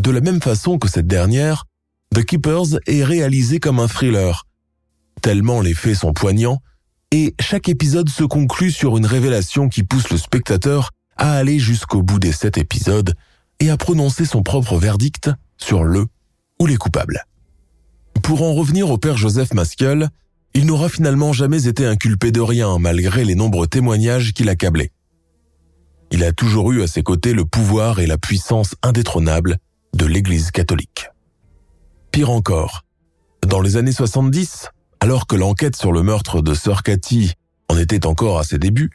De 0.00 0.10
la 0.10 0.20
même 0.20 0.40
façon 0.40 0.78
que 0.78 0.88
cette 0.88 1.06
dernière, 1.06 1.64
The 2.14 2.24
Keepers 2.24 2.78
est 2.86 3.04
réalisé 3.04 3.60
comme 3.60 3.78
un 3.78 3.88
thriller, 3.88 4.46
tellement 5.20 5.60
les 5.60 5.74
faits 5.74 5.96
sont 5.96 6.14
poignants, 6.14 6.62
et 7.10 7.34
chaque 7.40 7.68
épisode 7.68 8.08
se 8.08 8.24
conclut 8.24 8.70
sur 8.70 8.96
une 8.96 9.06
révélation 9.06 9.68
qui 9.68 9.82
pousse 9.82 10.08
le 10.08 10.16
spectateur 10.16 10.90
à 11.16 11.32
aller 11.32 11.58
jusqu'au 11.58 12.02
bout 12.02 12.18
des 12.18 12.32
sept 12.32 12.56
épisodes 12.56 13.14
et 13.60 13.70
à 13.70 13.76
prononcer 13.76 14.24
son 14.24 14.42
propre 14.42 14.76
verdict 14.78 15.30
sur 15.56 15.84
le 15.84 16.06
ou 16.60 16.66
les 16.66 16.76
coupables. 16.76 17.24
Pour 18.22 18.42
en 18.42 18.54
revenir 18.54 18.90
au 18.90 18.98
père 18.98 19.16
Joseph 19.16 19.54
Maskell, 19.54 20.08
il 20.54 20.66
n'aura 20.66 20.88
finalement 20.88 21.32
jamais 21.32 21.66
été 21.66 21.86
inculpé 21.86 22.32
de 22.32 22.40
rien 22.40 22.78
malgré 22.78 23.24
les 23.24 23.34
nombreux 23.34 23.66
témoignages 23.66 24.32
qu'il 24.32 24.48
accablait. 24.48 24.92
Il 26.10 26.24
a 26.24 26.32
toujours 26.32 26.72
eu 26.72 26.82
à 26.82 26.86
ses 26.86 27.02
côtés 27.02 27.34
le 27.34 27.44
pouvoir 27.44 28.00
et 28.00 28.06
la 28.06 28.18
puissance 28.18 28.74
indétrônable 28.82 29.58
de 29.94 30.06
l'Église 30.06 30.50
catholique. 30.50 31.08
Pire 32.12 32.30
encore, 32.30 32.84
dans 33.46 33.60
les 33.60 33.76
années 33.76 33.92
70, 33.92 34.68
alors 35.00 35.26
que 35.26 35.36
l'enquête 35.36 35.76
sur 35.76 35.92
le 35.92 36.02
meurtre 36.02 36.40
de 36.40 36.54
Sir 36.54 36.82
Cathy 36.82 37.34
en 37.68 37.76
était 37.76 38.06
encore 38.06 38.38
à 38.38 38.44
ses 38.44 38.58
débuts, 38.58 38.90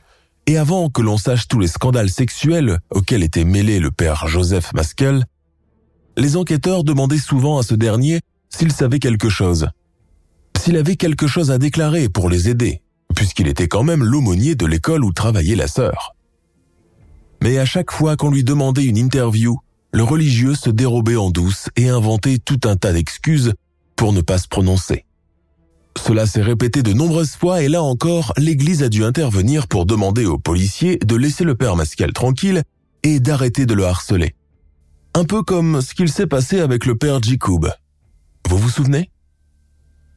et 0.46 0.58
avant 0.58 0.90
que 0.90 1.02
l'on 1.02 1.18
sache 1.18 1.48
tous 1.48 1.60
les 1.60 1.68
scandales 1.68 2.10
sexuels 2.10 2.80
auxquels 2.90 3.24
était 3.24 3.46
mêlé 3.46 3.80
le 3.80 3.92
père 3.92 4.28
Joseph 4.28 4.74
Maskell, 4.74 5.26
les 6.18 6.38
enquêteurs 6.38 6.84
demandaient 6.84 7.18
souvent 7.18 7.58
à 7.58 7.64
ce 7.64 7.76
dernier 7.76 8.20
s'il 8.50 8.72
savait 8.72 9.00
quelque 9.00 9.30
chose. 9.30 9.68
S'il 10.58 10.78
avait 10.78 10.96
quelque 10.96 11.28
chose 11.28 11.52
à 11.52 11.58
déclarer 11.58 12.10
pour 12.10 12.30
les 12.30 12.50
aider, 12.50 12.82
puisqu'il 13.16 13.48
était 13.48 13.68
quand 13.68 13.84
même 13.84 14.04
l'aumônier 14.04 14.56
de 14.56 14.66
l'école 14.66 15.04
où 15.04 15.12
travaillait 15.12 15.56
la 15.56 15.68
sœur. 15.68 16.16
Mais 17.42 17.58
à 17.58 17.66
chaque 17.66 17.92
fois 17.92 18.16
qu'on 18.16 18.32
lui 18.32 18.44
demandait 18.44 18.86
une 18.86 18.98
interview, 18.98 19.60
le 19.92 20.04
religieux 20.04 20.56
se 20.56 20.70
dérobait 20.70 21.16
en 21.16 21.30
douce 21.30 21.70
et 21.76 21.90
inventait 21.90 22.38
tout 22.38 22.60
un 22.66 22.76
tas 22.76 22.94
d'excuses 22.94 23.54
pour 23.96 24.14
ne 24.14 24.22
pas 24.22 24.38
se 24.38 24.48
prononcer. 24.48 25.06
Cela 25.98 26.26
s'est 26.26 26.42
répété 26.42 26.84
de 26.84 26.94
nombreuses 26.94 27.36
fois 27.36 27.62
et 27.62 27.70
là 27.70 27.82
encore, 27.82 28.34
l'Église 28.38 28.84
a 28.84 28.90
dû 28.90 29.04
intervenir 29.04 29.68
pour 29.68 29.86
demander 29.86 30.26
aux 30.26 30.38
policiers 30.40 30.98
de 30.98 31.16
laisser 31.16 31.44
le 31.44 31.56
père 31.56 31.76
Mascal 31.76 32.14
tranquille 32.14 32.64
et 33.04 33.20
d'arrêter 33.20 33.66
de 33.66 33.74
le 33.74 33.86
harceler. 33.86 34.36
Un 35.14 35.26
peu 35.26 35.44
comme 35.44 35.82
ce 35.82 35.94
qu'il 35.94 36.10
s'est 36.10 36.28
passé 36.28 36.60
avec 36.60 36.86
le 36.86 36.96
père 36.96 37.22
Jacob, 37.22 37.72
vous 38.50 38.58
vous 38.58 38.70
souvenez? 38.70 39.12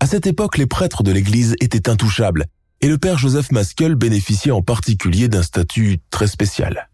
À 0.01 0.07
cette 0.07 0.27
époque, 0.27 0.59
les 0.59 0.67
prêtres 0.67 1.03
de 1.03 1.13
l'Église 1.13 1.55
étaient 1.61 1.89
intouchables, 1.89 2.47
et 2.81 2.89
le 2.89 2.99
père 2.99 3.19
Joseph 3.19 3.51
Maskell 3.53 3.95
bénéficiait 3.95 4.53
en 4.53 4.63
particulier 4.63 5.29
d'un 5.29 5.43
statut 5.43 5.99
très 6.11 6.27
spécial. 6.27 6.91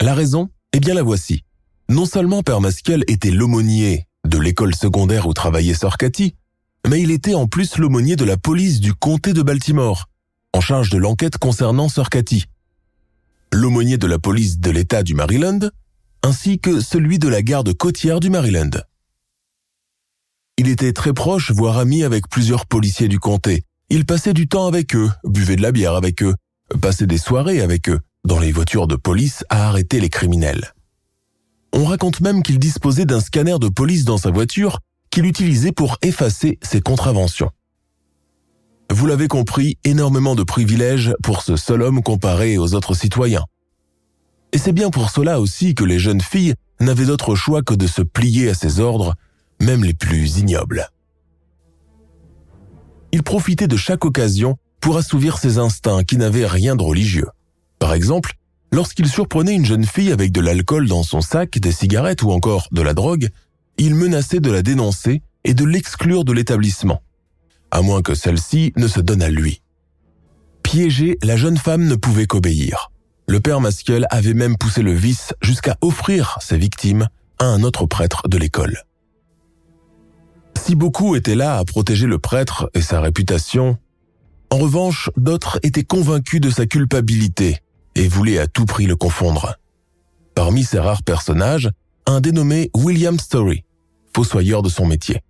La 0.00 0.14
raison? 0.14 0.50
Eh 0.72 0.80
bien 0.80 0.94
la 0.94 1.02
voici. 1.02 1.44
Non 1.88 2.04
seulement 2.04 2.42
père 2.42 2.60
Maskell 2.60 3.04
était 3.08 3.30
l'aumônier 3.30 4.06
de 4.26 4.38
l'école 4.38 4.74
secondaire 4.74 5.26
où 5.26 5.32
travaillait 5.32 5.74
Sir 5.74 5.96
Cathy, 5.96 6.34
mais 6.86 7.00
il 7.00 7.10
était 7.10 7.34
en 7.34 7.46
plus 7.46 7.78
l'aumônier 7.78 8.16
de 8.16 8.24
la 8.24 8.36
police 8.36 8.80
du 8.80 8.94
comté 8.94 9.32
de 9.32 9.42
Baltimore, 9.42 10.08
en 10.52 10.60
charge 10.60 10.90
de 10.90 10.98
l'enquête 10.98 11.36
concernant 11.36 11.88
Sir 11.88 12.08
Cathy. 12.08 12.44
L'aumônier 13.52 13.98
de 13.98 14.06
la 14.06 14.18
police 14.18 14.58
de 14.58 14.70
l'État 14.70 15.02
du 15.02 15.14
Maryland, 15.14 15.70
ainsi 16.22 16.58
que 16.58 16.80
celui 16.80 17.18
de 17.18 17.28
la 17.28 17.42
garde 17.42 17.72
côtière 17.74 18.20
du 18.20 18.30
Maryland. 18.30 18.70
Il 20.58 20.68
était 20.68 20.92
très 20.92 21.12
proche, 21.12 21.50
voire 21.50 21.78
ami 21.78 22.02
avec 22.02 22.28
plusieurs 22.28 22.66
policiers 22.66 23.08
du 23.08 23.18
comté. 23.18 23.64
Il 23.90 24.06
passait 24.06 24.32
du 24.32 24.48
temps 24.48 24.66
avec 24.66 24.94
eux, 24.96 25.10
buvait 25.24 25.56
de 25.56 25.62
la 25.62 25.72
bière 25.72 25.94
avec 25.94 26.22
eux, 26.22 26.34
passait 26.80 27.06
des 27.06 27.18
soirées 27.18 27.60
avec 27.60 27.88
eux, 27.88 28.00
dans 28.24 28.38
les 28.38 28.52
voitures 28.52 28.86
de 28.86 28.96
police 28.96 29.44
à 29.50 29.68
arrêter 29.68 30.00
les 30.00 30.08
criminels. 30.08 30.72
On 31.72 31.84
raconte 31.84 32.20
même 32.20 32.42
qu'il 32.42 32.58
disposait 32.58 33.04
d'un 33.04 33.20
scanner 33.20 33.58
de 33.60 33.68
police 33.68 34.04
dans 34.04 34.18
sa 34.18 34.30
voiture 34.30 34.80
qu'il 35.16 35.24
utilisait 35.24 35.72
pour 35.72 35.96
effacer 36.02 36.58
ses 36.60 36.82
contraventions. 36.82 37.48
Vous 38.92 39.06
l'avez 39.06 39.28
compris, 39.28 39.78
énormément 39.82 40.34
de 40.34 40.42
privilèges 40.42 41.14
pour 41.22 41.40
ce 41.40 41.56
seul 41.56 41.80
homme 41.80 42.02
comparé 42.02 42.58
aux 42.58 42.74
autres 42.74 42.92
citoyens. 42.92 43.46
Et 44.52 44.58
c'est 44.58 44.74
bien 44.74 44.90
pour 44.90 45.08
cela 45.08 45.40
aussi 45.40 45.74
que 45.74 45.84
les 45.84 45.98
jeunes 45.98 46.20
filles 46.20 46.52
n'avaient 46.80 47.06
d'autre 47.06 47.34
choix 47.34 47.62
que 47.62 47.72
de 47.72 47.86
se 47.86 48.02
plier 48.02 48.50
à 48.50 48.54
ses 48.54 48.78
ordres 48.78 49.14
même 49.58 49.84
les 49.84 49.94
plus 49.94 50.36
ignobles. 50.36 50.90
Il 53.10 53.22
profitait 53.22 53.68
de 53.68 53.76
chaque 53.78 54.04
occasion 54.04 54.58
pour 54.80 54.98
assouvir 54.98 55.38
ses 55.38 55.56
instincts 55.56 56.04
qui 56.04 56.18
n'avaient 56.18 56.46
rien 56.46 56.76
de 56.76 56.82
religieux. 56.82 57.28
Par 57.78 57.94
exemple, 57.94 58.34
lorsqu'il 58.70 59.08
surprenait 59.08 59.54
une 59.54 59.64
jeune 59.64 59.86
fille 59.86 60.12
avec 60.12 60.30
de 60.30 60.42
l'alcool 60.42 60.86
dans 60.86 61.02
son 61.02 61.22
sac, 61.22 61.58
des 61.58 61.72
cigarettes 61.72 62.22
ou 62.22 62.32
encore 62.32 62.68
de 62.70 62.82
la 62.82 62.92
drogue, 62.92 63.30
il 63.78 63.94
menaçait 63.94 64.40
de 64.40 64.50
la 64.50 64.62
dénoncer 64.62 65.22
et 65.44 65.54
de 65.54 65.64
l'exclure 65.64 66.24
de 66.24 66.32
l'établissement, 66.32 67.02
à 67.70 67.82
moins 67.82 68.02
que 68.02 68.14
celle-ci 68.14 68.72
ne 68.76 68.88
se 68.88 69.00
donne 69.00 69.22
à 69.22 69.30
lui. 69.30 69.62
Piégée, 70.62 71.18
la 71.22 71.36
jeune 71.36 71.58
femme 71.58 71.84
ne 71.86 71.94
pouvait 71.94 72.26
qu'obéir. 72.26 72.90
le 73.28 73.40
père 73.40 73.60
Maskiel 73.60 74.06
avait 74.10 74.34
même 74.34 74.56
poussé 74.56 74.82
le 74.82 74.92
vice 74.92 75.34
jusqu'à 75.42 75.76
offrir 75.80 76.38
ses 76.40 76.58
victimes 76.58 77.08
à 77.38 77.44
un 77.46 77.62
autre 77.62 77.86
prêtre 77.86 78.28
de 78.28 78.38
l'école. 78.38 78.82
Si 80.56 80.74
beaucoup 80.74 81.16
étaient 81.16 81.34
là 81.34 81.58
à 81.58 81.64
protéger 81.64 82.06
le 82.06 82.18
prêtre 82.18 82.70
et 82.74 82.82
sa 82.82 83.00
réputation, 83.00 83.78
en 84.50 84.58
revanche, 84.58 85.10
d'autres 85.16 85.58
étaient 85.62 85.84
convaincus 85.84 86.40
de 86.40 86.50
sa 86.50 86.66
culpabilité 86.66 87.58
et 87.94 88.08
voulaient 88.08 88.38
à 88.38 88.46
tout 88.46 88.64
prix 88.64 88.86
le 88.86 88.96
confondre. 88.96 89.56
Parmi 90.34 90.64
ces 90.64 90.78
rares 90.78 91.02
personnages, 91.02 91.70
un 92.06 92.20
dénommé 92.20 92.70
William 92.74 93.18
Story, 93.18 93.64
fossoyeur 94.16 94.62
de 94.62 94.70
son 94.70 94.86
métier. 94.86 95.20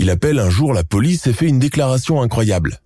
Il 0.00 0.10
appelle 0.10 0.40
un 0.40 0.50
jour 0.50 0.72
la 0.72 0.82
police 0.82 1.28
et 1.28 1.32
fait 1.32 1.46
une 1.46 1.60
déclaration 1.60 2.20
incroyable. 2.20 2.80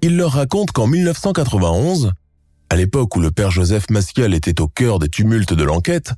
Il 0.00 0.16
leur 0.16 0.32
raconte 0.32 0.72
qu'en 0.72 0.86
1991, 0.86 2.12
à 2.70 2.76
l'époque 2.76 3.14
où 3.14 3.20
le 3.20 3.30
père 3.30 3.50
Joseph 3.50 3.90
Maskiel 3.90 4.32
était 4.32 4.62
au 4.62 4.68
cœur 4.68 4.98
des 4.98 5.10
tumultes 5.10 5.52
de 5.52 5.64
l'enquête, 5.64 6.14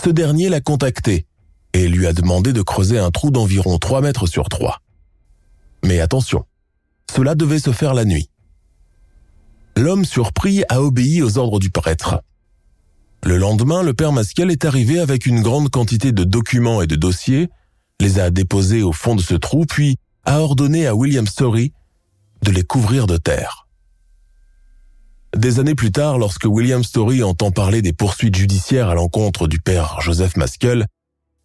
ce 0.00 0.08
dernier 0.08 0.48
l'a 0.48 0.60
contacté 0.60 1.26
et 1.72 1.88
lui 1.88 2.06
a 2.06 2.12
demandé 2.12 2.52
de 2.52 2.62
creuser 2.62 3.00
un 3.00 3.10
trou 3.10 3.32
d'environ 3.32 3.78
3 3.78 4.00
mètres 4.00 4.28
sur 4.28 4.48
3. 4.48 4.78
Mais 5.84 5.98
attention, 5.98 6.44
cela 7.12 7.34
devait 7.34 7.58
se 7.58 7.72
faire 7.72 7.94
la 7.94 8.04
nuit. 8.04 8.30
L'homme 9.76 10.04
surpris 10.04 10.62
a 10.68 10.80
obéi 10.80 11.22
aux 11.22 11.38
ordres 11.38 11.58
du 11.58 11.70
prêtre. 11.70 12.22
Le 13.24 13.36
lendemain, 13.36 13.82
le 13.82 13.94
père 13.94 14.12
Maskiel 14.12 14.50
est 14.50 14.64
arrivé 14.64 15.00
avec 15.00 15.26
une 15.26 15.42
grande 15.42 15.70
quantité 15.70 16.12
de 16.12 16.24
documents 16.24 16.82
et 16.82 16.86
de 16.86 16.96
dossiers, 16.96 17.48
les 18.00 18.20
a 18.20 18.30
déposés 18.30 18.82
au 18.82 18.92
fond 18.92 19.16
de 19.16 19.20
ce 19.20 19.34
trou, 19.34 19.64
puis 19.66 19.96
a 20.24 20.40
ordonné 20.40 20.86
à 20.86 20.94
William 20.94 21.26
Story 21.26 21.72
de 22.42 22.50
les 22.50 22.62
couvrir 22.62 23.06
de 23.06 23.16
terre. 23.16 23.66
Des 25.36 25.58
années 25.58 25.74
plus 25.74 25.92
tard, 25.92 26.18
lorsque 26.18 26.44
William 26.44 26.82
Story 26.82 27.22
entend 27.22 27.50
parler 27.50 27.82
des 27.82 27.92
poursuites 27.92 28.36
judiciaires 28.36 28.88
à 28.88 28.94
l'encontre 28.94 29.46
du 29.46 29.60
père 29.60 30.00
Joseph 30.00 30.36
Maskell, 30.36 30.86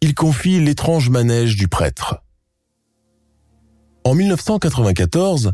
il 0.00 0.14
confie 0.14 0.60
l'étrange 0.60 1.10
manège 1.10 1.56
du 1.56 1.68
prêtre. 1.68 2.22
En 4.04 4.14
1994, 4.14 5.52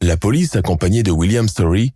la 0.00 0.16
police, 0.16 0.56
accompagnée 0.56 1.02
de 1.02 1.10
William 1.10 1.48
Story, 1.48 1.94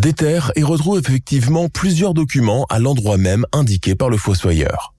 déterre 0.00 0.52
et 0.56 0.62
retrouve 0.62 0.98
effectivement 0.98 1.68
plusieurs 1.68 2.14
documents 2.14 2.66
à 2.70 2.78
l'endroit 2.78 3.16
même 3.16 3.46
indiqué 3.52 3.94
par 3.94 4.10
le 4.10 4.16
fossoyeur. 4.16 4.94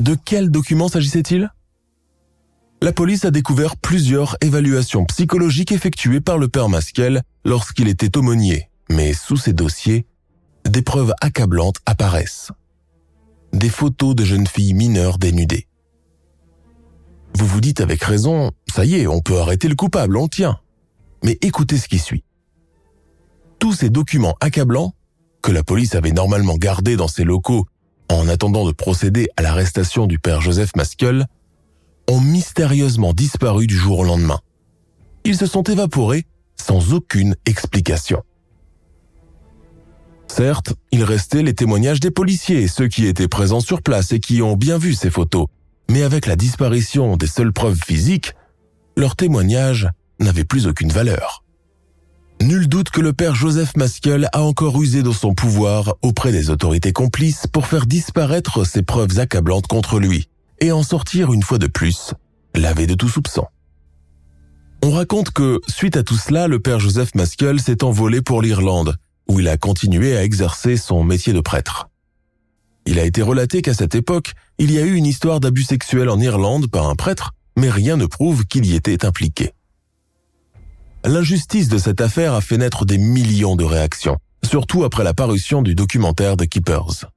De 0.00 0.14
quels 0.14 0.50
documents 0.50 0.88
s'agissait-il? 0.88 1.50
La 2.82 2.92
police 2.92 3.24
a 3.24 3.30
découvert 3.30 3.76
plusieurs 3.76 4.36
évaluations 4.40 5.04
psychologiques 5.06 5.72
effectuées 5.72 6.20
par 6.20 6.38
le 6.38 6.48
père 6.48 6.68
Maskell 6.68 7.22
lorsqu'il 7.44 7.88
était 7.88 8.16
aumônier 8.16 8.68
mais 8.90 9.12
sous 9.12 9.36
ces 9.36 9.52
dossiers, 9.52 10.06
des 10.64 10.82
preuves 10.82 11.14
accablantes 11.20 11.78
apparaissent. 11.86 12.52
Des 13.52 13.68
photos 13.68 14.14
de 14.14 14.24
jeunes 14.24 14.46
filles 14.46 14.74
mineures 14.74 15.18
dénudées. 15.18 15.68
Vous 17.34 17.46
vous 17.46 17.60
dites 17.60 17.80
avec 17.80 18.02
raison, 18.02 18.52
ça 18.72 18.84
y 18.84 18.96
est, 18.96 19.06
on 19.06 19.20
peut 19.20 19.38
arrêter 19.38 19.68
le 19.68 19.74
coupable, 19.74 20.16
on 20.16 20.28
tient. 20.28 20.58
Mais 21.22 21.38
écoutez 21.40 21.78
ce 21.78 21.88
qui 21.88 21.98
suit. 21.98 22.24
Tous 23.64 23.72
ces 23.72 23.88
documents 23.88 24.36
accablants, 24.40 24.92
que 25.40 25.50
la 25.50 25.62
police 25.62 25.94
avait 25.94 26.12
normalement 26.12 26.58
gardés 26.58 26.96
dans 26.96 27.08
ses 27.08 27.24
locaux 27.24 27.64
en 28.10 28.28
attendant 28.28 28.66
de 28.66 28.72
procéder 28.72 29.30
à 29.38 29.42
l'arrestation 29.42 30.06
du 30.06 30.18
père 30.18 30.42
Joseph 30.42 30.76
Maskel, 30.76 31.24
ont 32.06 32.20
mystérieusement 32.20 33.14
disparu 33.14 33.66
du 33.66 33.74
jour 33.74 34.00
au 34.00 34.04
lendemain. 34.04 34.38
Ils 35.24 35.38
se 35.38 35.46
sont 35.46 35.62
évaporés 35.62 36.26
sans 36.56 36.92
aucune 36.92 37.36
explication. 37.46 38.22
Certes, 40.26 40.74
il 40.92 41.02
restait 41.02 41.42
les 41.42 41.54
témoignages 41.54 42.00
des 42.00 42.10
policiers, 42.10 42.68
ceux 42.68 42.88
qui 42.88 43.06
étaient 43.06 43.28
présents 43.28 43.60
sur 43.60 43.80
place 43.80 44.12
et 44.12 44.20
qui 44.20 44.42
ont 44.42 44.56
bien 44.56 44.76
vu 44.76 44.92
ces 44.92 45.08
photos. 45.08 45.46
Mais 45.88 46.02
avec 46.02 46.26
la 46.26 46.36
disparition 46.36 47.16
des 47.16 47.26
seules 47.26 47.54
preuves 47.54 47.80
physiques, 47.82 48.34
leurs 48.94 49.16
témoignages 49.16 49.88
n'avaient 50.20 50.44
plus 50.44 50.66
aucune 50.66 50.92
valeur. 50.92 51.43
Nul 52.44 52.68
doute 52.68 52.90
que 52.90 53.00
le 53.00 53.14
père 53.14 53.34
Joseph 53.34 53.74
Maskiel 53.74 54.28
a 54.34 54.42
encore 54.42 54.78
usé 54.82 55.02
de 55.02 55.10
son 55.12 55.32
pouvoir 55.32 55.94
auprès 56.02 56.30
des 56.30 56.50
autorités 56.50 56.92
complices 56.92 57.46
pour 57.46 57.66
faire 57.66 57.86
disparaître 57.86 58.64
ces 58.66 58.82
preuves 58.82 59.18
accablantes 59.18 59.66
contre 59.66 59.98
lui 59.98 60.28
et 60.60 60.70
en 60.70 60.82
sortir 60.82 61.32
une 61.32 61.42
fois 61.42 61.56
de 61.56 61.68
plus, 61.68 62.12
lavé 62.54 62.86
de 62.86 62.92
tout 62.92 63.08
soupçon. 63.08 63.46
On 64.84 64.90
raconte 64.90 65.30
que, 65.30 65.58
suite 65.68 65.96
à 65.96 66.02
tout 66.02 66.18
cela, 66.18 66.46
le 66.46 66.60
père 66.60 66.80
Joseph 66.80 67.14
Maskiel 67.14 67.60
s'est 67.60 67.82
envolé 67.82 68.20
pour 68.20 68.42
l'Irlande 68.42 68.94
où 69.26 69.40
il 69.40 69.48
a 69.48 69.56
continué 69.56 70.14
à 70.14 70.22
exercer 70.22 70.76
son 70.76 71.02
métier 71.02 71.32
de 71.32 71.40
prêtre. 71.40 71.88
Il 72.84 72.98
a 72.98 73.04
été 73.04 73.22
relaté 73.22 73.62
qu'à 73.62 73.72
cette 73.72 73.94
époque, 73.94 74.34
il 74.58 74.70
y 74.70 74.78
a 74.78 74.82
eu 74.82 74.96
une 74.96 75.06
histoire 75.06 75.40
d'abus 75.40 75.62
sexuel 75.62 76.10
en 76.10 76.20
Irlande 76.20 76.66
par 76.70 76.90
un 76.90 76.94
prêtre, 76.94 77.30
mais 77.56 77.70
rien 77.70 77.96
ne 77.96 78.04
prouve 78.04 78.44
qu'il 78.44 78.66
y 78.66 78.74
était 78.74 79.06
impliqué. 79.06 79.54
L'injustice 81.04 81.68
de 81.68 81.76
cette 81.76 82.00
affaire 82.00 82.32
a 82.32 82.40
fait 82.40 82.56
naître 82.56 82.86
des 82.86 82.96
millions 82.96 83.56
de 83.56 83.64
réactions, 83.64 84.16
surtout 84.42 84.84
après 84.84 85.04
la 85.04 85.12
parution 85.12 85.60
du 85.60 85.74
documentaire 85.74 86.38
The 86.38 86.46
Keepers. 86.46 87.10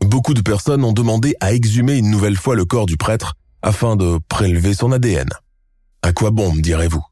Beaucoup 0.00 0.34
de 0.34 0.40
personnes 0.40 0.82
ont 0.82 0.92
demandé 0.92 1.36
à 1.38 1.54
exhumer 1.54 1.96
une 1.96 2.10
nouvelle 2.10 2.36
fois 2.36 2.56
le 2.56 2.64
corps 2.64 2.86
du 2.86 2.96
prêtre 2.96 3.34
afin 3.62 3.94
de 3.94 4.18
prélever 4.28 4.74
son 4.74 4.90
ADN. 4.90 5.28
À 6.02 6.12
quoi 6.12 6.32
bon, 6.32 6.52
me 6.52 6.60
direz-vous? 6.60 7.04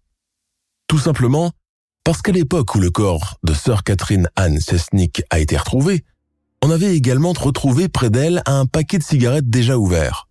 Tout 0.88 0.98
simplement 0.98 1.52
parce 2.02 2.20
qu'à 2.20 2.32
l'époque 2.32 2.74
où 2.74 2.80
le 2.80 2.90
corps 2.90 3.38
de 3.44 3.54
sœur 3.54 3.84
Catherine 3.84 4.28
Anne 4.34 4.58
Sesnick 4.58 5.22
a 5.30 5.38
été 5.38 5.56
retrouvé, 5.56 6.04
on 6.62 6.70
avait 6.72 6.96
également 6.96 7.32
retrouvé 7.32 7.88
près 7.88 8.10
d'elle 8.10 8.42
un 8.46 8.66
paquet 8.66 8.98
de 8.98 9.04
cigarettes 9.04 9.48
déjà 9.48 9.78
ouvert. 9.78 10.26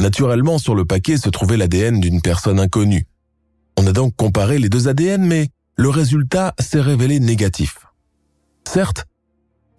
Naturellement, 0.00 0.58
sur 0.58 0.74
le 0.74 0.84
paquet 0.84 1.16
se 1.16 1.28
trouvait 1.28 1.56
l'ADN 1.56 2.00
d'une 2.00 2.20
personne 2.20 2.58
inconnue. 2.58 3.06
On 3.82 3.86
a 3.86 3.92
donc 3.92 4.14
comparé 4.14 4.58
les 4.58 4.68
deux 4.68 4.88
ADN, 4.88 5.24
mais 5.24 5.48
le 5.74 5.88
résultat 5.88 6.52
s'est 6.58 6.82
révélé 6.82 7.18
négatif. 7.18 7.86
Certes, 8.68 9.06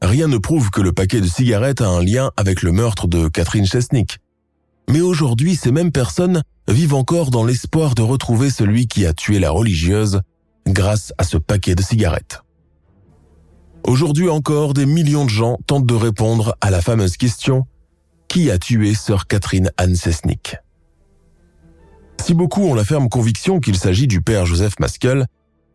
rien 0.02 0.28
ne 0.28 0.40
prouve 0.40 0.72
que 0.72 0.82
le 0.82 0.92
paquet 0.92 1.22
de 1.22 1.28
cigarettes 1.28 1.82
a 1.82 1.88
un 1.88 2.02
lien 2.02 2.32
avec 2.36 2.64
le 2.64 2.72
meurtre 2.72 3.06
de 3.06 3.28
Catherine 3.28 3.68
Chesnick. 3.68 4.18
Mais 4.90 5.02
aujourd'hui, 5.02 5.56
ces 5.56 5.72
mêmes 5.72 5.92
personnes 5.92 6.42
vivent 6.68 6.96
encore 6.96 7.30
dans 7.30 7.46
l'espoir 7.46 7.94
de 7.94 8.02
retrouver 8.02 8.50
celui 8.50 8.88
qui 8.88 9.06
a 9.06 9.14
tué 9.14 9.38
la 9.38 9.52
religieuse 9.52 10.22
grâce 10.66 11.14
à 11.20 11.24
ce 11.24 11.38
paquet 11.38 11.76
de 11.76 11.84
cigarettes. 11.84 12.42
Aujourd'hui 13.84 14.30
encore, 14.30 14.74
des 14.74 14.88
millions 14.88 15.26
de 15.26 15.30
gens 15.30 15.60
tentent 15.68 15.86
de 15.86 15.94
répondre 15.94 16.56
à 16.60 16.72
la 16.72 16.82
fameuse 16.82 17.18
question 17.18 17.68
Qui 18.28 18.50
a 18.50 18.58
tué 18.58 18.96
sœur 18.96 19.28
Catherine 19.28 19.70
Anne 19.78 19.96
Sesnick 19.96 20.56
Si 22.22 22.36
beaucoup 22.36 22.62
ont 22.62 22.76
la 22.76 22.86
ferme 22.86 23.10
conviction 23.10 23.60
qu'il 23.60 23.76
s'agit 23.76 24.06
du 24.06 24.22
père 24.22 24.46
Joseph 24.46 24.80
Maskel, 24.80 25.26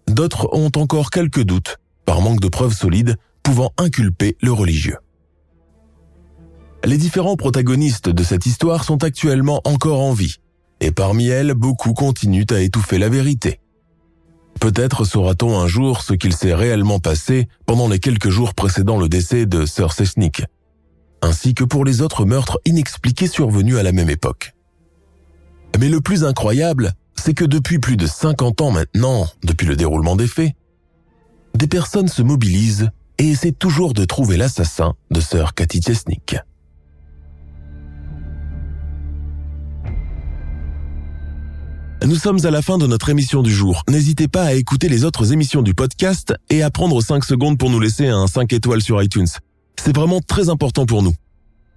d'autres 0.06 0.48
ont 0.52 0.70
encore 0.76 1.10
quelques 1.10 1.42
doutes, 1.42 1.78
par 2.04 2.20
manque 2.20 2.38
de 2.40 2.46
preuves 2.46 2.72
solides 2.72 3.16
pouvant 3.42 3.72
inculper 3.78 4.36
le 4.40 4.52
religieux. 4.52 4.96
Les 6.84 6.98
différents 6.98 7.34
protagonistes 7.34 8.08
de 8.08 8.22
cette 8.22 8.46
histoire 8.46 8.84
sont 8.84 9.02
actuellement 9.02 9.60
encore 9.64 10.00
en 10.00 10.12
vie, 10.12 10.36
et 10.80 10.92
parmi 10.92 11.26
elles, 11.26 11.54
beaucoup 11.54 11.94
continuent 11.94 12.46
à 12.50 12.60
étouffer 12.60 12.98
la 12.98 13.08
vérité. 13.08 13.60
Peut-être 14.60 15.04
saura-t-on 15.04 15.58
un 15.58 15.66
jour 15.66 16.00
ce 16.02 16.14
qu'il 16.14 16.32
s'est 16.32 16.54
réellement 16.54 17.00
passé 17.00 17.48
pendant 17.66 17.88
les 17.88 17.98
quelques 17.98 18.30
jours 18.30 18.54
précédant 18.54 18.98
le 18.98 19.08
décès 19.08 19.46
de 19.46 19.66
Sir 19.66 19.92
Sesnick, 19.92 20.44
ainsi 21.22 21.54
que 21.54 21.64
pour 21.64 21.84
les 21.84 22.02
autres 22.02 22.24
meurtres 22.24 22.60
inexpliqués 22.64 23.26
survenus 23.26 23.76
à 23.78 23.82
la 23.82 23.90
même 23.90 24.10
époque. 24.10 24.55
Mais 25.78 25.88
le 25.90 26.00
plus 26.00 26.24
incroyable, 26.24 26.92
c'est 27.16 27.34
que 27.34 27.44
depuis 27.44 27.78
plus 27.78 27.98
de 27.98 28.06
50 28.06 28.62
ans 28.62 28.70
maintenant, 28.70 29.26
depuis 29.44 29.66
le 29.66 29.76
déroulement 29.76 30.16
des 30.16 30.26
faits, 30.26 30.52
des 31.54 31.66
personnes 31.66 32.08
se 32.08 32.22
mobilisent 32.22 32.90
et 33.18 33.28
essaient 33.28 33.52
toujours 33.52 33.92
de 33.92 34.04
trouver 34.04 34.38
l'assassin 34.38 34.94
de 35.10 35.20
Sir 35.20 35.54
Cathy 35.54 35.82
Chesnick. 35.82 36.36
Nous 42.04 42.16
sommes 42.16 42.44
à 42.44 42.50
la 42.50 42.62
fin 42.62 42.78
de 42.78 42.86
notre 42.86 43.10
émission 43.10 43.42
du 43.42 43.52
jour. 43.52 43.82
N'hésitez 43.88 44.28
pas 44.28 44.44
à 44.44 44.52
écouter 44.54 44.88
les 44.88 45.04
autres 45.04 45.32
émissions 45.32 45.62
du 45.62 45.74
podcast 45.74 46.34
et 46.48 46.62
à 46.62 46.70
prendre 46.70 47.02
5 47.02 47.24
secondes 47.24 47.58
pour 47.58 47.68
nous 47.68 47.80
laisser 47.80 48.06
un 48.06 48.26
5 48.26 48.52
étoiles 48.52 48.82
sur 48.82 49.02
iTunes. 49.02 49.26
C'est 49.78 49.94
vraiment 49.94 50.20
très 50.20 50.48
important 50.48 50.86
pour 50.86 51.02
nous. 51.02 51.14